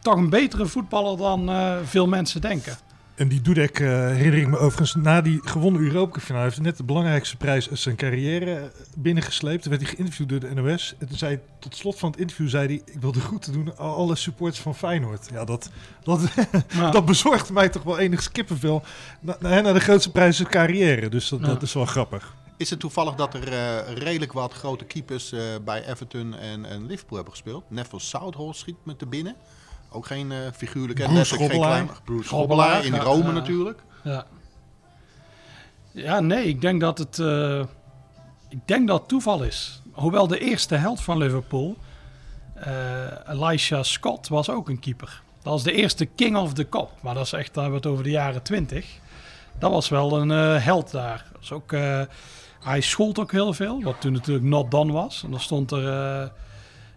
toch 0.00 0.16
een 0.16 0.30
betere 0.30 0.66
voetballer 0.66 1.16
dan 1.16 1.50
uh, 1.50 1.76
veel 1.84 2.06
mensen 2.06 2.40
denken. 2.40 2.76
En 3.14 3.28
die 3.28 3.40
Dudek 3.40 3.78
uh, 3.78 3.88
herinner 3.88 4.40
ik 4.40 4.48
me 4.48 4.58
overigens 4.58 4.94
na 4.94 5.20
die 5.20 5.40
gewonnen 5.42 5.82
Europa 5.82 6.20
finale. 6.20 6.44
heeft 6.44 6.60
net 6.60 6.76
de 6.76 6.84
belangrijkste 6.84 7.36
prijs 7.36 7.70
uit 7.70 7.78
zijn 7.78 7.96
carrière 7.96 8.70
binnengesleept. 8.96 9.62
Toen 9.62 9.70
werd 9.70 9.82
hij 9.82 9.94
geïnterviewd 9.94 10.28
door 10.28 10.40
de 10.40 10.54
NOS. 10.54 10.94
En 10.98 11.08
toen 11.08 11.18
zei 11.18 11.38
tot 11.58 11.76
slot 11.76 11.98
van 11.98 12.10
het 12.10 12.20
interview 12.20 12.48
zei 12.48 12.66
hij... 12.66 12.82
ik 12.94 13.00
wil 13.00 13.12
de 13.12 13.20
groeten 13.20 13.52
doen 13.52 13.72
aan 13.76 13.94
alle 13.94 14.16
supporters 14.16 14.60
van 14.60 14.74
Feyenoord. 14.74 15.28
Ja, 15.32 15.44
dat, 15.44 15.70
dat, 16.02 16.20
ja. 16.68 16.90
dat 16.90 17.04
bezorgt 17.04 17.50
mij 17.50 17.68
toch 17.68 17.82
wel 17.82 17.98
enig 17.98 18.32
kippenvel 18.32 18.82
na, 19.20 19.36
na, 19.40 19.60
na 19.60 19.72
de 19.72 19.80
grootste 19.80 20.10
prijs 20.10 20.26
uit 20.26 20.36
zijn 20.36 20.48
carrière. 20.48 21.08
Dus 21.08 21.28
dat, 21.28 21.40
ja. 21.40 21.46
dat 21.46 21.62
is 21.62 21.72
wel 21.72 21.86
grappig. 21.86 22.34
Is 22.58 22.70
het 22.70 22.80
toevallig 22.80 23.14
dat 23.14 23.34
er 23.34 23.52
uh, 23.52 23.92
redelijk 23.92 24.32
wat 24.32 24.52
grote 24.52 24.84
keepers 24.84 25.32
uh, 25.32 25.40
bij 25.64 25.86
Everton 25.86 26.34
en, 26.34 26.64
en 26.64 26.86
Liverpool 26.86 27.16
hebben 27.16 27.34
gespeeld? 27.34 27.64
Neville 27.70 28.00
Southall 28.00 28.52
schiet 28.52 28.76
met 28.82 28.98
de 28.98 29.06
binnen. 29.06 29.36
Ook 29.90 30.06
geen 30.06 30.30
uh, 30.30 30.38
figuurlijke... 30.56 31.02
Bruce 31.02 31.34
Grobbelaar. 31.34 31.86
Bruce 32.04 32.28
Grobbelaar 32.28 32.84
in 32.84 32.96
Rome 32.96 33.32
natuurlijk. 33.32 33.80
Ja. 34.04 34.26
ja, 35.90 36.20
nee, 36.20 36.44
ik 36.44 36.60
denk 36.60 36.80
dat 36.80 36.98
het... 36.98 37.18
Ik 38.48 38.60
denk 38.64 38.88
dat 38.88 38.98
het 38.98 39.08
toeval 39.08 39.42
is. 39.42 39.82
Hoewel 39.92 40.26
de 40.26 40.38
eerste 40.38 40.74
held 40.74 41.00
van 41.00 41.18
Liverpool, 41.18 41.76
Elisha 43.26 43.82
Scott, 43.82 44.28
was 44.28 44.50
ook 44.50 44.68
een 44.68 44.80
keeper. 44.80 45.22
Dat 45.42 45.52
was 45.52 45.62
de 45.62 45.72
eerste 45.72 46.04
king 46.04 46.36
of 46.36 46.52
the 46.52 46.68
cop. 46.68 46.90
Maar 47.00 47.14
dat 47.14 47.24
is 47.24 47.32
echt, 47.32 47.54
daar 47.54 47.62
hebben 47.62 47.82
we 47.82 47.88
het 47.88 47.96
over 47.96 48.04
de 48.04 48.16
jaren 48.16 48.42
twintig. 48.42 48.86
Dat 49.58 49.70
was 49.70 49.88
wel 49.88 50.20
een 50.20 50.60
held 50.60 50.90
daar. 50.90 51.26
Dat 51.32 51.42
is 51.42 51.52
ook, 51.52 51.72
hij 52.60 52.80
schold 52.80 53.18
ook 53.18 53.32
heel 53.32 53.52
veel, 53.52 53.82
wat 53.82 54.00
toen 54.00 54.12
natuurlijk 54.12 54.46
not 54.46 54.70
done 54.70 54.92
was. 54.92 55.22
En 55.24 55.30
dan 55.30 55.40
stond 55.40 55.70
er... 55.70 56.32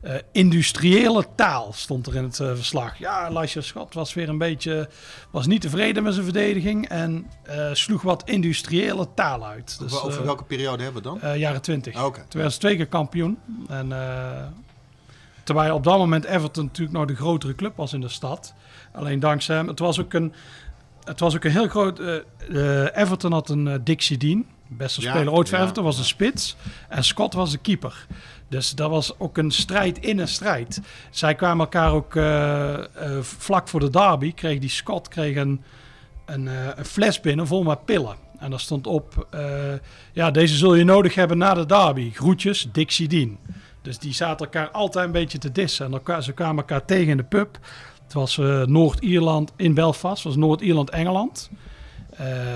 Uh, 0.04 0.14
industriële 0.32 1.26
taal 1.36 1.74
stond 1.74 2.08
er 2.08 2.16
in 2.16 2.24
het 2.24 2.40
uh, 2.40 2.56
verslag. 2.56 2.98
Ja, 2.98 3.30
Elisha 3.30 3.62
Scott 3.62 3.94
was 3.94 4.14
weer 4.14 4.30
een 4.30 4.38
beetje, 4.38 4.90
was 5.32 5.48
niet 5.48 5.62
tevreden 5.62 6.04
met 6.04 6.14
zijn 6.14 6.26
verdediging 6.26 6.88
en 6.88 7.28
uh, 7.50 7.70
sloeg 7.74 8.02
wat 8.02 8.30
industriële 8.30 9.08
taal 9.16 9.46
uit. 9.46 9.80
Dus, 9.80 9.94
over, 9.94 10.08
over 10.08 10.26
welke 10.26 10.44
periode 10.44 10.84
hebben 10.84 11.04
we 11.04 11.20
dan? 11.20 11.40
jaren 11.40 11.62
20. 11.62 11.96
Oh, 11.96 12.06
okay. 12.06 12.24
Toen 12.28 12.42
was 12.42 12.58
twee 12.58 12.76
keer 12.76 12.88
kampioen. 12.88 13.38
En, 13.68 13.88
terwijl 15.44 15.76
op 15.76 15.84
dat 15.84 15.98
moment 15.98 16.26
Everton 16.26 16.66
natuurlijk 16.66 16.98
nog 16.98 17.08
de 17.08 17.16
grotere 17.16 17.56
club 17.56 17.76
was 17.76 17.94
in 17.94 18.02
de 18.02 18.10
stad. 18.10 18.54
Alleen 18.94 19.20
dankzij 19.20 19.56
hem, 19.56 19.68
het 19.68 19.80
was 19.80 20.00
ook 20.00 20.14
een, 20.14 20.34
het 21.04 21.20
was 21.20 21.36
ook 21.36 21.44
een 21.44 21.52
heel 21.52 21.68
groot, 21.68 22.00
Everton 22.94 23.32
had 23.32 23.50
een 23.50 23.84
Dixie 23.84 24.18
Dean. 24.18 24.46
Beste 24.78 25.02
speler 25.02 25.24
ja, 25.24 25.30
ooit 25.30 25.50
voor 25.50 25.58
ja, 25.58 25.64
Everton 25.64 25.84
was 25.84 25.98
een 25.98 26.06
spits. 26.06 26.56
En 26.90 27.04
Scott 27.04 27.34
was 27.34 27.52
de 27.52 27.58
keeper. 27.58 28.06
Dus 28.48 28.72
dat 28.72 28.90
was 28.90 29.20
ook 29.20 29.38
een 29.38 29.52
strijd 29.52 30.00
in 30.00 30.20
een 30.20 30.28
strijd. 30.28 30.82
Zij 31.10 31.36
kwamen 31.36 31.60
elkaar 31.60 31.94
ook 31.94 32.16
uh, 32.16 32.24
uh, 32.24 33.22
vlak 33.22 33.68
voor 33.68 33.80
de 33.80 33.90
derby. 33.90 34.34
Kreeg 34.34 34.60
die 34.60 34.70
Scott 34.70 35.08
kreeg 35.08 35.36
een, 35.36 35.62
een, 36.26 36.46
uh, 36.46 36.68
een, 36.76 36.86
fles 36.86 37.20
binnen 37.20 37.48
vol 37.48 37.64
met 37.64 37.86
pillen. 37.86 38.16
En 38.40 38.50
daar 38.50 38.60
stond 38.60 38.88
op: 38.88 39.28
Ja, 40.14 40.32
deze 40.32 40.56
zul 40.56 40.76
je 40.76 40.84
nodig 40.84 41.16
hebben 41.16 41.38
na 41.38 41.54
de 41.54 41.66
derby. 41.66 42.12
Groetjes, 42.14 42.68
Dixie 42.72 43.08
Dean. 43.08 43.38
Dus 43.82 44.00
die 44.00 44.14
zaten 44.14 44.46
elkaar 44.46 44.70
altijd 44.70 45.06
een 45.06 45.12
beetje 45.12 45.38
te 45.38 45.52
dissen. 45.52 45.86
En 45.86 45.92
elkaar, 45.92 46.24
ze 46.24 46.32
kwamen 46.32 46.58
elkaar 46.58 46.86
tegen 46.86 47.10
in 47.10 47.18
de 47.18 47.24
pub. 47.24 47.58
Het 48.04 48.14
was 48.14 48.38
Noord-Ierland 48.66 49.52
in 49.56 49.74
Belfast. 49.74 50.24
Het 50.24 50.34
was 50.34 50.36
Noord-Ierland-Engeland. 50.36 51.50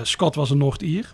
Scott 0.02 0.34
was 0.34 0.50
een 0.50 0.58
Noord-Ier. 0.58 1.10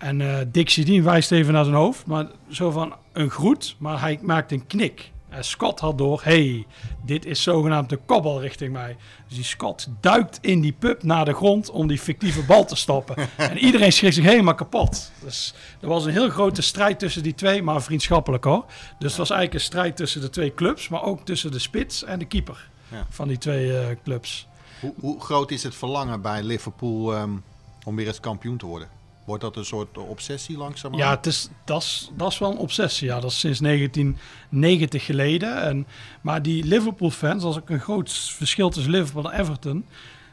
En 0.00 0.20
uh, 0.20 0.38
Dixie 0.46 0.84
Dean 0.84 1.02
wijst 1.02 1.32
even 1.32 1.52
naar 1.52 1.64
zijn 1.64 1.76
hoofd, 1.76 2.06
maar 2.06 2.26
zo 2.48 2.70
van 2.70 2.94
een 3.12 3.30
groet, 3.30 3.76
maar 3.78 4.00
hij 4.00 4.18
maakt 4.22 4.52
een 4.52 4.66
knik. 4.66 5.10
En 5.28 5.44
Scott 5.44 5.80
had 5.80 5.98
door, 5.98 6.20
hey, 6.24 6.66
dit 7.04 7.24
is 7.26 7.42
zogenaamd 7.42 7.88
de 7.88 7.96
kobbel 8.06 8.40
richting 8.40 8.72
mij. 8.72 8.96
Dus 9.26 9.36
die 9.36 9.44
Scott 9.44 9.88
duikt 10.00 10.38
in 10.40 10.60
die 10.60 10.72
pub 10.72 11.02
naar 11.02 11.24
de 11.24 11.32
grond 11.32 11.70
om 11.70 11.86
die 11.86 11.98
fictieve 11.98 12.42
bal 12.42 12.64
te 12.64 12.76
stoppen. 12.76 13.16
en 13.36 13.58
iedereen 13.58 13.92
schrikt 13.92 14.14
zich 14.14 14.24
helemaal 14.24 14.54
kapot. 14.54 15.12
Dus 15.22 15.54
er 15.80 15.88
was 15.88 16.04
een 16.04 16.12
heel 16.12 16.30
grote 16.30 16.62
strijd 16.62 16.98
tussen 16.98 17.22
die 17.22 17.34
twee, 17.34 17.62
maar 17.62 17.82
vriendschappelijk 17.82 18.44
hoor. 18.44 18.64
Dus 18.98 19.08
het 19.08 19.18
was 19.18 19.30
eigenlijk 19.30 19.54
een 19.54 19.66
strijd 19.66 19.96
tussen 19.96 20.20
de 20.20 20.30
twee 20.30 20.54
clubs, 20.54 20.88
maar 20.88 21.02
ook 21.02 21.24
tussen 21.24 21.52
de 21.52 21.58
spits 21.58 22.04
en 22.04 22.18
de 22.18 22.26
keeper 22.26 22.68
ja. 22.88 23.06
van 23.08 23.28
die 23.28 23.38
twee 23.38 23.66
uh, 23.66 23.86
clubs. 24.04 24.46
Hoe, 24.80 24.94
hoe, 25.00 25.20
groot 25.20 25.50
is 25.50 25.62
het 25.62 25.74
verlangen 25.74 26.22
bij 26.22 26.42
Liverpool 26.42 27.16
um, 27.16 27.42
om 27.84 27.96
weer 27.96 28.06
eens 28.06 28.20
kampioen 28.20 28.56
te 28.56 28.66
worden? 28.66 28.99
Wordt 29.30 29.44
dat 29.44 29.56
een 29.56 29.64
soort 29.64 29.98
obsessie 29.98 30.56
langzaam? 30.56 30.94
Ja, 30.94 31.10
het 31.10 31.26
is, 31.26 31.48
dat, 31.64 31.82
is, 31.82 32.10
dat 32.16 32.32
is 32.32 32.38
wel 32.38 32.50
een 32.50 32.56
obsessie. 32.56 33.08
Ja, 33.08 33.20
dat 33.20 33.30
is 33.30 33.38
sinds 33.38 33.58
1990 33.58 35.04
geleden. 35.04 35.62
En, 35.62 35.86
maar 36.20 36.42
die 36.42 36.64
Liverpool-fans, 36.64 37.44
is 37.44 37.56
ook 37.56 37.70
een 37.70 37.80
groot 37.80 38.12
verschil 38.12 38.70
tussen 38.70 38.92
Liverpool 38.92 39.32
en 39.32 39.40
Everton. 39.40 39.84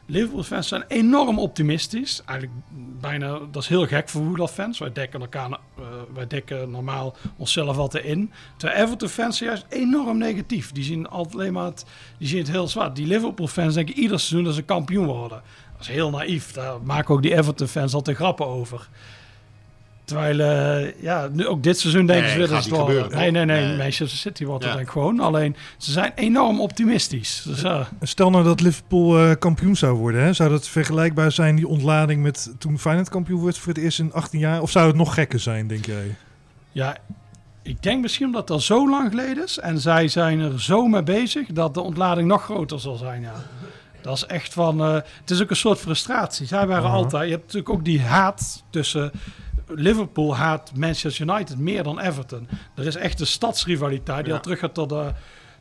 Liverpool-fans 0.06 0.68
zijn 0.68 0.84
enorm 0.88 1.38
optimistisch. 1.38 2.22
Eigenlijk 2.26 2.60
bijna, 3.00 3.38
dat 3.50 3.62
is 3.62 3.68
heel 3.68 3.86
gek 3.86 4.08
voor 4.08 4.24
voetbalfans. 4.24 4.78
Wij 4.78 4.92
dekken 4.92 5.20
elkaar, 5.20 5.50
uh, 5.50 5.84
wij 6.14 6.26
dekken 6.26 6.70
normaal 6.70 7.16
onszelf 7.36 7.76
altijd 7.76 8.04
in. 8.04 8.32
Terwijl 8.56 8.82
Everton-fans 8.82 9.38
juist 9.38 9.66
enorm 9.68 10.18
negatief. 10.18 10.72
Die 10.72 10.84
zien 10.84 11.08
altijd 11.08 11.34
alleen 11.34 11.52
maar 11.52 11.64
het, 11.64 11.84
die 12.18 12.28
zien 12.28 12.38
het 12.38 12.50
heel 12.50 12.68
zwaar. 12.68 12.94
Die 12.94 13.06
Liverpool-fans 13.06 13.74
denken 13.74 13.94
ieder 13.94 14.20
seizoen 14.20 14.44
dat 14.44 14.54
ze 14.54 14.62
kampioen 14.62 15.06
worden. 15.06 15.42
Dat 15.78 15.88
is 15.88 15.94
heel 15.94 16.10
naïef. 16.10 16.52
Daar 16.52 16.74
maken 16.82 17.14
ook 17.14 17.22
die 17.22 17.36
Everton-fans 17.36 17.94
altijd 17.94 18.16
grappen 18.16 18.46
over. 18.46 18.88
Terwijl, 20.04 20.38
uh, 20.38 21.02
ja, 21.02 21.28
nu, 21.32 21.46
ook 21.46 21.62
dit 21.62 21.78
seizoen 21.78 22.06
denken 22.06 22.24
nee, 22.24 22.32
ze 22.32 22.38
weer 22.38 22.48
dat 22.48 22.64
het 22.64 22.72
wel... 22.72 22.86
Nee, 22.86 23.30
nee, 23.30 23.44
nee, 23.44 23.66
nee. 23.66 23.76
Manchester 23.76 24.18
City 24.18 24.44
wordt 24.44 24.64
ja. 24.64 24.70
denk 24.70 24.82
ik 24.82 24.92
gewoon. 24.92 25.20
Alleen, 25.20 25.56
ze 25.76 25.92
zijn 25.92 26.12
enorm 26.14 26.60
optimistisch. 26.60 27.42
Dus, 27.46 27.64
uh, 27.64 27.86
Stel 28.02 28.30
nou 28.30 28.44
dat 28.44 28.60
Liverpool 28.60 29.20
uh, 29.20 29.34
kampioen 29.38 29.76
zou 29.76 29.96
worden. 29.96 30.22
Hè? 30.22 30.32
Zou 30.32 30.50
dat 30.50 30.68
vergelijkbaar 30.68 31.32
zijn, 31.32 31.56
die 31.56 31.68
ontlading, 31.68 32.22
met 32.22 32.54
toen 32.58 32.78
Feyenoord 32.78 33.08
kampioen 33.08 33.44
werd 33.44 33.58
voor 33.58 33.72
het 33.72 33.82
eerst 33.82 33.98
in 33.98 34.12
18 34.12 34.38
jaar? 34.38 34.62
Of 34.62 34.70
zou 34.70 34.86
het 34.86 34.96
nog 34.96 35.14
gekker 35.14 35.40
zijn, 35.40 35.66
denk 35.66 35.86
jij? 35.86 36.16
Ja, 36.72 36.96
ik 37.62 37.82
denk 37.82 38.02
misschien 38.02 38.26
omdat 38.26 38.46
dat 38.46 38.62
zo 38.62 38.90
lang 38.90 39.10
geleden 39.10 39.44
is. 39.44 39.58
En 39.58 39.78
zij 39.78 40.08
zijn 40.08 40.40
er 40.40 40.62
zo 40.62 40.86
mee 40.86 41.02
bezig 41.02 41.46
dat 41.46 41.74
de 41.74 41.80
ontlading 41.80 42.28
nog 42.28 42.42
groter 42.42 42.80
zal 42.80 42.96
zijn, 42.96 43.22
ja. 43.22 43.34
Dat 44.00 44.16
is 44.16 44.26
echt 44.26 44.52
van. 44.52 44.80
Uh, 44.80 44.94
het 44.94 45.30
is 45.30 45.42
ook 45.42 45.50
een 45.50 45.56
soort 45.56 45.78
frustratie. 45.78 46.46
Zij 46.46 46.66
waren 46.66 46.84
uh 46.84 46.88
-huh. 46.88 46.98
altijd. 46.98 47.24
Je 47.24 47.30
hebt 47.30 47.42
natuurlijk 47.42 47.72
ook 47.74 47.84
die 47.84 48.00
haat 48.00 48.64
tussen. 48.70 49.12
Liverpool 49.70 50.36
haat 50.36 50.72
Manchester 50.74 51.28
United 51.28 51.58
meer 51.58 51.82
dan 51.82 52.00
Everton. 52.00 52.48
Er 52.74 52.86
is 52.86 52.96
echt 52.96 53.20
een 53.20 53.26
stadsrivaliteit 53.26 54.18
die 54.18 54.28
ja. 54.28 54.34
al 54.34 54.40
terug 54.42 54.58
gaat 54.58 54.74
tot 54.74 54.88
de, 54.88 55.12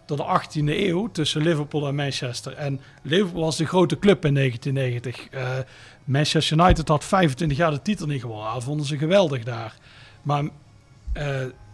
tot 0.05 0.17
de 0.17 0.23
18e 0.23 0.65
eeuw 0.65 1.11
tussen 1.11 1.41
Liverpool 1.41 1.87
en 1.87 1.95
Manchester. 1.95 2.53
En 2.53 2.81
Liverpool 3.01 3.41
was 3.41 3.57
de 3.57 3.65
grote 3.65 3.99
club 3.99 4.25
in 4.25 4.33
1990. 4.33 5.33
Uh, 5.33 5.49
Manchester 6.03 6.59
United 6.59 6.87
had 6.87 7.03
25 7.03 7.57
jaar 7.57 7.71
de 7.71 7.81
titel 7.81 8.07
niet 8.07 8.21
gewonnen. 8.21 8.53
Dat 8.53 8.63
vonden 8.63 8.85
ze 8.85 8.97
geweldig 8.97 9.43
daar. 9.43 9.75
Maar 10.21 10.43
uh, 10.43 11.23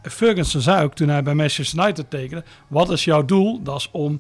Ferguson 0.02 0.62
zei 0.62 0.84
ook 0.84 0.95
toen 0.95 1.10
hij 1.10 1.23
bij 1.23 1.34
Manchester 1.34 1.80
United 1.80 2.10
tekende: 2.10 2.43
Wat 2.67 2.89
is 2.89 3.04
jouw 3.04 3.26
doel? 3.26 3.63
Dat 3.63 3.80
is 3.80 3.89
om 3.91 4.19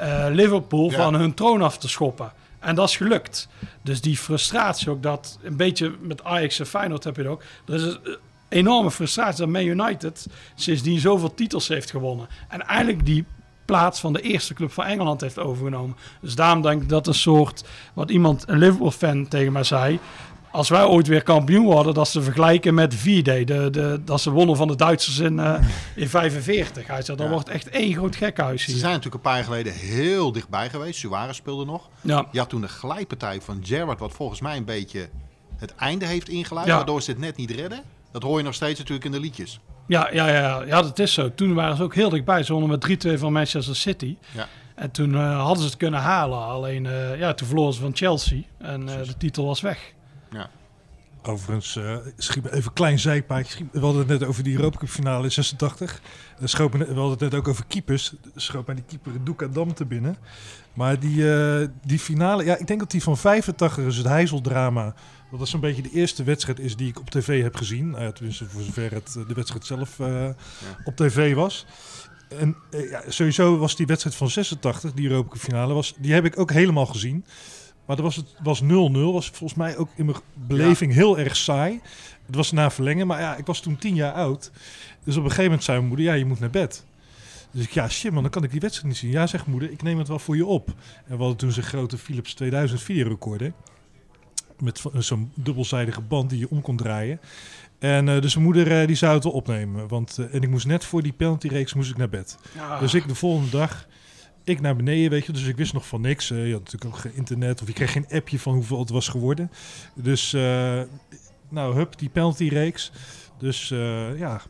uh, 0.00 0.26
Liverpool 0.30 0.90
ja. 0.90 0.96
van 0.96 1.14
hun 1.14 1.34
troon 1.34 1.62
af 1.62 1.78
te 1.78 1.88
schoppen. 1.88 2.32
En 2.58 2.74
dat 2.74 2.88
is 2.88 2.96
gelukt. 2.96 3.48
Dus 3.82 4.00
die 4.00 4.16
frustratie 4.16 4.90
ook 4.90 5.02
dat 5.02 5.38
een 5.42 5.56
beetje 5.56 5.94
met 6.00 6.24
Ajax 6.24 6.58
en 6.58 6.66
Feyenoord 6.66 7.04
heb 7.04 7.16
je 7.16 7.22
het 7.22 7.30
ook. 7.30 7.42
Er 7.66 7.74
is 7.74 7.82
een 7.82 8.16
enorme 8.48 8.90
frustratie 8.90 9.38
dat 9.38 9.48
Man 9.48 9.64
United 9.64 10.26
sindsdien 10.54 11.00
zoveel 11.00 11.34
titels 11.34 11.68
heeft 11.68 11.90
gewonnen. 11.90 12.28
En 12.48 12.60
eigenlijk 12.60 13.06
die 13.06 13.24
plaats 13.64 14.00
van 14.00 14.12
de 14.12 14.20
eerste 14.20 14.54
club 14.54 14.72
van 14.72 14.84
Engeland 14.84 15.20
heeft 15.20 15.38
overgenomen. 15.38 15.96
Dus 16.20 16.34
daarom 16.34 16.62
denk 16.62 16.82
ik 16.82 16.88
dat 16.88 17.06
een 17.06 17.14
soort, 17.14 17.64
wat 17.92 18.10
iemand, 18.10 18.44
een 18.48 18.58
Liverpool-fan 18.58 19.28
tegen 19.28 19.52
mij 19.52 19.64
zei, 19.64 19.98
als 20.52 20.68
wij 20.68 20.84
ooit 20.84 21.06
weer 21.06 21.22
kampioen 21.22 21.64
worden, 21.64 21.94
dat 21.94 22.08
ze 22.08 22.22
vergelijken 22.22 22.74
met 22.74 22.94
V-Day. 22.94 23.44
De, 23.44 23.70
de, 23.70 24.00
dat 24.04 24.20
ze 24.20 24.30
wonnen 24.30 24.56
van 24.56 24.68
de 24.68 24.76
Duitsers 24.76 25.18
in, 25.18 25.38
uh, 25.38 25.54
in 25.94 26.08
45. 26.18 26.86
Hij 26.86 27.02
zei, 27.02 27.16
dat 27.16 27.26
ja. 27.26 27.32
wordt 27.32 27.48
echt 27.48 27.68
één 27.68 27.92
groot 27.94 28.16
gekhuis 28.16 28.64
hier. 28.64 28.74
Ze 28.74 28.80
zijn 28.80 28.92
natuurlijk 28.92 29.24
een 29.24 29.30
paar 29.30 29.36
jaar 29.36 29.44
geleden 29.44 29.72
heel 29.72 30.32
dichtbij 30.32 30.70
geweest. 30.70 30.98
Suarez 30.98 31.36
speelde 31.36 31.64
nog. 31.64 31.88
Ja. 32.00 32.26
Je 32.30 32.38
had 32.38 32.48
toen 32.48 32.62
een 32.62 32.68
glijpartij 32.68 33.40
van 33.40 33.60
Gerrard, 33.62 33.98
wat 33.98 34.12
volgens 34.12 34.40
mij 34.40 34.56
een 34.56 34.64
beetje 34.64 35.08
het 35.56 35.74
einde 35.74 36.06
heeft 36.06 36.28
ingeluid. 36.28 36.66
Ja. 36.66 36.76
Waardoor 36.76 37.02
ze 37.02 37.10
het 37.10 37.20
net 37.20 37.36
niet 37.36 37.50
redden. 37.50 37.80
Dat 38.10 38.22
hoor 38.22 38.38
je 38.38 38.44
nog 38.44 38.54
steeds 38.54 38.78
natuurlijk 38.78 39.06
in 39.06 39.12
de 39.12 39.20
liedjes. 39.20 39.60
Ja, 39.86 40.08
ja, 40.12 40.28
ja, 40.28 40.62
ja, 40.62 40.82
dat 40.82 40.98
is 40.98 41.12
zo. 41.12 41.34
Toen 41.34 41.54
waren 41.54 41.76
ze 41.76 41.82
ook 41.82 41.94
heel 41.94 42.08
dichtbij. 42.08 42.42
Ze 42.42 42.52
wonnen 42.52 42.70
met 42.70 43.06
3-2 43.06 43.18
van 43.18 43.32
Manchester 43.32 43.76
City. 43.76 44.16
Ja. 44.34 44.48
En 44.74 44.90
toen 44.90 45.14
eh, 45.14 45.42
hadden 45.42 45.62
ze 45.62 45.68
het 45.68 45.76
kunnen 45.76 46.00
halen. 46.00 46.38
Alleen, 46.38 46.86
eh, 46.86 47.18
ja, 47.18 47.34
toen 47.34 47.46
verloren 47.46 47.74
ze 47.74 47.80
van 47.80 47.96
Chelsea. 47.96 48.42
En 48.58 48.86
de 48.86 49.16
titel 49.18 49.46
was 49.46 49.60
weg. 49.60 49.92
Ja. 50.32 50.50
Overigens, 51.24 51.76
eh 51.76 51.96
schiet 52.16 52.42
me 52.42 52.52
even 52.52 52.64
een 52.66 52.72
klein 52.72 52.98
zijpaadje. 52.98 53.64
We 53.72 53.80
hadden 53.80 53.98
het 53.98 54.08
net 54.20 54.24
over 54.28 54.42
die 54.42 54.56
Europa 54.56 54.78
Cup 54.78 54.88
finale 54.88 55.24
in 55.24 55.32
86. 55.32 56.00
Er 56.40 56.48
schoot 56.48 56.72
me 56.72 56.78
net- 56.78 56.88
we 56.88 56.94
hadden 56.94 57.10
het 57.10 57.20
net 57.20 57.34
ook 57.34 57.48
over 57.48 57.64
keepers. 57.66 58.12
Er 58.34 58.40
schoot 58.40 58.66
mij 58.66 58.74
die 58.74 58.84
keeper 58.84 59.24
Duka 59.24 59.46
Dam 59.46 59.74
te 59.74 59.84
binnen. 59.84 60.16
Maar 60.74 60.98
die, 61.00 61.34
eh, 61.34 61.68
die 61.84 61.98
finale, 61.98 62.44
ja, 62.44 62.56
ik 62.56 62.66
denk 62.66 62.80
dat 62.80 62.90
die 62.90 63.02
van 63.02 63.16
85 63.18 63.78
is 63.78 63.96
het 63.96 64.06
Heizeldrama. 64.06 64.94
Dat 65.30 65.38
dat 65.38 65.48
zo'n 65.48 65.60
beetje 65.60 65.82
de 65.82 65.90
eerste 65.90 66.24
wedstrijd 66.24 66.58
is 66.58 66.76
die 66.76 66.88
ik 66.88 66.98
op 67.00 67.10
tv 67.10 67.42
heb 67.42 67.56
gezien. 67.56 67.96
Tenminste, 68.14 68.44
voor 68.48 68.62
zover 68.62 68.92
het 68.92 69.16
eh, 69.18 69.28
de 69.28 69.34
wedstrijd 69.34 69.66
zelf 69.66 70.00
eh, 70.00 70.28
op 70.84 70.96
tv 70.96 71.34
was. 71.34 71.66
En 72.28 72.56
eh, 72.70 72.90
ja, 72.90 73.02
sowieso 73.08 73.58
was 73.58 73.76
die 73.76 73.86
wedstrijd 73.86 74.16
van 74.16 74.30
86, 74.30 74.92
die 74.92 75.08
Europa 75.08 75.28
Cup 75.28 75.40
finale, 75.40 75.74
was, 75.74 75.94
die 75.98 76.12
heb 76.12 76.24
ik 76.24 76.38
ook 76.38 76.50
helemaal 76.52 76.86
gezien. 76.86 77.24
Maar 77.86 77.96
dat 77.96 78.04
was 78.04 78.16
het 78.16 78.34
was 78.42 78.62
0-0. 78.62 78.66
Was 78.92 79.26
volgens 79.30 79.54
mij 79.54 79.76
ook 79.76 79.88
in 79.96 80.04
mijn 80.04 80.16
beleving 80.34 80.92
heel 80.92 81.18
erg 81.18 81.36
saai. 81.36 81.80
Het 82.26 82.34
was 82.34 82.52
na 82.52 82.70
verlengen, 82.70 83.06
maar 83.06 83.20
ja, 83.20 83.36
ik 83.36 83.46
was 83.46 83.60
toen 83.60 83.76
10 83.78 83.94
jaar 83.94 84.12
oud. 84.12 84.50
Dus 85.04 85.14
op 85.16 85.22
een 85.22 85.28
gegeven 85.28 85.44
moment 85.44 85.64
zei 85.64 85.76
mijn 85.76 85.88
moeder, 85.88 86.06
ja, 86.06 86.12
je 86.12 86.24
moet 86.24 86.40
naar 86.40 86.50
bed. 86.50 86.84
Dus 87.50 87.64
ik, 87.64 87.70
ja, 87.70 87.88
shit 87.88 88.12
man, 88.12 88.22
dan 88.22 88.30
kan 88.30 88.44
ik 88.44 88.50
die 88.50 88.60
wedstrijd 88.60 88.88
niet 88.88 88.98
zien. 88.98 89.10
Ja, 89.10 89.26
zegt 89.26 89.46
moeder, 89.46 89.70
ik 89.70 89.82
neem 89.82 89.98
het 89.98 90.08
wel 90.08 90.18
voor 90.18 90.36
je 90.36 90.46
op. 90.46 90.68
En 91.06 91.12
we 91.12 91.16
hadden 91.16 91.36
toen 91.36 91.52
zo'n 91.52 91.62
grote 91.62 91.98
Philips 91.98 92.34
2000 92.34 92.82
videorecorder. 92.82 93.52
Met 94.58 94.80
van- 94.80 95.02
zo'n 95.02 95.32
dubbelzijdige 95.34 96.00
band 96.00 96.30
die 96.30 96.38
je 96.38 96.50
om 96.50 96.60
kon 96.60 96.76
draaien. 96.76 97.20
En 97.78 98.08
eh, 98.08 98.20
dus 98.20 98.32
mijn 98.34 98.46
moeder 98.46 98.80
eh, 98.80 98.86
die 98.86 98.96
zou 98.96 99.14
het 99.14 99.24
wel 99.24 99.32
opnemen. 99.32 99.88
Want, 99.88 100.18
eh, 100.18 100.34
en 100.34 100.42
ik 100.42 100.48
moest 100.50 100.66
net 100.66 100.84
voor 100.84 101.02
die 101.02 101.12
penaltyreeks 101.12 101.74
moest 101.74 101.90
ik 101.90 101.96
naar 101.96 102.08
bed. 102.08 102.38
Ja. 102.54 102.78
Dus 102.78 102.94
ik 102.94 103.08
de 103.08 103.14
volgende 103.14 103.50
dag, 103.50 103.86
ik 104.44 104.60
naar 104.60 104.76
beneden, 104.76 105.10
weet 105.10 105.26
je. 105.26 105.32
Dus 105.32 105.46
ik 105.46 105.56
wist 105.56 105.72
nog 105.72 105.86
van 105.86 106.00
niks. 106.00 106.30
Eh, 106.30 106.46
je 106.46 106.52
had 106.52 106.64
natuurlijk 106.64 106.94
ook 106.94 107.00
geen 107.00 107.14
internet 107.14 107.60
of 107.60 107.66
je 107.66 107.72
kreeg 107.72 107.92
geen 107.92 108.06
appje 108.10 108.38
van 108.38 108.54
hoeveel 108.54 108.78
het 108.78 108.90
was 108.90 109.08
geworden. 109.08 109.50
Dus, 109.94 110.32
eh, 110.32 110.82
nou, 111.48 111.74
hup, 111.74 111.98
die 111.98 112.08
penaltyreeks. 112.08 112.92
Dus 113.38 113.70
eh, 113.70 114.18
ja, 114.18 114.40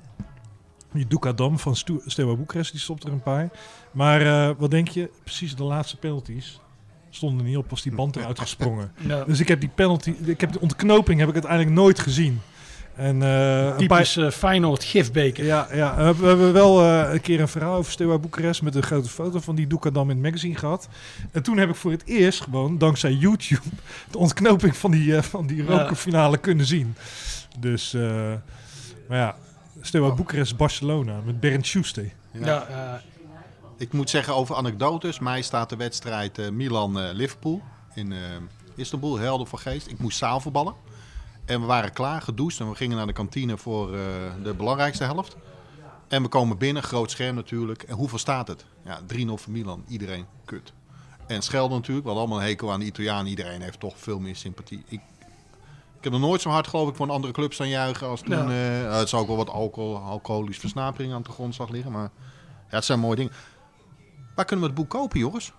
die 0.93 1.07
Duca 1.07 1.33
Dam 1.33 1.59
van 1.59 1.77
Steaua 1.77 2.35
Boekarest, 2.35 2.73
die 2.73 2.81
stopt 2.81 3.05
er 3.05 3.13
een 3.13 3.23
paar. 3.23 3.51
Maar 3.93 4.55
wat 4.57 4.71
denk 4.71 4.89
je? 4.89 5.11
Precies 5.25 5.57
de 5.57 5.65
laatste 5.65 5.97
penalties 5.97 6.61
stonden 7.11 7.39
er 7.39 7.45
niet 7.45 7.57
op, 7.57 7.71
was 7.71 7.83
die 7.83 7.95
band 7.95 8.17
eruit 8.17 8.39
gesprongen. 8.39 8.93
ja. 9.07 9.25
Dus 9.25 9.41
ik 9.41 9.49
heb 9.49 9.61
die 9.61 9.69
penalty, 9.69 10.15
ik 10.25 10.41
heb 10.41 10.53
de 10.53 10.61
ontknoping 10.61 11.19
heb 11.19 11.29
ik 11.29 11.35
uiteindelijk 11.35 11.75
nooit 11.75 11.99
gezien. 11.99 12.41
En 12.95 13.23
eh, 13.23 13.79
een 13.79 13.87
paar, 13.87 14.13
eh, 14.17 14.31
Feyenoord 14.31 14.85
gifbeker. 14.85 15.45
ja, 15.45 15.69
ja. 15.73 15.97
We, 15.97 16.03
hebben, 16.03 16.23
we 16.23 16.29
hebben 16.29 16.53
wel 16.53 16.81
eh, 16.83 17.13
een 17.13 17.21
keer 17.21 17.41
een 17.41 17.49
verhaal 17.49 17.77
over 17.77 17.93
Steaua 17.93 18.19
Boekarest 18.19 18.63
met 18.63 18.75
een 18.75 18.83
grote 18.83 19.09
foto 19.09 19.41
van 19.41 19.55
die 19.55 19.67
Doekadam 19.67 20.11
in 20.11 20.17
het 20.17 20.25
magazine 20.25 20.55
gehad. 20.59 20.89
En 21.31 21.43
toen 21.43 21.57
heb 21.59 21.69
ik 21.69 21.75
voor 21.75 21.91
het 21.91 22.03
eerst 22.05 22.41
gewoon, 22.41 22.79
dankzij 22.79 23.13
YouTube, 23.13 23.63
de 24.11 24.19
ontknoping 24.19 24.77
van 24.77 24.91
die, 24.91 25.17
eh, 25.17 25.23
van 25.23 25.47
die 25.47 25.57
Ja. 25.57 25.63
Europa 25.71 25.95
finale 25.95 26.39
kunnen 26.39 26.67
zien. 26.67 26.95
Dus, 27.59 27.95
eh, 27.95 28.33
maar 29.09 29.19
ja, 29.19 29.37
Steaua 29.81 30.15
Boekarest 30.15 30.57
Barcelona 30.57 31.21
met 31.25 31.41
Bernd 31.41 31.67
Schuster. 31.67 32.13
Ja, 32.33 32.67
eh, 32.67 33.01
Ik 33.77 33.93
moet 33.93 34.11
zeggen 34.11 34.35
over 34.35 34.55
anekdotes. 34.57 35.19
Mij 35.19 35.43
staat 35.43 35.69
de 35.69 35.77
wedstrijd 35.77 36.39
eh, 36.39 36.49
Milan-Liverpool 36.49 37.63
in 37.95 38.15
Istanbul 38.75 39.19
helder 39.19 39.47
voor 39.47 39.59
geest. 39.59 39.87
Ik 39.87 39.99
moest 39.99 40.19
zaalvoetballen. 40.19 40.75
En 41.45 41.61
we 41.61 41.67
waren 41.67 41.93
klaar, 41.93 42.23
gedoucht. 42.23 42.61
En 42.61 42.69
we 42.69 42.75
gingen 42.75 42.97
naar 42.97 43.07
de 43.07 43.13
kantine 43.13 43.57
voor 43.57 43.95
eh, 43.95 44.01
de 44.43 44.55
belangrijkste 44.55 45.05
helft. 45.05 45.37
En 46.09 46.23
we 46.23 46.29
komen 46.29 46.59
binnen, 46.59 46.83
groot 46.83 47.11
scherm 47.11 47.35
natuurlijk. 47.35 47.83
En 47.83 47.95
hoeveel 47.95 48.19
staat 48.19 48.49
het? 48.49 48.65
Ja, 48.85 49.01
3-0 49.01 49.05
voor 49.27 49.53
Milan. 49.53 49.85
Iedereen 49.89 50.27
kut. 50.45 50.73
En 51.27 51.43
schelden 51.43 51.77
natuurlijk. 51.77 52.07
Hadden 52.07 52.23
allemaal 52.25 52.43
een 52.43 52.49
hekel 52.51 52.73
aan 52.73 52.81
de 52.81 52.87
Italianen. 52.87 53.27
Iedereen 53.27 53.61
heeft 53.63 53.81
toch 53.81 53.95
veel 53.97 54.19
meer 54.19 54.37
sympathie. 54.37 54.83
Ik, 54.87 55.01
ik 55.99 56.05
heb 56.05 56.13
nog 56.13 56.21
nooit 56.21 56.41
zo 56.41 56.51
hard 56.51 56.67
geloof 56.67 56.89
ik 56.89 56.95
voor 56.95 57.07
een 57.07 57.13
andere 57.13 57.33
club 57.33 57.53
staan 57.53 57.69
juichen 57.69 58.07
als 58.07 58.21
toen. 58.21 58.49
Ja. 58.49 58.85
eh, 58.85 58.99
het 58.99 59.09
zou 59.09 59.23
ook 59.23 59.29
wel 59.29 59.37
wat 59.37 59.51
alcohol, 59.51 59.97
alcoholisch 59.97 60.59
versnapering 60.59 61.13
aan 61.13 61.23
de 61.23 61.31
grond 61.31 61.55
zag 61.55 61.69
liggen. 61.69 61.93
Maar 61.93 62.11
ja, 62.71 62.77
het 62.77 62.85
zijn 62.85 63.01
mooie 63.01 63.17
dingen. 63.17 63.33
Waar 64.35 64.45
kunnen 64.45 64.65
we 64.65 64.71
het 64.71 64.81
boek 64.81 64.91
kopen, 64.91 65.19
Joris? 65.19 65.53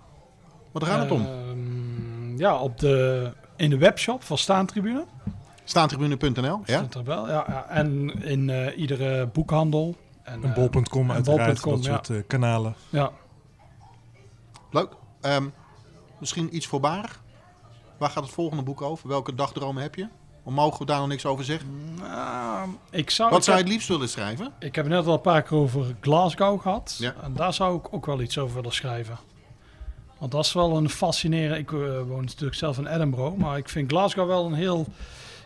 Wat 0.71 0.83
gaat 0.83 0.99
het 0.99 1.11
om? 1.11 1.25
ehm, 1.25 2.37
ja, 2.37 2.55
op 2.55 2.79
de, 2.79 3.31
in 3.55 3.69
de 3.69 3.77
webshop 3.77 4.23
van 4.23 4.37
Staantribune. 4.37 5.05
Staantribune.nl. 5.63 6.61
Ja? 6.65 6.77
Staat 6.77 6.95
er 6.95 7.03
wel, 7.03 7.27
ja, 7.27 7.45
ja. 7.47 7.69
En 7.69 8.23
in 8.23 8.49
eh, 8.49 8.77
iedere 8.77 9.27
boekhandel. 9.27 9.95
En, 10.23 10.43
En 10.43 10.49
eh, 10.49 10.53
bol.com 10.55 11.09
en 11.09 11.15
uiteraard, 11.15 11.61
bol.com, 11.61 11.71
dat 11.71 11.85
ja. 11.85 11.91
soort 11.91 12.09
eh, 12.09 12.17
kanalen. 12.27 12.75
Ja. 12.89 13.11
Leuk. 14.71 14.89
Ehm, 15.21 15.47
misschien 16.19 16.55
iets 16.55 16.67
voorbarig. 16.67 17.21
Waar 17.97 18.09
gaat 18.09 18.23
het 18.23 18.33
volgende 18.33 18.63
boek 18.63 18.81
over? 18.81 19.07
Welke 19.07 19.35
dagdromen 19.35 19.81
heb 19.81 19.95
je? 19.95 20.07
Of 20.43 20.53
mogen 20.53 20.79
we 20.79 20.85
daar 20.85 20.99
nog 20.99 21.07
niks 21.07 21.25
over 21.25 21.45
zeggen? 21.45 21.95
Nou, 21.99 22.69
ik 22.89 23.09
zou, 23.09 23.29
Wat 23.29 23.37
ik, 23.39 23.45
zou 23.45 23.57
je 23.57 23.63
het 23.63 23.71
liefst 23.71 23.87
willen 23.87 24.09
schrijven? 24.09 24.53
ik 24.59 24.75
heb 24.75 24.87
net 24.87 25.07
al 25.07 25.13
een 25.13 25.21
paar 25.21 25.41
keer 25.41 25.57
over 25.57 25.95
Glasgow 26.01 26.61
gehad. 26.61 26.95
Ja. 26.99 27.13
En 27.21 27.33
daar 27.33 27.53
zou 27.53 27.77
ik 27.77 27.93
ook 27.93 28.05
wel 28.05 28.21
iets 28.21 28.37
over 28.37 28.55
willen 28.55 28.73
schrijven. 28.73 29.17
Want 30.19 30.31
dat 30.31 30.45
is 30.45 30.53
wel 30.53 30.77
een 30.77 30.89
fascinerend... 30.89 31.59
Ik 31.59 31.69
woon 32.07 32.23
natuurlijk 32.23 32.55
zelf 32.55 32.77
in 32.77 32.87
Edinburgh. 32.87 33.37
Maar 33.37 33.57
ik 33.57 33.69
vind 33.69 33.91
Glasgow 33.91 34.27
wel 34.27 34.45
een 34.45 34.53
heel 34.53 34.85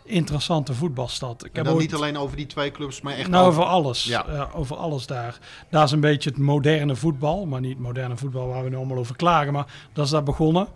interessante 0.08 0.74
voetbalstad. 0.74 1.46
Ik 1.46 1.54
En 1.54 1.66
heb 1.66 1.74
ooit- 1.74 1.82
niet 1.82 1.94
alleen 1.94 2.18
over 2.18 2.38
die 2.38 2.46
twee 2.46 2.72
clubs, 2.72 3.02
maar 3.02 3.14
echt 3.14 3.30
Nou, 3.30 3.48
over... 3.48 3.64
alles. 3.64 4.04
Ja. 4.04 4.26
Ja. 4.32 4.50
over 4.56 4.76
alles 4.76 5.06
daar. 5.06 5.40
Daar 5.70 5.84
is 5.84 5.92
een 5.92 6.00
beetje 6.00 6.30
het 6.30 6.40
moderne 6.40 6.96
voetbal. 6.96 7.46
Maar 7.46 7.62
niet 7.62 7.80
moderne 7.80 8.18
voetbal 8.18 8.48
waar 8.48 8.64
we 8.64 8.70
nu 8.70 8.76
allemaal 8.76 8.98
over 8.98 9.16
klagen. 9.16 9.54
Maar 9.54 9.66
dat 9.94 10.06
is 10.06 10.12
daar 10.12 10.24
begonnen. 10.24 10.68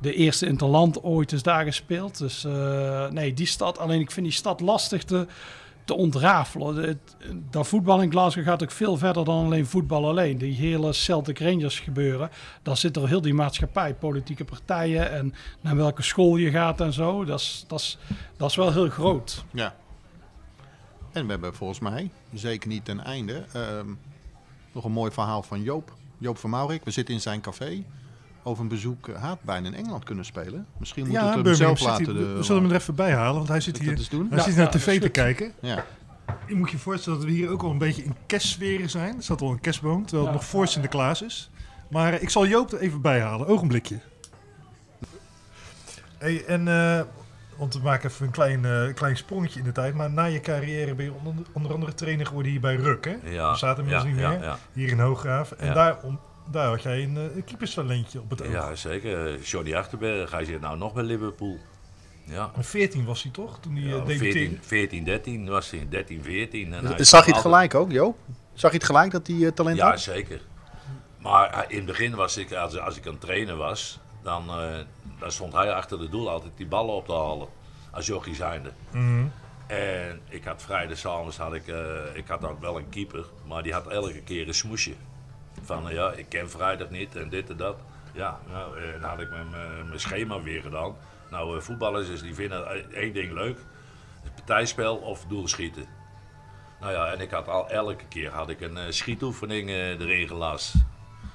De 0.00 0.14
eerste 0.14 0.46
interland 0.46 1.02
ooit 1.02 1.32
is 1.32 1.42
daar 1.42 1.64
gespeeld. 1.64 2.18
Dus 2.18 2.44
eh, 2.44 3.08
nee, 3.08 3.34
die 3.34 3.46
stad. 3.46 3.78
Alleen 3.78 4.00
ik 4.00 4.10
vind 4.10 4.26
die 4.26 4.34
stad 4.34 4.60
lastig 4.60 5.04
te, 5.04 5.26
te 5.84 5.94
ontrafelen. 5.94 7.00
Dat 7.50 7.68
voetbal 7.68 8.02
in 8.02 8.10
Glasgow 8.10 8.44
gaat 8.44 8.62
ook 8.62 8.70
veel 8.70 8.96
verder 8.96 9.24
dan 9.24 9.44
alleen 9.44 9.66
voetbal 9.66 10.08
alleen. 10.08 10.38
Die 10.38 10.54
hele 10.54 10.92
Celtic 10.92 11.38
Rangers 11.38 11.80
gebeuren. 11.80 12.30
Daar 12.62 12.76
zit 12.76 12.96
er 12.96 13.08
heel 13.08 13.20
die 13.20 13.34
maatschappij, 13.34 13.94
politieke 13.94 14.44
partijen 14.44 15.10
en 15.10 15.34
naar 15.60 15.76
welke 15.76 16.02
school 16.02 16.36
je 16.36 16.50
gaat 16.50 16.80
en 16.80 16.92
zo. 16.92 17.24
Dat 17.24 17.40
is, 17.40 17.64
dat 17.68 17.80
is, 17.80 17.98
dat 18.36 18.50
is 18.50 18.56
wel 18.56 18.72
heel 18.72 18.88
groot. 18.88 19.44
Ja. 19.50 19.74
En 21.12 21.24
we 21.24 21.30
hebben 21.30 21.54
volgens 21.54 21.80
mij, 21.80 22.10
zeker 22.32 22.68
niet 22.68 22.84
ten 22.84 23.00
einde, 23.00 23.44
ehm, 23.52 23.88
nog 24.72 24.84
een 24.84 24.92
mooi 24.92 25.10
verhaal 25.10 25.42
van 25.42 25.62
Joop. 25.62 25.92
Joop 26.18 26.38
van 26.38 26.50
Maurik. 26.50 26.84
We 26.84 26.90
zitten 26.90 27.14
in 27.14 27.20
zijn 27.20 27.40
café. 27.40 27.84
Over 28.42 28.62
een 28.62 28.68
bezoek 28.68 29.06
uh, 29.08 29.22
had 29.22 29.42
bijna 29.42 29.66
in 29.66 29.74
Engeland 29.74 30.04
kunnen 30.04 30.24
spelen. 30.24 30.66
Misschien 30.78 31.02
moeten 31.06 31.20
we 31.22 31.26
het 31.26 31.34
hem 31.34 31.44
Birmingham 31.44 31.76
zelf 31.76 31.90
laten. 31.98 32.14
we 32.30 32.34
de- 32.36 32.42
zullen 32.42 32.62
hem 32.62 32.70
er 32.70 32.76
even 32.76 32.94
bij 32.94 33.12
halen, 33.12 33.34
want 33.36 33.48
hij 33.48 33.60
zit 33.60 33.78
hier, 33.78 33.90
eens 33.90 34.08
doen. 34.08 34.26
hij 34.28 34.38
Ja, 34.38 34.44
zit 34.44 34.56
naar 34.56 34.64
ja, 34.64 34.70
tv 34.70 35.00
te 35.00 35.08
kijken. 35.08 35.52
Ja. 35.60 35.84
Je 36.46 36.54
moet 36.54 36.70
je 36.70 36.78
voorstellen 36.78 37.18
dat 37.18 37.28
we 37.28 37.34
hier 37.34 37.48
ook 37.50 37.62
al 37.62 37.70
een 37.70 37.78
beetje 37.78 38.04
in 38.04 38.14
kerstsferen 38.26 38.90
zijn. 38.90 39.16
Er 39.16 39.22
staat 39.22 39.40
al 39.40 39.50
een 39.50 39.60
kerstboom, 39.60 40.02
terwijl 40.06 40.22
het 40.26 40.34
Ja. 40.34 40.40
nog 40.40 40.48
voor 40.50 40.66
Sinterklaas 40.68 41.22
is. 41.22 41.50
Maar 41.90 42.12
eh, 42.12 42.22
ik 42.22 42.30
zal 42.30 42.46
Joop 42.46 42.72
er 42.72 42.78
even 42.80 43.00
bij 43.00 43.20
halen. 43.20 43.46
Ogenblikje. 43.46 43.98
Hey, 46.18 46.44
en, 46.44 46.68
eh, 46.68 47.00
want 47.56 47.74
we 47.74 47.80
maken 47.82 48.10
even 48.10 48.26
een 48.26 48.32
klein, 48.32 48.64
eh, 48.64 48.94
klein 48.94 49.16
sprongetje 49.16 49.58
in 49.58 49.64
de 49.64 49.72
tijd. 49.72 49.94
Maar 49.94 50.10
na 50.10 50.24
je 50.24 50.40
carrière 50.40 50.94
ben 50.94 51.04
je 51.04 51.12
onder, 51.24 51.44
onder 51.52 51.72
andere 51.72 51.94
trainer 51.94 52.26
geworden 52.26 52.50
hier 52.52 52.60
bij 52.60 52.74
Ruk, 52.76 53.04
hè? 53.04 53.30
Ja, 53.30 53.50
We 53.52 53.58
zaten 53.58 53.84
inmiddels 53.84 54.02
ja, 54.08 54.10
niet 54.14 54.20
ja, 54.20 54.28
meer. 54.30 54.42
ja. 54.42 54.58
Hier 54.72 54.88
in 54.88 55.00
Hooggraaf. 55.00 55.50
En 55.52 55.66
Ja. 55.66 55.74
daar, 55.74 55.98
om, 56.02 56.20
daar 56.50 56.68
had 56.68 56.82
jij 56.82 57.02
een, 57.02 57.16
eh, 57.16 57.36
een 57.36 57.44
keeperstalentje 57.44 58.20
op 58.20 58.30
het 58.30 58.42
oog. 58.42 58.52
Ja, 58.52 58.74
zeker. 58.74 59.40
Johnny 59.40 59.74
Achterberg, 59.74 60.30
hij 60.30 60.44
zit 60.44 60.60
nou 60.60 60.78
nog 60.78 60.92
bij 60.92 61.02
Liverpool. 61.02 61.58
Ja. 62.24 62.50
En 62.56 62.64
14 62.64 63.04
was 63.04 63.22
hij 63.22 63.32
toch, 63.32 63.58
toen 63.60 63.72
hij 63.76 63.82
Ja, 63.82 63.88
eh, 63.88 64.06
debuteerde? 64.06 64.32
14, 64.32 64.58
14, 64.62 65.04
13 65.04 65.48
was 65.48 65.70
hij, 65.70 65.86
13, 65.88 66.22
14. 66.22 66.72
En 66.72 66.86
hij 66.86 67.04
Zag 67.04 67.26
je 67.26 67.32
het 67.32 67.40
gelijk 67.40 67.74
ook, 67.74 67.90
Jo? 67.90 68.16
Zag 68.54 68.70
je 68.70 68.76
het 68.76 68.86
gelijk 68.86 69.10
dat 69.10 69.26
hij 69.26 69.36
eh, 69.46 69.52
talent 69.52 69.76
Ja, 69.76 69.90
had? 69.90 70.00
zeker. 70.00 70.40
Maar 71.18 71.50
eh, 71.50 71.60
in 71.68 71.76
het 71.76 71.86
begin 71.86 72.14
was 72.14 72.36
ik, 72.36 72.52
als, 72.52 72.78
als 72.78 72.96
ik 72.96 73.06
aan 73.06 73.12
het 73.12 73.20
trainen 73.20 73.56
was, 73.56 74.00
dan, 74.22 74.48
eh, 74.48 74.78
dan 75.18 75.32
stond 75.32 75.52
hij 75.52 75.72
achter 75.72 75.98
de 75.98 76.08
doel 76.08 76.30
altijd 76.30 76.52
die 76.56 76.66
ballen 76.66 76.94
op 76.94 77.06
te 77.06 77.12
halen. 77.12 77.48
Als 77.90 78.06
jochie 78.06 78.34
zijnde. 78.34 78.72
Mhm. 78.92 79.24
En 79.66 80.20
ik 80.28 80.44
had 80.44 80.62
vrijdagavond 80.62 81.36
had 81.36 81.54
ik, 81.54 81.68
eh, 81.68 81.76
ik 82.14 82.26
had 82.26 82.44
ook 82.44 82.60
wel 82.60 82.78
een 82.78 82.88
keeper, 82.88 83.24
maar 83.46 83.62
die 83.62 83.72
had 83.72 83.86
elke 83.86 84.22
keer 84.22 84.48
een 84.48 84.54
smoesje. 84.54 84.92
Van 85.70 85.88
eh, 85.88 85.94
ja, 85.94 86.12
ik 86.12 86.28
ken 86.28 86.50
vrijdag 86.50 86.90
niet 86.90 87.16
en 87.16 87.28
dit 87.28 87.50
en 87.50 87.56
dat. 87.56 87.76
Ja, 88.12 88.38
nou, 88.50 88.78
eh, 88.78 89.00
dan 89.00 89.10
had 89.10 89.20
ik 89.20 89.30
mijn, 89.30 89.50
mijn- 89.50 90.00
schema 90.00 90.42
weer 90.42 90.62
gedaan. 90.62 90.96
Nou, 91.30 91.56
eh, 91.56 91.62
voetballers 91.62 92.08
is 92.08 92.22
die 92.22 92.34
vinden 92.34 92.66
eh, 92.66 93.02
één 93.02 93.12
ding 93.12 93.32
leuk: 93.32 93.58
het 94.22 94.34
partijspel 94.34 94.96
of 94.96 95.24
doelschieten. 95.28 95.84
Nou 96.80 96.92
ja, 96.92 97.12
en 97.12 97.20
ik 97.20 97.30
had 97.30 97.48
al 97.48 97.68
elke 97.68 98.04
keer 98.08 98.30
had 98.30 98.48
ik 98.50 98.60
een 98.60 98.76
eh, 98.76 98.84
schietoefening 98.88 99.68
eh, 99.68 99.88
erin 100.00 100.28
gelast. 100.28 100.74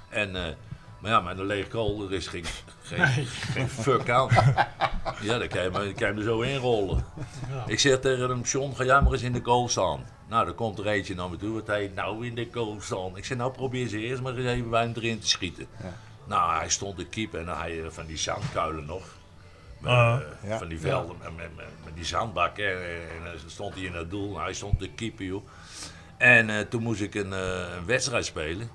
En, 0.09 0.35
eh, 0.35 0.53
maar 0.99 1.11
ja, 1.11 1.19
met 1.21 1.39
een 1.39 1.45
leeg 1.45 1.71
goal, 1.71 2.03
er 2.03 2.13
is 2.13 2.27
geen, 2.27 2.45
geen, 2.83 3.25
geen 3.25 3.69
fuck 3.69 4.09
aan. 4.09 4.29
Ja, 5.21 5.37
dan 5.37 5.47
kan 5.47 5.63
je, 5.63 5.93
kan 5.93 6.07
je 6.07 6.13
me 6.13 6.23
zo 6.23 6.41
inrollen. 6.41 7.05
Ik 7.67 7.79
zeg 7.79 7.99
tegen 7.99 8.29
hem, 8.29 8.41
John, 8.41 8.73
ga 8.75 8.83
jij 8.83 9.01
maar 9.01 9.11
eens 9.11 9.21
in 9.21 9.33
de 9.33 9.41
goal 9.43 9.69
staan. 9.69 10.05
Nou, 10.29 10.45
dan 10.45 10.55
komt 10.55 10.79
er 10.79 10.87
eentje 10.87 11.15
naar 11.15 11.29
me 11.29 11.37
toe. 11.37 11.53
Wat 11.53 11.67
hij 11.67 11.91
nou 11.95 12.25
in 12.25 12.35
de 12.35 12.47
goal 12.51 12.77
staan. 12.81 13.17
Ik 13.17 13.25
zeg, 13.25 13.37
nou 13.37 13.51
probeer 13.51 13.87
ze 13.87 13.99
eerst 13.99 14.21
maar 14.21 14.35
eens 14.35 14.47
even 14.47 14.69
bij 14.69 14.81
hem 14.81 14.93
erin 14.95 15.19
te 15.19 15.27
schieten. 15.27 15.67
Nou, 16.25 16.57
hij 16.57 16.69
stond 16.69 16.97
de 16.97 17.05
keeper 17.05 17.39
en 17.39 17.57
hij 17.57 17.83
eh, 17.83 17.89
van 17.89 18.05
die 18.05 18.17
zandkuilen 18.17 18.85
nog. 18.85 19.03
Met, 19.79 19.91
Ah. 19.91 20.15
eh, 20.43 20.49
Ja. 20.49 20.57
Van 20.57 20.67
die 20.67 20.79
velden 20.79 21.15
met, 21.21 21.35
met, 21.35 21.55
met, 21.55 21.65
met 21.83 21.95
die 21.95 22.05
zandbak. 22.05 22.57
Hè. 22.57 22.71
En 23.07 23.23
dan 23.23 23.33
stond 23.49 23.73
hij 23.73 23.83
in 23.83 23.93
het 23.93 24.09
doel. 24.09 24.39
Hij 24.39 24.53
stond 24.53 24.79
de 24.79 24.89
keeper, 24.89 25.25
joh. 25.25 25.47
En 26.17 26.49
eh, 26.49 26.59
toen 26.59 26.83
moest 26.83 27.01
ik 27.01 27.15
een, 27.15 27.33
eh, 27.33 27.75
een 27.77 27.85
wedstrijd 27.85 28.25
spelen. 28.25 28.69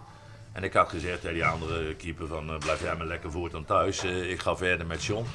En 0.53 0.63
ik 0.65 0.73
had 0.73 0.89
gezegd 0.89 1.21
tegen 1.21 1.35
die 1.35 1.45
andere 1.45 1.95
keeper 1.95 2.27
van... 2.27 2.51
eh, 2.51 2.59
blijf 2.59 2.83
jij 2.83 2.97
maar 2.97 3.07
lekker 3.07 3.31
voort 3.31 3.53
dan 3.53 3.65
thuis. 3.65 4.05
Eh, 4.05 4.31
ik 4.31 4.41
ga 4.41 4.57
verder 4.57 4.87
met 4.87 5.05
John. 5.05 5.27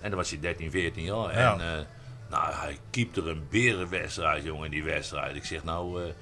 En 0.00 0.08
dan 0.10 0.18
was 0.18 0.30
hij 0.30 0.40
13, 0.40 0.70
14 0.70 1.04
jaar. 1.04 1.38
Ja. 1.38 1.52
En 1.52 1.60
eh, 1.78 1.84
nou, 2.30 2.52
hij 2.54 2.78
keepte 2.90 3.20
er 3.20 3.28
een 3.28 3.46
berenwedstrijd, 3.50 4.44
jongen, 4.44 4.64
in 4.64 4.70
die 4.70 4.84
wedstrijd. 4.84 5.36
Ik 5.36 5.44
zeg, 5.44 5.64
nou, 5.64 6.04
eh 6.04 6.12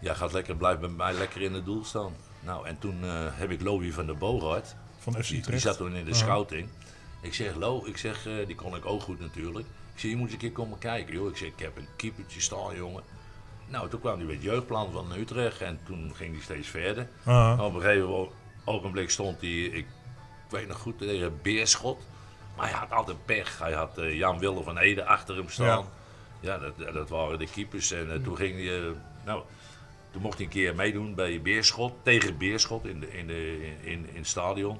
jij 0.00 0.14
gaat 0.14 0.32
lekker, 0.32 0.56
blijf 0.56 0.78
bij 0.78 0.88
mij 0.88 1.12
lekker 1.12 1.40
in 1.42 1.54
het 1.54 1.64
doel 1.64 1.84
staan. 1.84 2.12
Nou, 2.40 2.66
en 2.66 2.78
toen 2.78 3.04
eh, 3.04 3.26
heb 3.30 3.50
ik 3.50 3.60
Louis 3.62 3.94
van 3.94 4.06
der 4.06 4.16
Boogaard. 4.18 4.74
Van 4.98 5.12
FC 5.14 5.28
Die, 5.28 5.42
die 5.42 5.58
zat 5.58 5.76
toen 5.76 5.94
in 5.96 6.04
de 6.04 6.10
Ja. 6.10 6.16
scouting. 6.16 6.68
Ik 7.22 7.34
zeg, 7.34 7.54
Lo, 7.54 7.82
ik 7.86 7.96
zeg, 7.96 8.26
eh, 8.26 8.46
die 8.46 8.54
kon 8.56 8.76
ik 8.76 8.86
ook 8.86 9.02
goed 9.02 9.20
natuurlijk. 9.20 9.66
Ik 9.94 10.00
zeg, 10.00 10.10
je 10.10 10.16
moet 10.16 10.24
eens 10.24 10.32
een 10.32 10.38
keer 10.38 10.52
komen 10.52 10.78
kijken, 10.78 11.14
joh. 11.14 11.28
Ik 11.28 11.36
zeg, 11.36 11.48
ik 11.48 11.58
heb 11.58 11.76
een 11.76 11.88
keepertje 11.96 12.40
staan, 12.40 12.76
jongen. 12.76 13.02
Nou, 13.68 13.88
toen 13.88 14.00
kwam 14.00 14.16
hij 14.16 14.26
bij 14.26 14.34
het 14.34 14.44
jeugdplan 14.44 14.92
van 14.92 15.12
Utrecht 15.12 15.60
en 15.60 15.78
toen 15.84 16.12
ging 16.14 16.32
hij 16.34 16.42
steeds 16.42 16.68
verder. 16.68 17.08
Ah. 17.24 17.58
Op 17.62 17.74
een 17.74 17.80
gegeven 17.80 18.28
ogenblik 18.64 19.10
stond 19.10 19.40
hij, 19.40 19.50
ik 19.60 19.86
weet 20.50 20.68
nog 20.68 20.78
goed, 20.78 20.98
tegen 20.98 21.38
Beerschot. 21.42 22.02
Maar 22.60 22.70
hij 22.70 22.78
had 22.78 22.90
altijd 22.98 23.24
pech. 23.24 23.58
Hij 23.58 23.72
had 23.72 23.98
eh, 23.98 24.14
Jan 24.16 24.38
Wille 24.38 24.62
van 24.62 24.78
Ede 24.78 25.04
achter 25.04 25.36
hem 25.36 25.48
staan. 25.48 25.84
Ja, 26.40 26.58
dat, 26.58 26.72
dat 26.94 27.08
waren 27.08 27.38
de 27.38 27.46
keepers. 27.46 27.90
En 27.92 28.12
eh, 28.12 28.22
toen 28.22 28.36
ging 28.36 28.56
hij, 28.56 28.78
eh, 28.78 28.84
nou, 29.24 29.42
toen 30.10 30.22
mocht 30.22 30.36
hij 30.36 30.44
een 30.44 30.50
keer 30.52 30.74
meedoen 30.74 31.14
bij 31.14 31.40
Beerschot, 31.42 31.92
tegen 32.02 32.38
Beerschot 32.38 32.84
in, 32.86 33.00
de, 33.00 33.12
in, 33.12 33.26
de, 33.26 33.70
in, 33.80 34.08
in 34.08 34.16
het 34.16 34.26
stadion. 34.26 34.78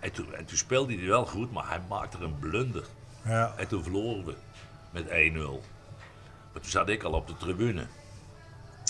En 0.00 0.12
toen, 0.12 0.34
en 0.34 0.44
toen 0.44 0.56
speelde 0.56 0.94
hij 0.96 1.06
wel 1.06 1.26
goed, 1.26 1.52
maar 1.52 1.68
hij 1.68 1.80
maakte 1.88 2.18
een 2.20 2.38
blunder. 2.38 2.84
Ja. 3.24 3.54
En 3.56 3.68
toen 3.68 3.82
verloren 3.82 4.24
we 4.24 4.34
met 4.90 5.04
1-0. 5.04 5.10
Maar 6.52 6.62
toen 6.62 6.70
zat 6.70 6.88
ik 6.88 7.02
al 7.02 7.12
op 7.12 7.26
de 7.26 7.36
tribune. 7.36 7.86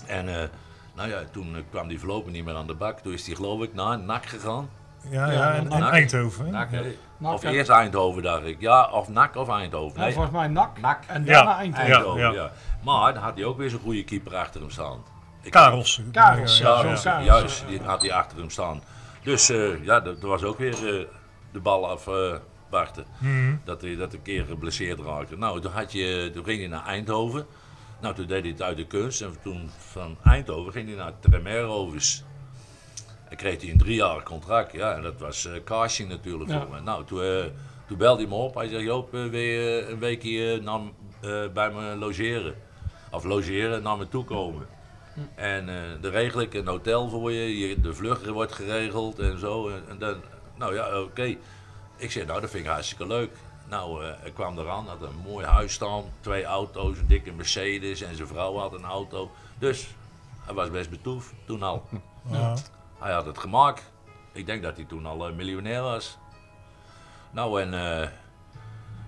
En 0.06 0.28
eh, 0.42 0.48
nou 0.94 1.08
ja, 1.08 1.24
toen 1.32 1.64
kwam 1.70 1.88
die 1.88 1.98
voorlopig 1.98 2.32
niet 2.32 2.44
meer 2.44 2.54
aan 2.54 2.66
de 2.66 2.74
bak. 2.74 2.98
Toen 3.00 3.12
is 3.12 3.26
hij 3.26 3.34
geloof 3.34 3.62
ik 3.62 3.74
naar 3.74 3.98
NAC 3.98 4.26
gegaan. 4.26 4.70
Ja, 5.10 5.26
ja, 5.26 5.32
Ja, 5.32 5.54
en, 5.54 5.68
NAC. 5.68 5.80
en 5.80 5.88
Eindhoven. 5.88 6.44
hè? 6.44 6.50
NAC, 6.50 6.70
Ja. 6.70 6.82
NAC, 7.20 7.32
of 7.32 7.42
eerst 7.44 7.70
Eindhoven 7.70 8.22
dacht 8.22 8.44
ik. 8.44 8.60
Ja, 8.60 8.90
of 8.90 9.08
NAC 9.08 9.36
of 9.36 9.48
Eindhoven. 9.48 9.98
Ja, 9.98 10.04
Nee, 10.04 10.12
volgens 10.12 10.34
mij 10.34 10.46
NAC. 10.48 10.80
NAC. 10.80 11.04
En 11.06 11.24
daarna 11.24 11.56
Eindhoven. 11.56 11.92
Eindhoven, 11.92 12.20
Ja, 12.20 12.28
ja, 12.30 12.34
ja. 12.42 12.50
Maar 12.84 13.14
dan 13.14 13.22
had 13.22 13.34
hij 13.34 13.44
ook 13.44 13.56
weer 13.58 13.70
zo'n 13.70 13.80
goede 13.80 14.04
keeper 14.04 14.36
achter 14.36 14.60
hem 14.60 14.70
staan. 14.70 14.98
Ik- 15.42 15.50
Karels. 15.50 16.00
Karels, 16.12 16.58
Ja, 16.58 16.68
ja, 16.82 16.88
ja, 16.88 16.96
zo'n 16.96 17.10
ja. 17.12 17.18
Karels. 17.18 17.26
Juist, 17.26 17.64
die 17.68 17.80
had 17.82 18.00
hij 18.02 18.12
achter 18.12 18.38
hem 18.38 18.50
staan. 18.50 18.82
Dus 19.22 19.48
eh, 19.50 19.84
ja, 19.84 20.04
er 20.04 20.16
er 20.20 20.26
was 20.28 20.42
ook 20.42 20.58
weer 20.58 20.74
eh, 21.00 21.06
de 21.52 21.60
bal 21.60 21.88
af 21.90 22.06
eh 22.06 22.34
wachten. 22.70 23.04
Mhm. 23.18 23.54
Dat 23.64 23.80
hij 23.82 23.96
dat 23.96 24.12
een 24.12 24.22
keer 24.22 24.44
geblesseerd 24.44 25.00
raakte. 25.00 25.36
Nou, 25.36 25.60
toen, 25.60 25.72
had 25.72 25.92
je, 25.92 26.30
toen 26.34 26.44
ging 26.44 26.58
hij 26.58 26.68
naar 26.68 26.86
Eindhoven. 26.86 27.46
Nou, 28.00 28.14
toen 28.14 28.26
deed 28.26 28.42
hij 28.42 28.50
het 28.50 28.62
uit 28.62 28.76
de 28.76 28.86
kunst. 28.86 29.20
En 29.20 29.34
toen 29.42 29.70
van 29.78 30.16
Eindhoven 30.24 30.72
ging 30.72 30.88
hij 30.88 30.96
naar 30.96 31.12
Tremerovers. 31.20 32.24
En 33.30 33.36
kreeg 33.36 33.60
hij 33.60 33.70
een 33.70 33.78
driejarig 33.78 34.22
contract. 34.22 34.72
Ja, 34.72 34.94
en 34.94 35.02
dat 35.02 35.18
was 35.18 35.46
eh 35.46 35.52
casting 35.64 36.08
natuurlijk 36.08 36.50
Ja. 36.50 36.60
voor 36.60 36.70
me. 36.74 36.80
Nou, 36.80 37.04
toen, 37.04 37.22
eh, 37.22 37.44
toen 37.86 37.98
belde 37.98 38.20
hij 38.20 38.30
me 38.30 38.36
op. 38.36 38.54
Hij 38.54 38.68
zei, 38.68 38.82
Joop, 38.82 39.14
eh, 39.14 39.24
wil 39.24 39.40
je 39.40 39.86
een 39.88 39.98
weekje 39.98 40.60
naar, 40.60 40.80
eh, 41.20 41.52
bij 41.52 41.70
me 41.70 41.96
logeren? 41.96 42.54
Of 43.10 43.24
logeren, 43.24 43.82
naar 43.82 43.96
me 43.98 44.08
toe 44.08 44.24
komen. 44.24 44.66
En 45.34 45.68
eh 45.68 45.74
dan 46.00 46.10
regel 46.10 46.40
ik 46.40 46.54
een 46.54 46.66
hotel 46.66 47.08
voor 47.08 47.32
je, 47.32 47.58
je 47.58 47.80
de 47.80 47.94
vlucht 47.94 48.26
wordt 48.26 48.52
geregeld 48.52 49.18
en 49.18 49.38
zo. 49.38 49.68
En, 49.68 49.82
en 49.88 49.98
dan, 49.98 50.14
nou 50.56 50.74
ja, 50.74 51.00
oké. 51.00 51.36
Ik 51.96 52.10
zeg, 52.10 52.26
nou 52.26 52.40
dat 52.40 52.50
vind 52.50 52.64
ik 52.64 52.70
hartstikke 52.70 53.06
leuk. 53.06 53.30
Nou, 53.68 54.04
eh 54.04 54.12
ik 54.24 54.34
kwam 54.34 54.58
eraan, 54.58 54.86
had 54.86 55.02
een 55.02 55.22
mooi 55.24 55.46
huis 55.46 55.72
staan, 55.72 56.02
twee 56.20 56.44
auto's, 56.44 56.98
een 56.98 57.06
dikke 57.06 57.32
Mercedes 57.32 58.00
en 58.02 58.16
zijn 58.16 58.28
vrouw 58.28 58.56
had 58.56 58.72
een 58.72 58.84
auto. 58.84 59.30
Dus 59.58 59.88
hij 60.40 60.54
was 60.54 60.70
best 60.70 60.90
betoefd 60.90 61.32
toen 61.44 61.62
al. 61.62 61.88
Ja. 62.30 62.54
Hij 63.00 63.12
had 63.12 63.26
het 63.26 63.38
gemaakt. 63.38 63.92
Ik 64.32 64.46
denk 64.46 64.62
dat 64.62 64.76
hij 64.76 64.84
toen 64.84 65.06
al 65.06 65.26
eh, 65.28 65.34
miljonair 65.34 65.82
was. 65.82 66.18
Nou, 67.30 67.60
en 67.62 67.74
eh 67.74 68.08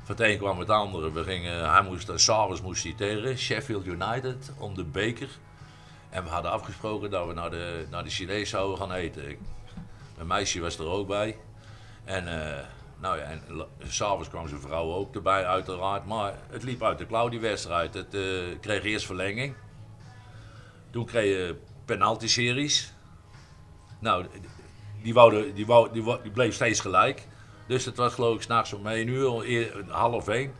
van 0.04 0.16
het 0.16 0.20
een 0.20 0.38
kwam 0.38 0.58
het 0.58 0.70
andere. 0.70 1.12
We 1.12 1.24
gingen, 1.24 1.70
hij 1.70 1.82
moest, 1.82 2.08
uh, 2.10 2.16
s'avonds 2.16 2.60
moest 2.62 2.82
hij 2.84 2.92
tegen 2.92 3.38
Sheffield 3.38 3.86
United 3.86 4.52
om 4.58 4.74
de 4.74 4.84
beker. 4.84 5.28
En 6.10 6.24
we 6.24 6.30
hadden 6.30 6.50
afgesproken 6.50 7.10
dat 7.10 7.26
we 7.26 7.32
naar 7.32 7.50
de, 7.50 7.86
naar 7.90 8.04
de 8.04 8.10
Chinees 8.10 8.50
zouden 8.50 8.78
gaan 8.78 8.92
eten. 8.92 9.28
Ik- 9.30 9.38
Mijn 10.16 10.26
meisje 10.26 10.60
was 10.60 10.78
er 10.78 10.86
ook 10.86 11.06
bij. 11.08 11.36
En, 12.04 12.28
eh, 12.28 12.64
nou 13.00 13.18
ja, 13.18 13.22
en 13.24 13.42
s'avonds 13.88 14.28
kwam 14.28 14.48
zijn 14.48 14.60
vrouw 14.60 14.92
ook 14.92 15.14
erbij, 15.14 15.46
uiteraard. 15.46 16.06
Maar 16.06 16.34
het 16.50 16.62
liep 16.62 16.82
uit 16.82 16.98
de 16.98 17.06
klauw, 17.06 17.28
die 17.28 17.40
wedstrijd. 17.40 17.94
Het 17.94 18.14
eh, 18.14 18.20
kreeg 18.60 18.82
eerst 18.84 19.06
verlenging. 19.06 19.54
Toen 20.90 21.04
kreeg 21.06 21.24
je 21.36 21.56
penalty-series. 21.84 22.92
Nou, 24.02 24.26
die, 25.02 25.14
wouden, 25.14 25.54
die, 25.54 25.66
wou, 25.66 25.92
die, 25.92 26.02
wou- 26.02 26.22
die 26.22 26.30
bleef 26.32 26.54
steeds 26.54 26.80
gelijk. 26.80 27.26
Dus 27.66 27.84
het 27.84 27.96
was 27.96 28.14
geloof 28.14 28.34
ik 28.36 28.42
s'nachts 28.42 28.72
om 28.72 28.86
1 28.86 29.08
uur, 29.08 29.44
half 29.88 30.28
1. 30.28 30.52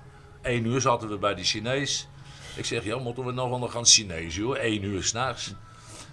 1 0.43 0.67
uur 0.67 0.81
zaten 0.81 1.09
we 1.09 1.17
bij 1.17 1.35
die 1.35 1.45
Chinees. 1.45 2.09
Ik 2.57 2.65
zeg, 2.65 2.85
ja, 2.85 2.99
moeten 2.99 3.25
we 3.25 3.33
nog 3.33 3.49
wel 3.49 3.59
nog 3.59 3.73
gaan 3.73 3.87
Chinees, 3.87 4.37
joh? 4.37 4.57
1 4.57 4.85
uur 4.85 5.03
s'nachts. 5.05 5.55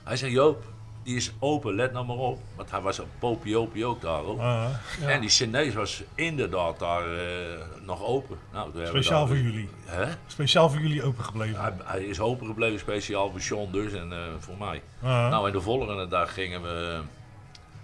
Hij 0.03 0.17
zegt, 0.17 0.32
Joop, 0.34 0.63
die 1.03 1.15
is 1.15 1.32
open, 1.39 1.75
let 1.75 1.91
nou 1.93 2.05
maar 2.05 2.15
op. 2.15 2.39
Want 2.55 2.71
hij 2.71 2.82
was 2.82 2.97
een 2.97 3.05
popiopie 3.19 3.86
ook 3.86 4.01
daar, 4.01 4.19
hoor. 4.21 4.39
Ah, 4.39 4.65
En 5.05 5.21
die 5.21 5.30
Chinees 5.30 5.73
was 5.73 6.03
inderdaad 6.15 6.80
daar 6.80 7.17
eh, 7.17 7.59
nog 7.86 8.03
open. 8.03 8.38
Nou, 8.53 8.71
speciaal 8.88 9.19
daar- 9.19 9.27
voor 9.27 9.38
jullie. 9.45 9.69
Hè? 9.86 10.05
Speciaal 10.27 10.69
voor 10.69 10.82
jullie 10.82 11.03
opengebleven. 11.03 11.61
Hij, 11.61 11.73
hij 11.84 12.03
is 12.03 12.19
open 12.19 12.47
gebleven, 12.47 12.80
speciaal 12.80 13.30
voor 13.32 13.39
John 13.39 13.71
dus 13.71 13.93
en 13.93 14.11
eh, 14.11 14.19
voor 14.39 14.57
mij. 14.57 14.82
Ah, 15.01 15.09
Nou, 15.30 15.47
en 15.47 15.53
de 15.53 15.61
volgende 15.61 16.07
dag 16.07 16.34
gingen 16.34 16.61
we, 16.61 16.99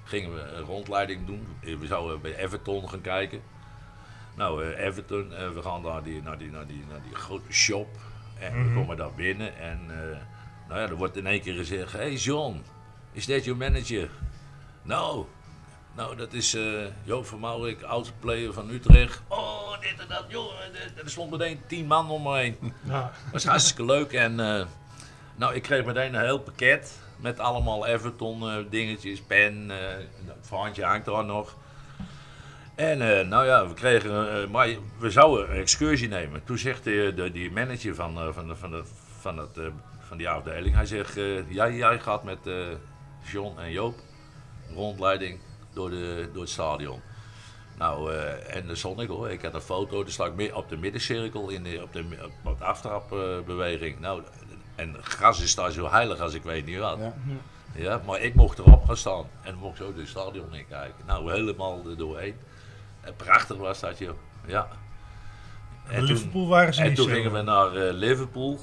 gingen 0.05 0.33
we 0.33 0.41
een 0.41 0.63
rondleiding 0.63 1.25
doen. 1.25 1.47
We 1.61 1.85
zouden 1.87 2.21
bij 2.21 2.35
Everton 2.35 2.89
gaan 2.89 3.01
kijken. 3.01 3.41
Nou, 4.35 4.63
eh, 4.73 4.85
Everton, 4.85 5.33
eh, 5.33 5.49
we 5.49 5.61
gaan 5.61 5.83
daar 5.83 6.03
die, 6.03 6.21
naar, 6.21 6.37
die, 6.37 6.51
naar, 6.51 6.67
die, 6.67 6.83
naar 6.89 7.01
die 7.03 7.15
grote 7.15 7.51
shop. 7.53 7.87
En 8.39 8.51
we 8.53 8.57
Mhm. 8.59 8.73
komen 8.75 8.97
daar 8.97 9.13
binnen 9.13 9.57
en 9.57 9.79
eh, 9.89 10.17
nou 10.67 10.79
ja, 10.81 10.87
er 10.87 10.95
wordt 10.95 11.17
in 11.17 11.27
één 11.27 11.41
keer 11.41 11.53
gezegd... 11.53 11.91
Hey 11.91 12.13
John, 12.13 12.63
is 13.11 13.25
dat 13.25 13.43
je 13.43 13.53
manager? 13.53 14.09
Nou, 14.81 15.25
nou 15.95 16.15
dat 16.15 16.33
is 16.33 16.57
Joop 17.03 17.25
van 17.25 17.39
Maurik, 17.39 17.81
oud 17.83 18.13
player 18.19 18.53
van 18.53 18.69
Utrecht. 18.69 19.21
Oh, 19.27 19.79
dit 19.81 19.99
en 19.99 20.07
dat, 20.07 20.25
joh. 20.27 20.51
Er 21.03 21.09
stond 21.09 21.31
meteen 21.31 21.61
tien 21.67 21.85
man 21.85 22.09
om 22.09 22.23
me 22.23 22.37
heen. 22.37 22.57
Ja. 22.83 23.01
Dat 23.01 23.31
was 23.31 23.45
hartstikke 23.45 23.85
leuk. 23.85 24.13
En 24.13 24.35
nou, 25.35 25.53
ik 25.55 25.61
kreeg 25.61 25.85
meteen 25.85 26.13
een 26.13 26.21
heel 26.23 26.39
pakket 26.39 26.99
met 27.17 27.39
allemaal 27.39 27.85
Everton 27.85 28.49
eh, 28.49 28.55
dingetjes, 28.69 29.21
pen, 29.21 29.71
eh 29.71 29.77
het 30.25 30.47
vaantje 30.47 30.83
hangt 30.83 31.07
er 31.07 31.25
nog. 31.25 31.55
En 32.75 33.19
eh, 33.19 33.27
nou 33.27 33.45
ja, 33.45 33.67
we 33.67 33.73
kregen, 33.73 34.41
eh, 34.41 34.49
maar 34.49 34.67
we 34.99 35.09
zouden 35.09 35.49
een 35.51 35.61
excursie 35.61 36.07
nemen. 36.07 36.43
Toen 36.43 36.57
zegt 36.57 36.83
de, 36.83 37.13
de, 37.15 37.31
die 37.31 37.51
manager 37.51 37.95
van, 37.95 38.17
eh, 38.17 38.33
van, 38.33 38.47
de, 38.47 38.55
van, 38.55 38.71
de, 38.71 38.83
van, 39.19 39.37
het, 39.37 39.57
eh, 39.57 39.65
van 39.99 40.17
die 40.17 40.29
afdeling, 40.29 40.75
hij 40.75 40.85
zegt, 40.85 41.17
eh, 41.17 41.51
jij, 41.51 41.73
jij 41.73 41.99
gaat 41.99 42.23
met 42.23 42.47
eh, 42.47 42.53
John 43.31 43.59
en 43.59 43.71
Joop 43.71 43.95
rondleiding 44.73 45.39
door, 45.73 45.89
de, 45.89 46.29
door 46.33 46.41
het 46.41 46.51
stadion. 46.51 47.01
Nou, 47.77 48.13
eh, 48.13 48.55
en 48.55 48.67
daar 48.67 48.77
stond 48.77 48.99
ik 48.99 49.07
hoor. 49.07 49.29
Ik 49.29 49.41
had 49.41 49.53
een 49.53 49.61
foto, 49.61 50.03
daar 50.03 50.11
sta 50.11 50.25
ik 50.37 50.55
op 50.55 50.69
de 50.69 50.77
middencirkel, 50.77 51.49
in 51.49 51.63
de, 51.63 51.79
op, 51.83 51.93
de, 51.93 52.29
op 52.43 52.57
de 52.57 52.65
aftrapbeweging. 52.65 53.99
nou, 53.99 54.23
en 54.75 54.93
het 54.93 55.05
gras 55.05 55.41
is 55.41 55.55
daar 55.55 55.71
zo 55.71 55.89
heilig 55.89 56.19
als 56.19 56.33
ik 56.33 56.43
weet 56.43 56.65
niet 56.65 56.77
wat. 56.79 56.97
Ja. 56.99 57.13
Ja, 57.75 58.01
maar 58.05 58.19
ik 58.21 58.35
mocht 58.35 58.59
erop 58.59 58.85
gaan 58.85 58.97
staan 58.97 59.25
en 59.41 59.55
mocht 59.55 59.77
zo 59.77 59.93
het 59.97 60.07
stadion 60.07 60.53
in 60.55 60.67
kijken. 60.67 61.05
Nou, 61.05 61.31
helemaal 61.31 61.81
er 61.89 61.97
doorheen. 61.97 62.35
En 63.01 63.15
prachtig 63.15 63.57
was 63.57 63.79
dat, 63.79 63.97
joh. 63.97 64.15
Ja. 64.45 64.67
bij 65.87 66.01
Liverpool 66.01 66.47
waren 66.47 66.73
ze 66.73 66.81
En 66.81 66.87
niet 66.87 66.95
toen 66.95 67.07
zo. 67.07 67.13
gingen 67.13 67.31
we 67.33 67.41
naar 67.41 67.75
eh, 67.75 67.93
Liverpool. 67.93 68.59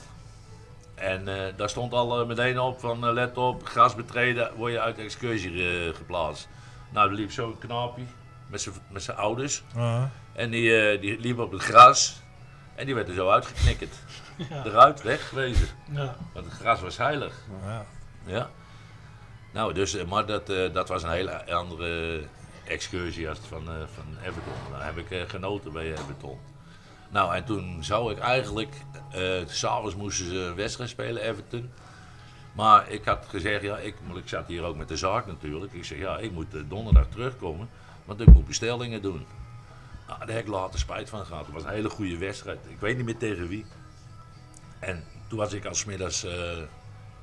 En 0.95 1.29
eh, 1.29 1.53
daar 1.57 1.69
stond 1.69 1.93
al 1.93 2.21
eh, 2.21 2.27
meteen 2.27 2.59
op 2.61 2.81
van 2.81 3.13
let 3.13 3.37
op, 3.37 3.67
gras 3.67 3.95
betreden, 3.95 4.51
word 4.57 4.73
je 4.73 4.81
uit 4.81 4.97
de 4.97 5.03
excursie 5.03 5.93
geplaatst. 5.95 6.49
Nou, 6.93 7.09
er 7.11 7.15
liep 7.15 7.33
zo'n 7.33 7.59
knaapje 7.59 8.03
met 8.47 8.61
zijn- 8.61 8.75
met 8.91 9.03
zijn 9.03 9.17
ouders. 9.17 9.63
Ah, 9.77 10.03
En 10.33 10.51
die, 10.51 10.77
eh, 10.77 11.01
die 11.01 11.21
liep 11.21 11.39
op 11.39 11.53
het 11.53 11.63
gras. 11.63 12.21
En 12.75 12.87
die 12.87 12.95
werd 12.95 13.09
er 13.09 13.15
zo 13.15 13.31
uitgeknikkerd. 13.31 13.95
Ja. 14.37 14.65
Eruit, 14.65 15.03
weggewezen. 15.03 15.69
Ja. 15.91 16.17
Want 16.33 16.47
het 16.47 16.55
gras 16.55 16.81
was 16.81 16.97
heilig. 16.97 17.35
ja. 17.65 17.85
Ja. 18.27 18.51
Nou, 19.53 19.75
dus, 19.75 19.95
eh, 19.95 20.07
maar 20.07 20.27
dat, 20.27 20.49
eh, 20.49 20.73
dat 20.73 20.89
was 20.89 21.03
een 21.03 21.11
hele 21.11 21.53
andere 21.55 22.23
excursie 22.65 23.29
als 23.29 23.39
van, 23.49 23.69
eh, 23.69 23.75
van 23.95 24.19
Everton. 24.21 24.53
Daar 24.71 24.85
heb 24.85 24.99
ik 24.99 25.29
genoten 25.29 25.73
bij 25.73 25.91
Everton. 25.91 26.39
Nou, 27.11 27.35
en 27.35 27.45
toen 27.45 27.85
zou 27.85 28.13
ik 28.13 28.19
eigenlijk, 28.19 28.75
eh 29.11 29.47
s'avonds 29.47 29.97
moesten 29.97 30.27
ze 30.27 30.35
een 30.35 30.55
wedstrijd 30.55 30.91
spelen, 30.91 31.23
Everton. 31.23 31.71
Maar 32.53 32.91
ik 32.91 33.05
had 33.05 33.27
gezegd, 33.29 33.63
ja, 33.63 33.79
ik, 33.79 33.95
ik 34.15 34.29
zat 34.29 34.47
hier 34.47 34.63
ook 34.63 34.77
met 34.77 34.89
de 34.89 34.97
zaak 34.97 35.27
natuurlijk. 35.27 35.73
Ik 35.73 35.85
zeg, 35.85 35.99
ja, 35.99 36.19
ik 36.19 36.33
moet 36.33 36.69
donderdag 36.69 37.07
terugkomen, 37.07 37.69
want 38.05 38.21
ik 38.21 38.27
moet 38.33 38.47
bestellingen 38.47 39.03
doen. 39.03 39.27
Nou, 40.07 40.19
daar 40.19 40.37
heb 40.37 40.45
ik 40.45 40.51
later 40.51 40.79
spijt 40.79 41.09
van 41.09 41.25
gehad. 41.25 41.45
Het 41.45 41.55
was 41.55 41.65
een 41.65 41.71
hele 41.71 41.91
goede 41.91 42.19
wedstrijd. 42.19 42.59
Ik 42.69 42.81
weet 42.81 42.97
niet 42.97 43.05
meer 43.05 43.17
tegen 43.17 43.49
wie. 43.49 43.67
En 44.83 45.05
toen 45.29 45.39
was 45.39 45.53
ik 45.53 45.65
als 45.65 45.85
middags, 45.85 46.25
eh, 46.25 46.33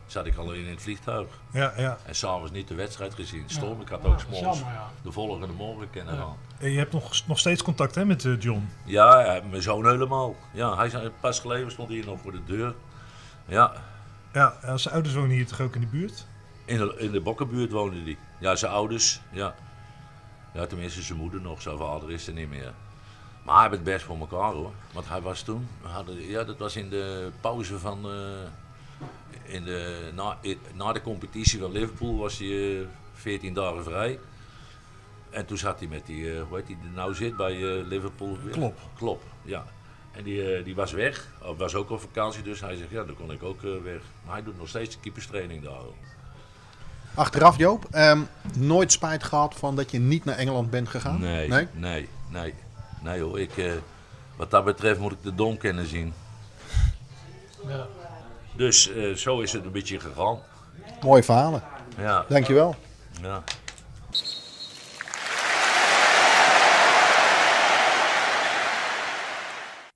zat 0.05 0.25
ik 0.25 0.35
al 0.35 0.51
in 0.51 0.67
het 0.67 0.81
vliegtuig. 0.81 1.27
Ja, 1.51 1.73
ja. 1.77 1.97
En 2.05 2.15
s'avonds 2.15 2.51
niet 2.51 2.67
de 2.67 2.75
wedstrijd 2.75 3.13
gezien. 3.13 3.43
Stom, 3.47 3.81
ik 3.81 3.89
had 3.89 4.05
ook 4.05 4.15
is 4.15 4.21
s'morgens 4.21 4.59
jammer, 4.59 4.77
ja. 4.77 4.89
de 5.01 5.11
volgende 5.11 5.47
morgen 5.47 5.89
kennen 5.89 6.15
Ja. 6.15 6.27
En 6.59 6.71
je 6.71 6.77
hebt 6.77 6.91
nog, 6.91 7.27
nog 7.27 7.39
steeds 7.39 7.63
contact 7.63 7.95
hè, 7.95 8.05
met 8.05 8.25
eh, 8.25 8.39
John. 8.39 8.69
Ja, 8.85 9.35
ja, 9.35 9.41
mijn 9.49 9.61
zoon 9.61 9.87
helemaal. 9.87 10.35
Ja, 10.51 10.75
hij 10.75 10.89
zei, 10.89 11.11
pas 11.19 11.39
geleden 11.39 11.71
stond 11.71 11.89
hier 11.89 12.05
nog 12.05 12.19
voor 12.19 12.31
de 12.31 12.43
deur. 12.43 12.75
Ja, 13.45 13.73
Ja, 14.33 14.57
en 14.61 14.79
zijn 14.79 14.93
ouders 14.93 15.15
wonen 15.15 15.29
hier 15.29 15.47
toch 15.47 15.61
ook 15.61 15.75
in 15.75 15.81
de 15.81 15.87
buurt? 15.87 16.27
in 16.69 16.77
de, 16.77 16.95
in 16.97 17.11
de 17.11 17.21
Bokkenbuurt 17.21 17.71
woonde 17.71 18.01
hij. 18.01 18.17
Ja, 18.39 18.55
zijn 18.55 18.71
ouders, 18.71 19.21
ja. 19.31 19.55
Ja, 20.53 20.65
tenminste 20.65 21.01
zijn 21.01 21.17
moeder 21.17 21.41
nog, 21.41 21.61
zijn 21.61 21.77
vader 21.77 22.11
is 22.11 22.27
er 22.27 22.33
niet 22.33 22.49
meer. 22.49 22.73
Maar 23.49 23.57
hij 23.59 23.67
heeft 23.69 23.83
het 23.83 23.93
best 23.93 24.05
voor 24.05 24.17
elkaar 24.19 24.51
hoor. 24.51 24.71
Want 24.91 25.09
hij 25.09 25.21
was 25.21 25.41
toen, 25.41 25.67
we 25.81 25.87
hadden, 25.87 26.27
ja, 26.27 26.43
dat 26.43 26.57
was 26.57 26.75
in 26.75 26.89
de 26.89 27.29
pauze 27.41 27.79
van, 27.79 28.05
eh, 28.05 29.53
in 29.53 29.63
de, 29.63 30.11
na, 30.15 30.37
na 30.73 30.93
de 30.93 31.01
competitie 31.01 31.59
van 31.59 31.71
Liverpool 31.71 32.17
was 32.17 32.37
hij 32.37 32.79
eh 32.79 32.85
14 33.13 33.53
dagen 33.53 33.83
vrij. 33.83 34.19
En 35.29 35.45
toen 35.45 35.57
zat 35.57 35.79
hij 35.79 35.87
met 35.87 36.05
die, 36.05 36.33
eh, 36.33 36.41
hoe 36.47 36.57
heet 36.57 36.67
die, 36.67 36.77
die 36.81 36.91
nou 36.91 37.13
zit 37.15 37.35
bij 37.37 37.53
eh, 37.53 37.87
Liverpool. 37.87 38.37
weer? 38.43 38.53
Klopp. 38.53 38.79
Klopt, 38.97 39.23
ja. 39.41 39.65
En 40.11 40.23
die, 40.23 40.53
eh, 40.55 40.63
die 40.65 40.75
was 40.75 40.91
weg, 40.91 41.27
was 41.57 41.75
ook 41.75 41.89
op 41.89 42.01
vakantie, 42.01 42.43
dus 42.43 42.61
hij 42.61 42.75
zegt, 42.75 42.89
ja, 42.89 43.03
dan 43.03 43.15
kon 43.15 43.31
ik 43.31 43.43
ook 43.43 43.63
eh, 43.63 43.69
weg. 43.83 44.01
Maar 44.25 44.33
hij 44.33 44.43
doet 44.43 44.57
nog 44.57 44.67
steeds 44.67 44.95
de 44.95 45.01
keeperstraining 45.01 45.63
daar. 45.63 45.81
Achteraf, 47.13 47.57
Joop, 47.57 47.85
ehm, 47.91 48.21
nooit 48.57 48.91
spijt 48.91 49.23
gehad 49.23 49.55
van 49.55 49.75
dat 49.75 49.91
je 49.91 49.99
niet 49.99 50.25
naar 50.25 50.35
Engeland 50.35 50.69
bent 50.69 50.89
gegaan? 50.89 51.19
Nee, 51.19 51.47
Nee? 51.47 51.67
nee, 51.73 52.09
nee, 52.29 52.53
nee, 53.01 53.21
hoor. 53.21 53.39
Ik, 53.39 53.57
eh, 53.57 53.71
wat 54.35 54.51
dat 54.51 54.65
betreft 54.65 54.99
moet 54.99 55.11
ik 55.11 55.23
de 55.23 55.35
dom 55.35 55.57
kennen 55.57 55.85
zien. 55.87 56.13
Ja. 57.67 57.85
Dus 58.55 58.91
eh, 58.91 59.13
zo 59.13 59.39
is 59.39 59.51
het 59.51 59.65
een 59.65 59.71
beetje 59.71 59.99
gegaan. 59.99 60.39
Mooie 61.01 61.23
verhalen. 61.23 61.63
Ja, 61.97 62.25
Dankjewel. 62.29 62.75
ja. 63.21 63.43